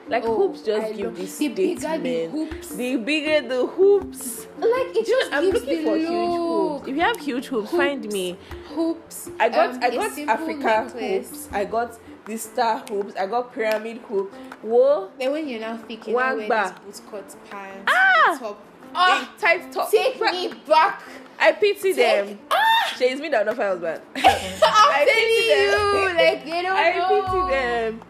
Like 0.09 0.25
oh, 0.27 0.35
hoops 0.49 0.63
just 0.63 0.87
I 0.89 0.93
give 0.93 1.17
this 1.17 1.39
the 1.39 1.49
bigger 1.49 1.75
the 1.75 1.81
statement. 1.81 2.33
hoops, 2.33 2.69
The 2.75 2.97
bigger 2.97 3.49
the 3.49 3.67
hoops. 3.67 4.47
like 4.59 4.97
it 4.97 5.07
just 5.07 5.33
I'm 5.33 5.45
looking 5.45 5.85
for 5.85 5.97
look. 5.97 6.01
huge 6.01 6.39
hoops. 6.39 6.89
If 6.89 6.97
you 6.97 7.01
have 7.03 7.17
huge 7.19 7.47
hoops, 7.47 7.71
find 7.71 8.13
me. 8.13 8.37
hoops. 8.75 9.31
I 9.39 9.49
got 9.49 9.71
um, 9.71 9.79
I 9.83 9.91
got 9.91 10.19
Africa 10.19 10.59
necklace. 10.59 11.31
hoops. 11.31 11.49
I 11.53 11.65
got 11.65 11.99
the 12.31 12.37
star 12.39 12.79
hoops. 12.89 13.15
I 13.17 13.27
got 13.27 13.53
pyramid 13.53 13.99
hoop. 14.09 14.33
Whoa. 14.63 15.11
Then 15.19 15.33
when 15.33 15.49
you're 15.49 15.61
now 15.61 15.77
thick, 15.77 16.07
you 16.07 16.15
now 16.17 16.37
wear 16.37 16.49
Wagba. 16.49 16.87
this 16.87 17.01
bootcut 17.01 17.35
pants, 17.51 17.85
Ah! 17.93 18.37
top. 18.39 18.65
Ah, 18.95 19.35
tight 19.39 19.71
top. 19.73 19.91
Take 19.91 20.19
Bra- 20.19 20.33
me 20.33 20.53
back. 20.67 21.03
I 21.39 21.53
pity 21.53 21.93
Take- 21.95 22.27
them. 22.27 22.39
Ah! 22.51 22.95
She 22.97 23.05
is 23.05 23.21
me 23.21 23.29
that 23.31 23.47
not 23.47 23.57
husband. 23.57 24.01
I'm 24.17 24.23
I 24.25 25.05
telling 25.07 25.31
pity 25.31 25.47
you, 25.47 25.71
them. 26.09 26.17
like 26.17 26.45
they 26.45 26.63
don't 26.63 26.77
I 26.87 26.99
know. 26.99 27.23
pity 27.23 27.51
them. 27.55 28.01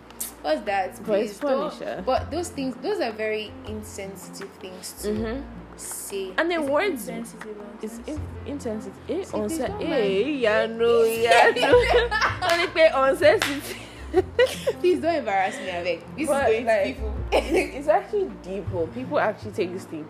What's 0.43 0.61
that? 0.63 1.05
But 1.07 1.21
it's 1.21 1.39
Please 1.39 1.41
funny, 1.41 1.79
don't- 1.81 2.07
But 2.07 2.31
those 2.31 2.49
things, 2.49 2.75
those 2.83 3.01
are 3.01 3.13
very 3.13 3.53
insensitive 3.67 4.49
things 4.61 4.93
to 5.03 5.09
Mm-hmm. 5.09 5.43
say. 5.77 6.33
And 6.39 6.51
then 6.51 6.63
Is 6.63 6.67
it 6.69 6.73
words- 6.73 7.09
insensitive 7.09 7.57
It's 7.83 7.99
insensitive? 7.99 8.21
in, 8.47 8.53
insensitive. 8.53 9.11
Eh, 9.11 9.25
See, 9.25 9.37
unse- 9.37 9.59
they 9.59 9.67
don't 9.67 9.83
eh, 9.83 10.29
yeah, 10.45 10.67
no, 10.67 11.03
yeah, 11.05 11.53
no. 11.57 12.49
Only 12.51 12.67
pay 12.69 12.89
unsensitive. 12.93 13.77
Please 14.81 15.01
don't 15.01 15.15
embarrass 15.15 15.57
me, 15.59 15.69
Avec. 15.71 16.01
This 16.17 16.29
But, 16.29 16.51
is 16.51 16.53
going 16.55 16.67
like, 16.67 16.83
to 16.83 16.93
people. 16.95 17.15
it's 17.33 17.89
actually 17.89 18.31
deep. 18.43 18.65
oh. 18.75 18.87
People 18.89 19.19
actually 19.19 19.53
take 19.53 19.73
this 19.73 19.85
deep. 19.85 20.07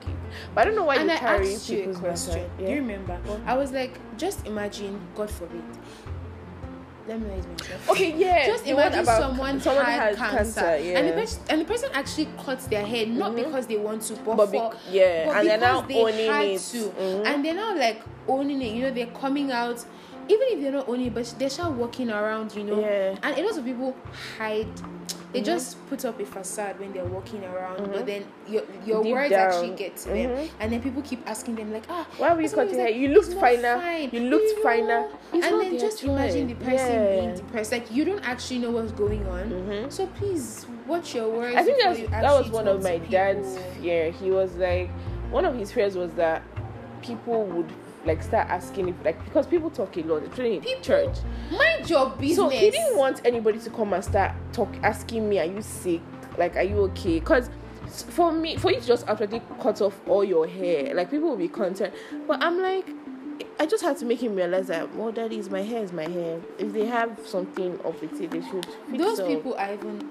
But 0.54 0.62
I 0.62 0.64
don't 0.66 0.76
know 0.76 0.84
why 0.84 0.96
and 0.96 1.08
you 1.08 1.14
I 1.14 1.18
carry 1.18 1.54
asked 1.54 1.68
you 1.68 1.90
a 1.90 1.94
question. 1.94 2.34
mental- 2.34 2.56
Do 2.58 2.64
you 2.64 2.76
remember? 2.78 3.16
What? 3.26 3.40
I 3.46 3.56
was 3.56 3.72
like, 3.72 3.98
just 4.16 4.46
imagine, 4.46 5.00
God 5.14 5.30
forbid. 5.30 5.62
Let 7.08 7.18
me 7.20 7.28
raise 7.30 7.46
myself. 7.46 7.90
Okay, 7.90 8.14
yeah. 8.16 8.46
Just 8.52 8.66
imagine 8.66 9.00
about 9.00 9.20
someone, 9.20 9.60
someone 9.60 9.84
had, 9.84 10.14
had 10.14 10.30
cancer, 10.30 10.60
yeah. 10.78 10.98
and 10.98 11.08
the 11.08 11.12
person 11.14 11.42
and 11.48 11.60
the 11.62 11.64
person 11.64 11.88
actually 11.92 12.28
cuts 12.44 12.66
their 12.66 12.84
hair 12.86 13.06
not 13.06 13.32
Mhm. 13.32 13.36
because 13.46 13.66
they 13.66 13.78
want 13.78 14.02
to, 14.02 14.14
but, 14.16 14.36
but 14.36 14.50
for 14.50 14.72
yeah, 14.90 15.26
but 15.26 15.36
and 15.38 15.48
they're 15.48 15.58
because 15.58 15.80
now 15.82 15.88
they 15.88 16.02
owning 16.02 16.30
had 16.30 16.46
it. 16.46 16.60
to, 16.60 16.78
Mhm. 16.90 17.26
and 17.26 17.44
they're 17.44 17.54
now 17.54 17.74
like 17.76 18.02
owning 18.28 18.62
it. 18.62 18.74
You 18.74 18.82
know, 18.82 18.90
they're 18.92 19.06
coming 19.06 19.50
out, 19.50 19.84
even 20.28 20.46
if 20.50 20.60
they're 20.60 20.72
not 20.72 20.88
owning 20.88 21.06
it, 21.06 21.14
but 21.14 21.34
they're 21.38 21.50
still 21.50 21.72
walking 21.72 22.10
around. 22.10 22.54
You 22.54 22.64
know, 22.64 22.80
Yeah. 22.80 23.16
and 23.22 23.38
a 23.38 23.42
lot 23.42 23.56
of 23.58 23.64
people 23.64 23.94
hide. 24.38 24.66
They 25.32 25.40
Mhm. 25.42 25.44
just 25.44 25.88
put 25.88 26.04
up 26.04 26.18
a 26.18 26.26
facade 26.26 26.80
when 26.80 26.92
they're 26.92 27.04
walking 27.04 27.44
around, 27.44 27.78
Mhm. 27.78 27.92
but 27.92 28.04
then 28.06 28.24
your 28.48 28.62
your 28.84 29.00
Deep 29.04 29.12
words 29.12 29.30
down. 29.30 29.46
actually 29.46 29.70
get 29.76 29.96
to 29.98 30.08
them, 30.08 30.30
Mhm. 30.30 30.48
and 30.58 30.72
then 30.72 30.82
people 30.82 31.02
keep 31.02 31.20
asking 31.24 31.54
them 31.54 31.72
like, 31.72 31.84
ah, 31.88 32.04
Why 32.18 32.34
were 32.34 32.40
you 32.42 32.48
cutting 32.48 32.76
like, 32.76 32.88
hair? 32.88 32.90
You 32.90 33.08
looked 33.08 33.34
finer. 33.34 33.78
fine." 33.78 34.08
You 34.12 34.20
looked 34.28 34.56
know? 34.56 34.62
finer. 34.64 35.04
It's 35.32 35.46
and 35.46 35.60
then 35.60 35.78
just 35.78 36.02
imagine 36.02 36.48
the 36.48 36.54
person 36.54 36.92
Yeah. 36.92 37.20
being 37.20 37.34
depressed. 37.36 37.70
Like 37.70 37.92
you 37.92 38.04
don't 38.04 38.24
actually 38.28 38.58
know 38.58 38.72
what's 38.72 38.90
going 38.90 39.24
on. 39.28 39.50
Mhm. 39.50 39.92
So 39.92 40.08
please 40.18 40.66
watch 40.88 41.14
your 41.14 41.28
words. 41.28 41.54
I 41.56 41.62
think 41.62 41.80
that's, 41.80 42.00
you 42.00 42.08
that 42.08 42.24
was 42.24 42.50
one 42.50 42.66
of 42.66 42.82
my 42.82 42.98
dad's 42.98 43.56
fear. 43.80 44.10
He 44.10 44.32
was 44.32 44.56
like, 44.56 44.90
one 45.30 45.44
of 45.44 45.54
his 45.56 45.70
fears 45.70 45.96
was 45.96 46.10
that 46.14 46.42
people 47.02 47.44
would 47.44 47.70
like 48.04 48.22
start 48.22 48.48
asking 48.48 48.88
if 48.88 48.94
like 49.04 49.22
because 49.24 49.46
people 49.46 49.70
talk 49.70 49.96
a 49.96 50.02
lot, 50.02 50.22
especially 50.22 50.56
in 50.56 50.62
People- 50.62 50.82
church. 50.82 51.16
Mind 51.50 51.88
your 51.88 52.10
business. 52.10 52.36
So 52.36 52.48
he 52.48 52.70
didn't 52.70 52.96
want 52.96 53.20
anybody 53.24 53.58
to 53.58 53.70
come 53.70 53.92
and 53.92 54.04
start 54.04 54.32
talk 54.52 54.68
asking 54.82 55.28
me, 55.28 55.38
"Are 55.38 55.44
you 55.44 55.62
sick? 55.62 56.00
Like, 56.38 56.56
are 56.56 56.62
you 56.62 56.78
okay?" 56.90 57.20
Because 57.20 57.50
for 57.88 58.32
me, 58.32 58.56
for 58.56 58.70
you 58.70 58.80
to 58.80 58.86
just 58.86 59.06
actually 59.08 59.42
cut 59.60 59.80
off 59.80 60.00
all 60.08 60.24
your 60.24 60.46
hair, 60.46 60.94
like 60.94 61.10
people 61.10 61.30
will 61.30 61.36
be 61.36 61.48
concerned. 61.48 61.92
But 62.26 62.42
I'm 62.42 62.60
like, 62.60 62.86
I 63.58 63.66
just 63.66 63.82
had 63.82 63.96
to 63.98 64.06
make 64.06 64.22
him 64.22 64.34
realize 64.34 64.68
that, 64.68 64.94
well, 64.94 65.12
that 65.12 65.32
is 65.32 65.50
my 65.50 65.62
hair 65.62 65.82
is 65.82 65.92
my 65.92 66.08
hair. 66.08 66.40
If 66.58 66.72
they 66.72 66.86
have 66.86 67.18
something 67.26 67.74
up 67.84 68.00
with 68.00 68.20
it, 68.20 68.30
they 68.30 68.40
should. 68.42 68.66
Those 68.96 69.20
up. 69.20 69.26
people 69.26 69.54
are 69.54 69.74
even 69.74 70.08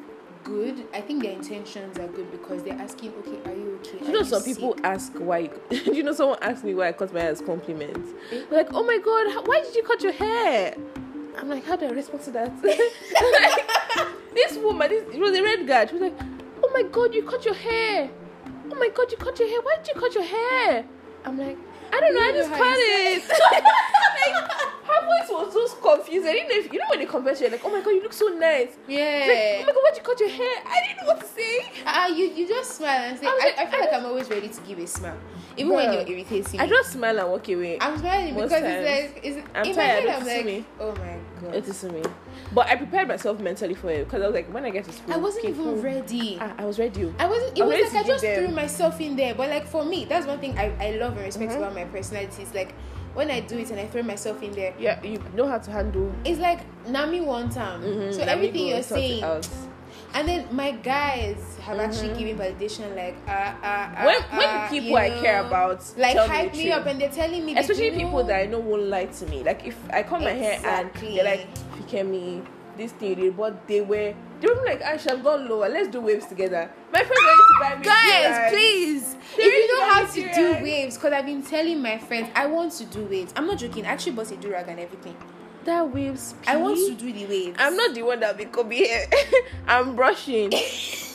good. 0.49 0.87
I 0.93 1.01
think 1.01 1.23
their 1.23 1.31
intentions 1.33 1.97
are 1.97 2.07
good 2.07 2.31
because 2.31 2.63
they're 2.63 2.73
asking, 2.87 3.13
okay, 3.19 3.37
are 3.49 3.55
you 3.55 3.79
okay? 3.81 3.99
You 4.03 4.09
Are 4.09 4.11
know, 4.19 4.23
some 4.23 4.41
sick?" 4.41 4.55
people 4.55 4.75
ask 4.83 5.13
why. 5.13 5.49
you 5.69 6.03
know, 6.03 6.13
someone 6.13 6.39
asked 6.41 6.63
me 6.63 6.73
why 6.73 6.89
I 6.89 6.91
cut 6.91 7.13
my 7.13 7.21
hair 7.21 7.31
as 7.31 7.41
compliments. 7.41 8.09
Eh? 8.31 8.41
Like, 8.51 8.69
oh 8.73 8.83
my 8.83 8.97
god, 8.97 9.31
how- 9.33 9.43
why 9.43 9.61
did 9.61 9.75
you 9.75 9.83
cut 9.83 10.01
your 10.01 10.13
hair? 10.13 10.75
I'm 11.37 11.47
like, 11.49 11.65
how 11.65 11.75
do 11.75 11.85
I 11.85 11.91
respond 11.91 12.23
to 12.23 12.31
that? 12.31 12.51
like, 12.63 14.07
this 14.33 14.57
woman, 14.57 14.89
this 14.89 15.03
it 15.15 15.19
was 15.19 15.37
a 15.37 15.41
red 15.43 15.65
guy. 15.67 15.85
She 15.85 15.93
was 15.93 16.01
like, 16.01 16.17
oh 16.63 16.69
my 16.73 16.83
god, 16.83 17.13
you 17.13 17.23
cut 17.23 17.45
your 17.45 17.53
hair. 17.53 18.09
Oh 18.71 18.75
my 18.75 18.89
god, 18.89 19.11
you 19.11 19.17
cut 19.17 19.39
your 19.39 19.47
hair. 19.47 19.61
Why 19.61 19.75
did 19.77 19.87
you 19.95 20.01
cut 20.01 20.13
your 20.15 20.23
hair? 20.25 20.85
I'm 21.25 21.37
like, 21.37 21.57
I 21.91 21.99
don't 21.99 22.15
know, 22.15 22.21
I 22.21 22.31
just 22.31 22.49
know 22.49 22.57
cut 22.57 22.67
how 22.67 22.75
you 22.75 23.17
it. 23.17 23.29
like, 23.51 24.51
her 24.89 25.01
voice 25.05 25.29
was 25.29 25.53
just 25.53 25.81
confused. 25.81 26.27
I 26.27 26.33
didn't 26.33 26.49
know 26.49 26.55
if 26.57 26.73
you 26.73 26.79
know 26.79 26.85
when 26.89 26.99
they 26.99 27.05
compare, 27.05 27.35
you're 27.35 27.49
like, 27.49 27.61
oh 27.63 27.69
my 27.69 27.81
god, 27.81 27.91
you 27.91 28.01
look 28.01 28.13
so 28.13 28.27
nice. 28.27 28.77
Yeah. 28.87 29.25
Like, 29.27 29.63
oh 29.63 29.65
my 29.67 29.73
god, 29.73 29.81
why'd 29.83 29.97
you 29.97 30.03
cut 30.03 30.19
your 30.19 30.29
hair? 30.29 30.55
I 30.65 30.87
didn't 30.87 30.97
know 31.01 31.13
what 31.13 31.19
to 31.21 31.27
say. 31.27 31.71
Ah, 31.85 32.07
you 32.07 32.25
you 32.25 32.47
just 32.47 32.75
smile 32.77 33.01
and 33.09 33.19
say. 33.19 33.25
I, 33.25 33.37
like, 33.37 33.57
I 33.57 33.65
feel 33.71 33.79
I 33.81 33.85
like 33.85 33.93
I'm 33.93 34.05
always 34.05 34.29
ready 34.29 34.49
to 34.49 34.61
give 34.61 34.79
a 34.79 34.87
smile, 34.87 35.17
even 35.57 35.73
when 35.73 35.93
you're 35.93 36.07
irritating. 36.07 36.59
I 36.59 36.67
just 36.67 36.91
smile 36.93 37.19
and 37.19 37.29
walk 37.29 37.47
away. 37.49 37.77
I'm 37.81 37.97
smiling 37.97 38.33
because 38.33 38.51
times. 38.51 38.65
it's 38.65 39.13
like, 39.15 39.23
it's, 39.23 39.47
I'm 39.55 39.65
in 39.65 39.75
tired, 39.75 40.05
my 40.05 40.11
head, 40.11 40.21
I'm 40.21 40.27
like, 40.27 40.45
me. 40.45 40.65
oh 40.79 40.95
my 40.95 41.17
god. 41.41 41.55
It 41.55 41.67
is 41.67 41.81
to 41.81 41.89
me. 41.91 42.01
But 42.53 42.67
I 42.67 42.75
prepared 42.75 43.07
myself 43.07 43.39
mentally 43.39 43.73
for 43.75 43.89
it 43.89 44.05
because 44.05 44.21
I 44.21 44.25
was 44.27 44.35
like, 44.35 44.51
when 44.53 44.65
I 44.65 44.69
get 44.69 44.85
to 44.85 44.91
school, 44.91 45.13
I 45.13 45.17
wasn't 45.17 45.45
people- 45.45 45.71
even 45.71 45.81
ready. 45.81 46.37
Ah, 46.41 46.53
I 46.57 46.65
was 46.65 46.79
ready. 46.79 47.13
I 47.19 47.25
wasn't. 47.27 47.57
It 47.57 47.61
I'm 47.61 47.67
was 47.67 47.93
like 47.93 48.05
I 48.05 48.07
just 48.07 48.23
them- 48.23 48.45
threw 48.45 48.55
myself 48.55 48.99
in 49.01 49.15
there. 49.15 49.33
But 49.35 49.49
like 49.49 49.65
for 49.67 49.83
me, 49.85 50.05
that's 50.05 50.25
one 50.27 50.39
thing 50.39 50.57
I, 50.57 50.71
I 50.79 50.91
love 50.97 51.13
and 51.17 51.25
respect 51.25 51.51
Mhm. 51.53 51.57
about 51.57 51.73
my 51.75 51.85
personality. 51.85 52.43
Is 52.43 52.53
like 52.53 52.73
when 53.13 53.29
I 53.31 53.39
do 53.41 53.57
it 53.57 53.69
and 53.71 53.79
I 53.79 53.85
throw 53.87 54.03
myself 54.03 54.41
in 54.43 54.51
there, 54.51 54.73
Yeah, 54.79 55.01
you 55.03 55.21
know 55.35 55.47
how 55.47 55.57
to 55.57 55.71
handle. 55.71 56.11
it's 56.25 56.39
like 56.39 56.59
Nami 56.87 57.21
one 57.21 57.49
time. 57.49 57.81
Mhm, 57.81 58.13
So 58.13 58.19
let 58.19 58.27
me 58.27 58.31
everything 58.33 58.67
you're 58.67 58.77
and 58.77 58.85
sort 58.85 58.99
it 58.99 59.03
saying, 59.07 59.23
out. 59.23 59.47
And 60.13 60.27
then 60.27 60.47
my 60.51 60.71
guys 60.71 61.57
have 61.61 61.79
actually 61.79 62.09
Mhm. 62.09 62.17
given 62.17 62.37
validation. 62.37 62.95
Like 62.95 63.15
ah 63.27 63.55
ah 63.63 63.91
ah. 63.95 64.05
When 64.05 64.21
when 64.39 64.49
ah, 64.49 64.67
people 64.69 64.95
I 64.97 65.09
care 65.21 65.45
about 65.45 65.83
like 65.97 66.17
hype 66.17 66.53
me, 66.55 66.71
up 66.71 66.85
and 66.85 66.99
they're 67.01 67.09
telling 67.09 67.45
me, 67.45 67.57
especially 67.57 67.91
people 67.91 68.11
know, 68.21 68.23
that 68.23 68.41
I 68.41 68.45
know 68.45 68.59
won't 68.59 68.83
lie 68.89 69.05
to 69.05 69.25
me. 69.27 69.43
Like 69.43 69.65
if 69.65 69.77
I 69.91 70.03
cut 70.03 70.21
my 70.21 70.31
hair 70.31 70.59
and 70.65 70.89
they're 70.95 71.23
like, 71.23 71.47
Fikemi, 71.77 72.45
this 72.77 72.91
thing, 72.93 73.09
you 73.09 73.15
did," 73.15 73.37
but 73.37 73.67
they 73.67 73.81
were. 73.81 74.13
They 74.39 74.47
were 74.47 74.63
like, 74.65 74.81
Aisha, 74.81 75.11
I've 75.11 75.23
gone 75.23 75.49
lower. 75.49 75.67
Let's 75.67 75.89
do 75.89 75.99
waves 75.99 76.25
together. 76.25 76.71
My 76.93 77.03
friends 77.03 77.21
ready 77.27 77.43
to 77.43 77.55
buy 77.59 77.75
me. 77.75 77.83
Guys, 77.83 78.51
please. 78.53 79.15
They 79.35 79.43
if 79.43 79.51
you 79.53 79.77
know 79.77 79.85
how 79.93 80.05
to 80.05 80.33
do 80.33 80.63
waves, 80.63 80.95
because 80.95 81.11
I've 81.11 81.25
been 81.25 81.43
telling 81.43 81.81
my 81.81 81.97
friends, 81.97 82.29
I 82.33 82.45
want 82.47 82.71
to 82.79 82.85
do 82.85 83.03
waves. 83.03 83.33
I'm 83.35 83.47
not 83.47 83.57
joking. 83.57 83.85
I 83.85 83.89
actually 83.89 84.13
bought 84.13 84.31
a 84.31 84.35
durag 84.35 84.69
and 84.69 84.79
everything. 84.79 85.17
That 85.65 85.93
waves. 85.93 86.35
I 86.47 86.55
want 86.57 86.77
to 86.77 86.95
do 86.95 87.11
the 87.11 87.25
waves. 87.25 87.57
I'm 87.59 87.75
not 87.75 87.93
the 87.93 88.01
one 88.03 88.19
that 88.21 88.37
be 88.37 88.45
coming 88.45 88.77
here. 88.77 89.05
I'm 89.67 89.95
brushing. 89.95 90.49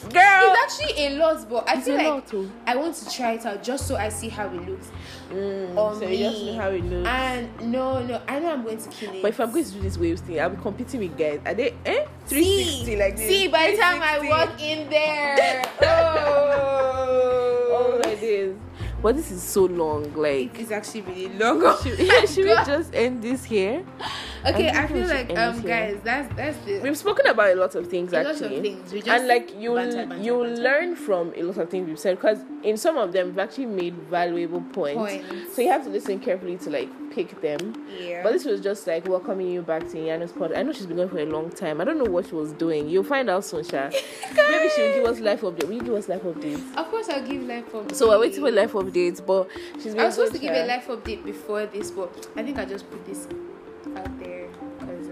Girl. 0.04 0.54
It's 0.54 0.80
actually 0.82 1.06
a 1.06 1.16
lot, 1.16 1.48
but 1.48 1.68
I 1.68 1.76
It's 1.76 1.86
feel 1.86 1.96
like 1.96 2.06
lot, 2.06 2.34
oh. 2.34 2.50
I 2.66 2.76
want 2.76 2.94
to 2.94 3.10
try 3.10 3.32
it 3.32 3.46
out 3.46 3.62
just 3.62 3.88
so 3.88 3.96
I 3.96 4.10
see 4.10 4.28
how 4.28 4.46
it 4.48 4.68
looks. 4.68 4.92
Mm, 5.30 5.76
on 5.78 5.98
so 5.98 6.06
you 6.06 6.18
just 6.18 6.42
me. 6.42 6.54
how 6.54 6.68
it 6.68 6.84
looks. 6.84 7.08
And 7.08 7.72
no, 7.72 8.02
no, 8.04 8.20
I 8.28 8.38
know 8.38 8.52
I'm 8.52 8.62
going 8.64 8.76
to 8.76 8.88
kill 8.90 9.14
it. 9.14 9.22
but 9.22 9.28
if 9.28 9.40
I'm 9.40 9.50
going 9.50 9.64
to 9.64 9.70
do 9.70 9.80
this 9.80 9.96
waves 9.96 10.20
thing, 10.20 10.40
I'll 10.40 10.50
be 10.50 10.60
competing 10.60 11.00
with 11.00 11.16
guys. 11.16 11.40
Are 11.46 11.54
they 11.54 11.74
eh? 11.86 12.04
see, 12.26 12.96
like 12.96 13.16
this? 13.16 13.28
see, 13.28 13.48
by 13.48 13.70
the 13.70 13.78
time 13.78 14.02
I 14.02 14.28
walk 14.28 14.60
in 14.60 14.90
there, 14.90 15.64
Oh 15.80 16.74
oh, 17.74 18.00
my 18.04 18.14
days. 18.14 18.54
But 19.02 19.16
this 19.16 19.30
is 19.30 19.42
so 19.42 19.64
long. 19.64 20.12
Like, 20.14 20.58
it's 20.58 20.70
actually 20.70 21.02
really 21.02 21.28
long. 21.28 21.60
should, 21.82 21.98
should 22.28 22.44
we 22.44 22.54
just 22.64 22.94
end 22.94 23.22
this 23.22 23.44
here? 23.44 23.84
Okay, 24.46 24.68
I 24.68 24.82
I 24.82 24.86
feel 24.86 25.06
like 25.06 25.30
end 25.30 25.38
um, 25.38 25.60
guys, 25.62 25.96
that's 26.04 26.34
that's 26.36 26.58
the 26.66 26.80
We've 26.80 26.96
spoken 26.96 27.26
about 27.26 27.50
a 27.50 27.54
lot 27.54 27.74
of 27.74 27.88
things 27.88 28.12
a 28.12 28.22
lot 28.22 28.26
actually. 28.26 28.56
of 28.56 28.62
things. 28.62 28.92
We 28.92 28.98
just 29.00 29.08
and 29.08 29.26
like 29.26 29.58
you 29.58 29.74
banter, 29.74 30.06
banter, 30.06 30.22
you 30.24 30.42
banter. 30.44 30.62
learn 30.62 30.96
from 30.96 31.32
a 31.34 31.42
lot 31.42 31.56
of 31.58 31.70
things 31.70 31.88
we've 31.88 31.98
said 31.98 32.16
because 32.16 32.40
in 32.62 32.76
some 32.76 32.98
of 32.98 33.12
them 33.12 33.28
we've 33.28 33.38
actually 33.38 33.66
made 33.66 33.94
valuable 33.94 34.60
points. 34.60 34.98
Points. 34.98 35.54
So 35.56 35.62
you 35.62 35.70
have 35.70 35.84
to 35.84 35.90
listen 35.90 36.20
carefully 36.20 36.58
to 36.58 36.70
like 36.70 36.88
pick 37.10 37.40
them. 37.40 37.86
Yeah. 37.98 38.22
But 38.22 38.32
this 38.32 38.44
was 38.44 38.60
just 38.60 38.86
like 38.86 39.08
welcoming 39.08 39.48
you 39.48 39.62
back 39.62 39.88
to 39.90 39.96
Yana's 39.98 40.32
pod. 40.32 40.52
I 40.52 40.62
know 40.62 40.72
she's 40.72 40.86
been 40.86 40.96
going 40.96 41.08
for 41.08 41.18
a 41.20 41.26
long 41.26 41.50
time. 41.50 41.80
I 41.80 41.84
don't 41.84 41.98
know 41.98 42.10
what 42.10 42.26
she 42.28 42.34
was 42.34 42.52
doing. 42.52 42.88
You'll 42.88 43.04
find 43.04 43.30
out 43.30 43.44
soon, 43.44 43.64
Sha. 43.64 43.88
Maybe 44.36 44.68
she'll 44.76 44.94
give 44.94 45.04
us 45.06 45.20
life 45.20 45.40
update. 45.40 45.64
Will 45.68 45.74
you 45.74 45.82
give 45.82 45.94
us 45.94 46.08
life 46.08 46.22
updates? 46.22 46.76
of 46.76 46.90
course, 46.90 47.08
I'll 47.08 47.26
give 47.26 47.42
life 47.44 47.70
updates. 47.72 47.94
So 47.94 48.08
we're 48.08 48.20
waiting 48.20 48.40
for 48.40 48.50
life 48.50 48.72
updates, 48.72 49.24
but 49.24 49.48
she's 49.76 49.94
been 49.94 50.00
I 50.00 50.06
was 50.06 50.16
supposed 50.16 50.34
to 50.34 50.38
give 50.38 50.52
a 50.52 50.66
life 50.66 50.86
update 50.88 51.24
before 51.24 51.64
this, 51.66 51.90
but 51.90 52.28
I 52.36 52.42
think 52.42 52.58
I 52.58 52.64
just 52.66 52.90
put 52.90 53.06
this 53.06 53.26
out 53.96 54.18
there. 54.18 54.33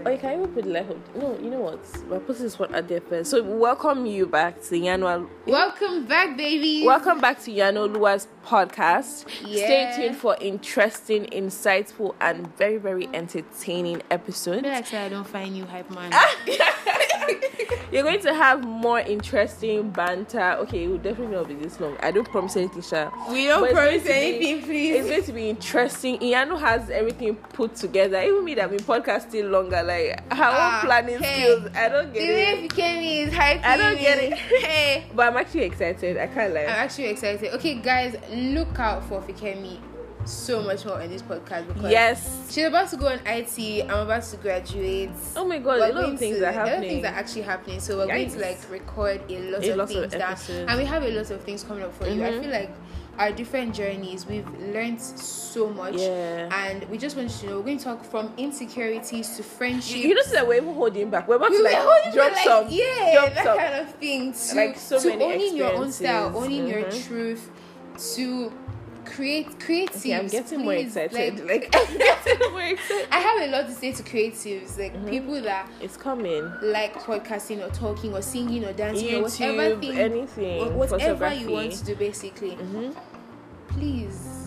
Oh, 0.05 0.09
you 0.09 0.17
can 0.17 0.33
even 0.41 0.47
put 0.53 0.65
update. 0.65 1.15
No, 1.15 1.37
you 1.41 1.49
know 1.49 1.61
what? 1.61 1.79
We're 2.09 2.19
putting 2.19 2.43
this 2.43 2.59
one 2.59 2.71
there 2.87 2.99
first. 2.99 3.31
So 3.31 3.41
welcome 3.41 4.05
you 4.05 4.25
back 4.25 4.61
to 4.63 4.75
Yano. 4.75 5.29
Welcome 5.45 6.05
back, 6.07 6.35
baby. 6.35 6.85
Welcome 6.85 7.21
back 7.21 7.41
to 7.43 7.51
Yano 7.51 7.89
Lua's 7.93 8.27
podcast. 8.45 9.29
Stay 9.29 9.93
tuned 9.95 10.17
for 10.17 10.35
interesting, 10.41 11.25
insightful, 11.27 12.15
and 12.19 12.53
very, 12.57 12.77
very 12.77 13.07
entertaining 13.13 14.01
episodes. 14.11 14.63
like 14.63 14.87
say 14.87 15.05
I 15.05 15.09
don't 15.09 15.27
find 15.27 15.55
you 15.55 15.65
hype 15.65 15.89
man. 15.89 16.11
You're 17.91 18.01
going 18.03 18.21
to 18.21 18.33
have 18.33 18.63
more 18.63 18.99
interesting 19.01 19.91
banter. 19.91 20.53
Okay, 20.61 20.85
it 20.85 20.87
will 20.87 20.97
definitely 20.97 21.35
not 21.35 21.47
be 21.47 21.53
this 21.53 21.79
long. 21.79 21.95
I 22.01 22.09
don't 22.09 22.27
promise 22.27 22.57
anything, 22.57 22.81
Sha. 22.81 23.11
we 23.31 23.45
don't 23.45 23.71
promise 23.71 24.03
anything 24.07 24.67
be- 24.67 24.93
anything, 24.95 24.95
It's 24.95 25.09
going 25.09 25.23
to 25.25 25.31
be 25.33 25.49
interesting. 25.51 26.17
Iano 26.17 26.59
has 26.59 26.89
everything 26.89 27.35
put 27.35 27.75
together. 27.75 28.19
Even 28.19 28.43
me 28.43 28.55
that 28.55 28.71
been 28.71 28.79
podcasting 28.79 29.51
longer, 29.51 29.83
like 29.83 29.92
her 29.93 30.17
Ah, 30.31 30.79
own 30.81 30.85
planning 30.85 31.19
hey. 31.19 31.33
skills. 31.43 31.69
I 31.75 31.89
don't 31.89 32.13
The 32.13 32.19
get 32.19 32.27
way 32.29 32.51
it. 32.51 32.61
you 32.63 32.69
came 32.69 33.27
is 33.27 33.33
hyping 33.33 33.63
I 33.63 33.77
don't 33.77 33.97
get 33.99 34.17
it. 34.19 34.33
Hey. 34.33 35.05
But 35.15 35.27
I'm 35.27 35.37
actually 35.37 35.63
excited. 35.63 36.17
I 36.17 36.27
can't 36.27 36.53
lie. 36.53 36.61
I'm 36.61 36.69
actually 36.69 37.05
excited. 37.07 37.53
Okay, 37.53 37.75
guys, 37.75 38.15
look 38.31 38.79
out 38.79 39.03
for 39.05 39.21
Fikemi 39.21 39.77
so 40.25 40.61
much 40.63 40.85
more 40.85 41.01
in 41.01 41.09
this 41.11 41.21
podcast 41.21 41.67
because 41.67 41.91
Yes. 41.91 42.47
she's 42.49 42.63
about 42.65 42.87
to 42.91 42.95
go 42.95 43.07
on 43.07 43.19
IT. 43.25 43.81
I'm 43.83 43.99
about 44.07 44.23
to 44.23 44.37
graduate. 44.37 45.11
Oh 45.35 45.43
my 45.45 45.57
god, 45.59 45.79
We're 45.79 45.89
a 45.89 45.93
lot 45.93 46.13
of 46.13 46.17
things 46.19 46.37
to- 46.37 46.47
are 46.47 46.51
happening 46.53 46.71
A 46.71 46.75
lot 46.77 46.83
of 46.85 46.89
things 46.89 47.05
are 47.05 47.19
actually 47.19 47.41
happening. 47.41 47.79
So 47.81 47.97
we're 47.97 48.07
going 48.07 48.29
to 48.31 48.39
like 48.39 48.57
record 48.71 49.21
a 49.29 49.39
lot 49.51 49.63
A 49.65 49.71
of 49.71 49.77
lot 49.77 49.83
of 49.83 49.89
things 49.89 50.13
down, 50.13 50.21
episodes. 50.21 50.69
and 50.69 50.79
we 50.79 50.85
have 50.85 51.03
a 51.03 51.09
lot 51.11 51.29
of 51.29 51.41
things 51.41 51.63
coming 51.63 51.83
up 51.83 51.93
for 51.95 52.07
you. 52.07 52.23
I 52.23 52.29
Mhm. 52.31 52.41
feel 52.41 52.51
like 52.51 52.69
our 53.17 53.31
different 53.31 53.75
journeys, 53.75 54.25
we've 54.25 54.47
learned 54.59 54.99
so 55.01 55.69
much. 55.69 55.95
Yeah. 55.95 56.49
And 56.51 56.83
we 56.89 56.97
just 56.97 57.15
want 57.15 57.29
you 57.31 57.37
to 57.37 57.45
know 57.47 57.57
we're 57.57 57.65
going 57.65 57.77
to 57.77 57.83
talk 57.83 58.03
from 58.03 58.33
insecurities 58.37 59.37
to 59.37 59.43
friendship. 59.43 59.97
You, 59.97 60.09
you 60.09 60.15
notice 60.15 60.31
that 60.31 60.47
we're 60.47 60.61
holding 60.63 61.09
back. 61.09 61.27
We're 61.27 61.35
about 61.35 61.51
we 61.51 61.57
to 61.57 61.63
like 61.63 62.13
drop 62.13 62.31
like, 62.33 62.37
some, 62.43 62.67
yeah, 62.69 63.13
drop 63.13 63.33
that 63.35 63.43
some. 63.45 63.57
kind 63.57 63.75
of 63.75 63.95
thing. 63.95 64.33
To, 64.33 64.55
Like, 64.55 64.77
so 64.77 64.99
to 64.99 65.07
many 65.09 65.23
owning 65.23 65.57
your 65.57 65.73
own 65.73 65.91
style, 65.91 66.35
owning 66.35 66.67
your 66.67 66.83
Mhm. 66.83 67.07
truth, 67.07 67.49
to 68.15 68.51
create 69.05 69.47
creatives. 69.59 69.97
Okay, 69.99 70.15
I'm 70.15 70.27
getting 70.27 70.59
more 70.61 70.73
please, 70.73 70.95
excited. 70.95 71.45
Like, 71.45 71.73
Like, 71.73 71.75
I'm 71.89 71.97
getting 71.97 72.51
more 72.51 72.61
excited. 72.61 73.07
I 73.11 73.19
have 73.19 73.49
a 73.49 73.51
lot 73.51 73.67
to 73.67 73.73
say 73.73 73.91
to 73.93 74.03
creatives, 74.03 74.77
like 74.77 74.93
Mm-hmm. 74.93 75.09
people 75.09 75.41
that 75.41 75.69
It's 75.81 75.97
coming. 75.97 76.51
like 76.61 76.93
podcasting 76.95 77.65
or 77.65 77.69
talking 77.71 78.13
or 78.13 78.21
singing 78.21 78.65
or 78.65 78.73
dancing 78.73 79.15
or 79.15 79.23
whatever 79.23 79.79
thing, 79.79 79.97
anything, 79.97 80.61
or 80.61 80.69
whatever 80.71 81.33
you 81.33 81.51
want 81.51 81.71
to 81.73 81.85
do, 81.85 81.95
basically. 81.95 82.51
Mm-hmm. 82.51 82.91
Please. 83.69 84.39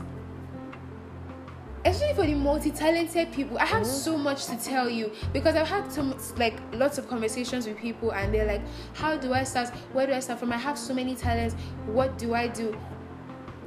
Especially 1.84 2.14
for 2.14 2.26
the 2.26 2.34
multi-talented 2.34 3.30
people, 3.32 3.58
I 3.58 3.64
have 3.64 3.82
Mm-hmm. 3.82 3.90
so 3.92 4.18
much 4.18 4.46
to 4.46 4.56
tell 4.56 4.90
you 4.90 5.12
because 5.32 5.54
I've 5.54 5.68
had 5.68 5.92
some 5.92 6.16
like 6.36 6.54
lots 6.72 6.98
of 6.98 7.08
conversations 7.08 7.66
with 7.68 7.76
people, 7.78 8.12
and 8.12 8.34
they're 8.34 8.46
like, 8.46 8.62
"How 8.94 9.16
do 9.16 9.32
I 9.32 9.44
start? 9.44 9.68
Where 9.92 10.04
do 10.06 10.12
I 10.12 10.18
start 10.20 10.40
from? 10.40 10.52
I 10.52 10.56
have 10.56 10.76
so 10.76 10.92
many 10.92 11.14
talents. 11.14 11.54
What 11.86 12.18
do 12.18 12.34
I 12.34 12.48
do?" 12.48 12.76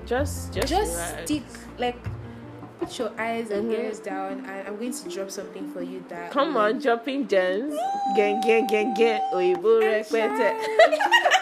Just, 0.10 0.52
just, 0.54 0.68
just 0.68 0.92
relax. 0.98 1.22
stick 1.26 1.44
like 1.78 1.96
put 2.80 2.98
your 2.98 3.12
eyes 3.22 3.52
and 3.52 3.70
Mhm. 3.70 3.78
ears 3.78 4.00
down 4.00 4.44
and 4.50 4.68
i'm 4.68 4.76
going 4.78 4.92
to 4.92 5.06
drop 5.10 5.30
something 5.30 5.70
for 5.72 5.84
you 5.84 6.04
that 6.10 6.32
Come 6.32 6.58
on, 6.58 6.80
jumping 6.82 7.28
gems. 7.28 7.76
Gang, 8.16 8.42
gang, 8.42 8.66
gang, 8.66 8.96
gang. 8.96 9.22
Oibo 9.32 9.78
repete. 9.86 10.50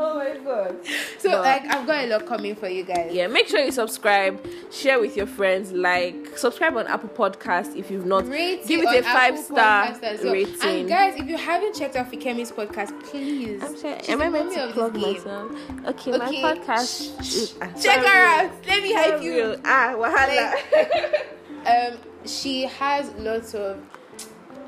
oh 0.00 0.14
my 0.18 0.36
god. 0.44 0.76
so 1.18 1.30
But- 1.30 1.42
like 1.42 1.64
i've 1.74 1.86
got 1.86 2.04
a 2.04 2.06
lot 2.06 2.26
coming 2.26 2.54
for 2.54 2.68
you 2.68 2.84
guys 2.84 3.12
Yeah, 3.12 3.26
make 3.26 3.48
sure 3.48 3.60
you 3.60 3.72
subscribe, 3.72 4.44
share 4.70 5.00
with 5.00 5.16
your 5.16 5.26
friends, 5.26 5.72
like, 5.72 6.16
subscribe 6.38 6.76
on 6.76 6.86
Apple 6.86 7.08
Podcast 7.10 7.76
if 7.76 7.90
you've 7.90 8.06
not. 8.06 8.26
Rate 8.28 8.66
Give 8.66 8.80
it 8.80 8.88
it 8.88 9.04
a 9.04 9.08
on 9.08 9.14
five 9.14 9.34
Apple 9.34 9.42
star 9.42 9.98
well. 10.00 10.32
rating. 10.32 10.62
and 10.62 10.88
guys 10.88 11.14
if 11.20 11.26
you 11.28 11.36
haven't 11.36 11.74
checked 11.74 11.96
out 11.96 12.10
fikemi's 12.10 12.52
podcast 12.52 12.98
please 13.04 13.62
I'm 13.62 13.76
sorry, 13.76 13.96
she's 14.00 14.08
am 14.10 14.18
the 14.20 14.24
I 14.24 14.28
meant 14.30 14.52
to 14.54 14.64
of 14.68 14.72
plug 14.74 14.94
game. 14.94 15.12
myself? 15.14 15.52
Okay, 15.86 16.12
Okay, 16.14 16.42
my 16.42 16.54
podcast. 16.54 17.24
shh, 17.24 17.82
check 17.82 18.04
her 18.04 18.24
out 18.46 18.50
let 18.66 18.82
me 18.82 18.92
hype 18.94 19.18
Sorry. 19.18 19.24
you 19.26 19.56
Ah, 19.64 19.94
wahala. 19.96 21.92
um 21.92 21.98
she 22.24 22.62
has 22.64 23.10
lots 23.18 23.54
of 23.54 23.80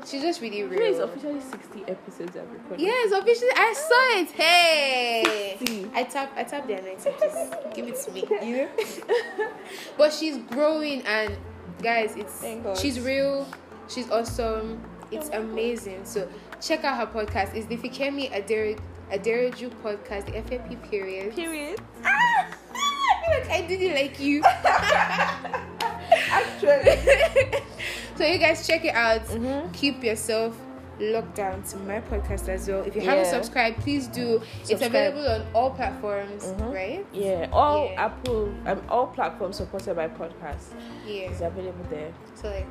she's 0.05 0.21
just 0.21 0.41
really 0.41 0.61
Today 0.61 0.89
It's 0.89 0.99
officially 0.99 1.39
60 1.39 1.83
episodes 1.87 2.37
I've 2.37 2.51
recorded. 2.51 2.81
Yes, 2.81 3.11
officially, 3.11 3.51
I 3.55 3.73
saw 3.73 4.19
it. 4.19 4.31
Hey, 4.31 5.57
See. 5.65 5.89
I 5.93 6.03
tap, 6.03 6.31
I 6.35 6.43
tap 6.43 6.67
the 6.67 6.73
analytics. 6.73 7.19
Just 7.19 7.75
give 7.75 7.87
it 7.87 7.95
to 8.01 8.11
me. 8.11 8.27
You 8.41 8.57
know. 8.57 8.69
but 9.97 10.13
she's 10.13 10.37
growing, 10.49 11.01
and 11.03 11.37
guys, 11.81 12.15
it's 12.15 12.43
she's 12.81 12.99
real. 12.99 13.47
She's 13.87 14.09
awesome. 14.09 14.81
It's 15.11 15.29
amazing. 15.29 16.05
So 16.05 16.27
check 16.61 16.83
out 16.83 16.97
her 16.97 17.05
podcast. 17.07 17.53
It's 17.55 17.67
the 17.67 17.77
Fikemi 17.77 18.31
Adere 18.31 18.79
Adereju 19.11 19.69
podcast, 19.83 20.25
the 20.25 20.41
FAP 20.41 20.81
period. 20.89 21.35
Period. 21.35 21.79
Ah, 22.03 22.47
I 22.73 23.45
I 23.51 23.61
did 23.67 23.81
it 23.81 23.93
like 23.95 24.19
you. 24.19 24.41
Actually. 26.31 27.61
So 28.21 28.27
you 28.27 28.37
guys 28.37 28.67
check 28.67 28.85
it 28.85 28.93
out. 28.93 29.21
Mhm. 29.25 29.73
Keep 29.73 30.03
yourself 30.03 30.55
locked 30.99 31.33
down 31.35 31.63
to 31.63 31.77
my 31.77 31.99
podcast 32.01 32.47
as 32.49 32.67
well. 32.67 32.83
If 32.83 32.95
you 32.95 33.01
haven't 33.01 33.25
subscribed, 33.25 33.79
please 33.79 34.05
do. 34.05 34.39
It's 34.69 34.81
available 34.81 35.25
on 35.27 35.41
all 35.55 35.71
platforms, 35.71 36.45
Mhm. 36.45 36.71
right? 36.73 37.05
Yeah, 37.11 37.47
all 37.51 37.85
Yeah. 37.89 38.05
Apple, 38.05 38.53
um, 38.67 38.81
all 38.87 39.07
platforms 39.07 39.55
supported 39.57 39.95
by 39.95 40.07
podcast 40.07 40.69
Yeah. 41.07 41.31
it's 41.31 41.41
available 41.41 41.85
there. 41.89 42.11
So 42.35 42.49
like 42.49 42.67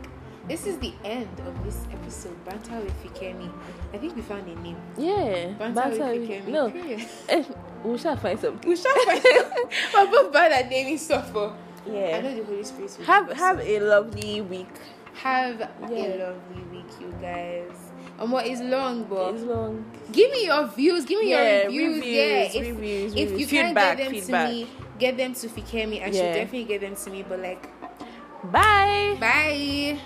this 0.46 0.66
is 0.66 0.78
the 0.78 0.92
end 1.04 1.28
of 1.46 1.64
this 1.64 1.78
episode. 1.92 2.36
Banter 2.44 2.78
with 2.80 2.94
Fikemi. 3.02 3.50
I 3.92 3.98
think 3.98 4.14
we 4.14 4.22
found 4.22 4.46
a 4.46 4.54
name. 4.62 4.76
Yeah, 4.96 5.48
Banter, 5.58 5.90
with 5.90 6.28
Fikemi. 6.28 6.46
No, 6.46 6.66
eh, 7.28 7.42
we 7.82 7.98
shall 7.98 8.16
find 8.16 8.38
something. 8.38 8.68
We 8.70 8.76
shall 8.76 8.94
find 9.06 9.22
We're 9.92 10.06
both 10.12 10.32
bad 10.32 10.52
at 10.52 10.70
naming 10.70 10.98
stuff 10.98 11.30
for 11.32 11.52
I 11.84 12.20
know 12.20 12.34
the 12.36 12.44
Holy 12.44 12.62
Spirit 12.62 12.94
will 12.98 13.04
have 13.06 13.32
have 13.32 13.60
a 13.60 13.80
lovely 13.80 14.40
week. 14.42 14.68
Have 15.22 15.58
Yeah. 15.60 15.96
a 15.96 16.08
lovely 16.24 16.62
week, 16.72 16.90
you 17.00 17.12
guys. 17.20 17.72
And 18.18 18.30
what 18.32 18.46
is 18.46 18.60
long, 18.60 19.04
but 19.04 19.34
It's 19.34 19.42
long. 19.44 19.84
give 20.12 20.30
me 20.32 20.44
your 20.46 20.66
views. 20.68 21.04
Give 21.04 21.20
me 21.20 21.30
Yeah, 21.30 21.68
your 21.68 21.88
reviews. 21.90 21.94
reviews, 21.96 22.14
yeah, 22.14 22.60
if, 22.60 22.66
reviews, 22.76 23.12
if 23.14 23.18
reviews. 23.30 23.40
you 23.40 23.46
Feedback, 23.46 23.74
can't 23.74 23.98
get 23.98 24.04
them 24.04 24.12
feedback. 24.14 24.48
to 24.48 24.52
me, 24.54 24.66
get 24.98 25.16
them 25.16 25.34
to 25.34 25.46
Fikemi. 25.48 26.02
I 26.02 26.06
should 26.06 26.14
Yeah. 26.16 26.34
definitely 26.34 26.64
get 26.64 26.80
them 26.82 26.96
to 26.96 27.10
me. 27.10 27.24
But 27.28 27.38
like, 27.40 27.68
bye. 28.52 29.16
Bye. 29.20 29.98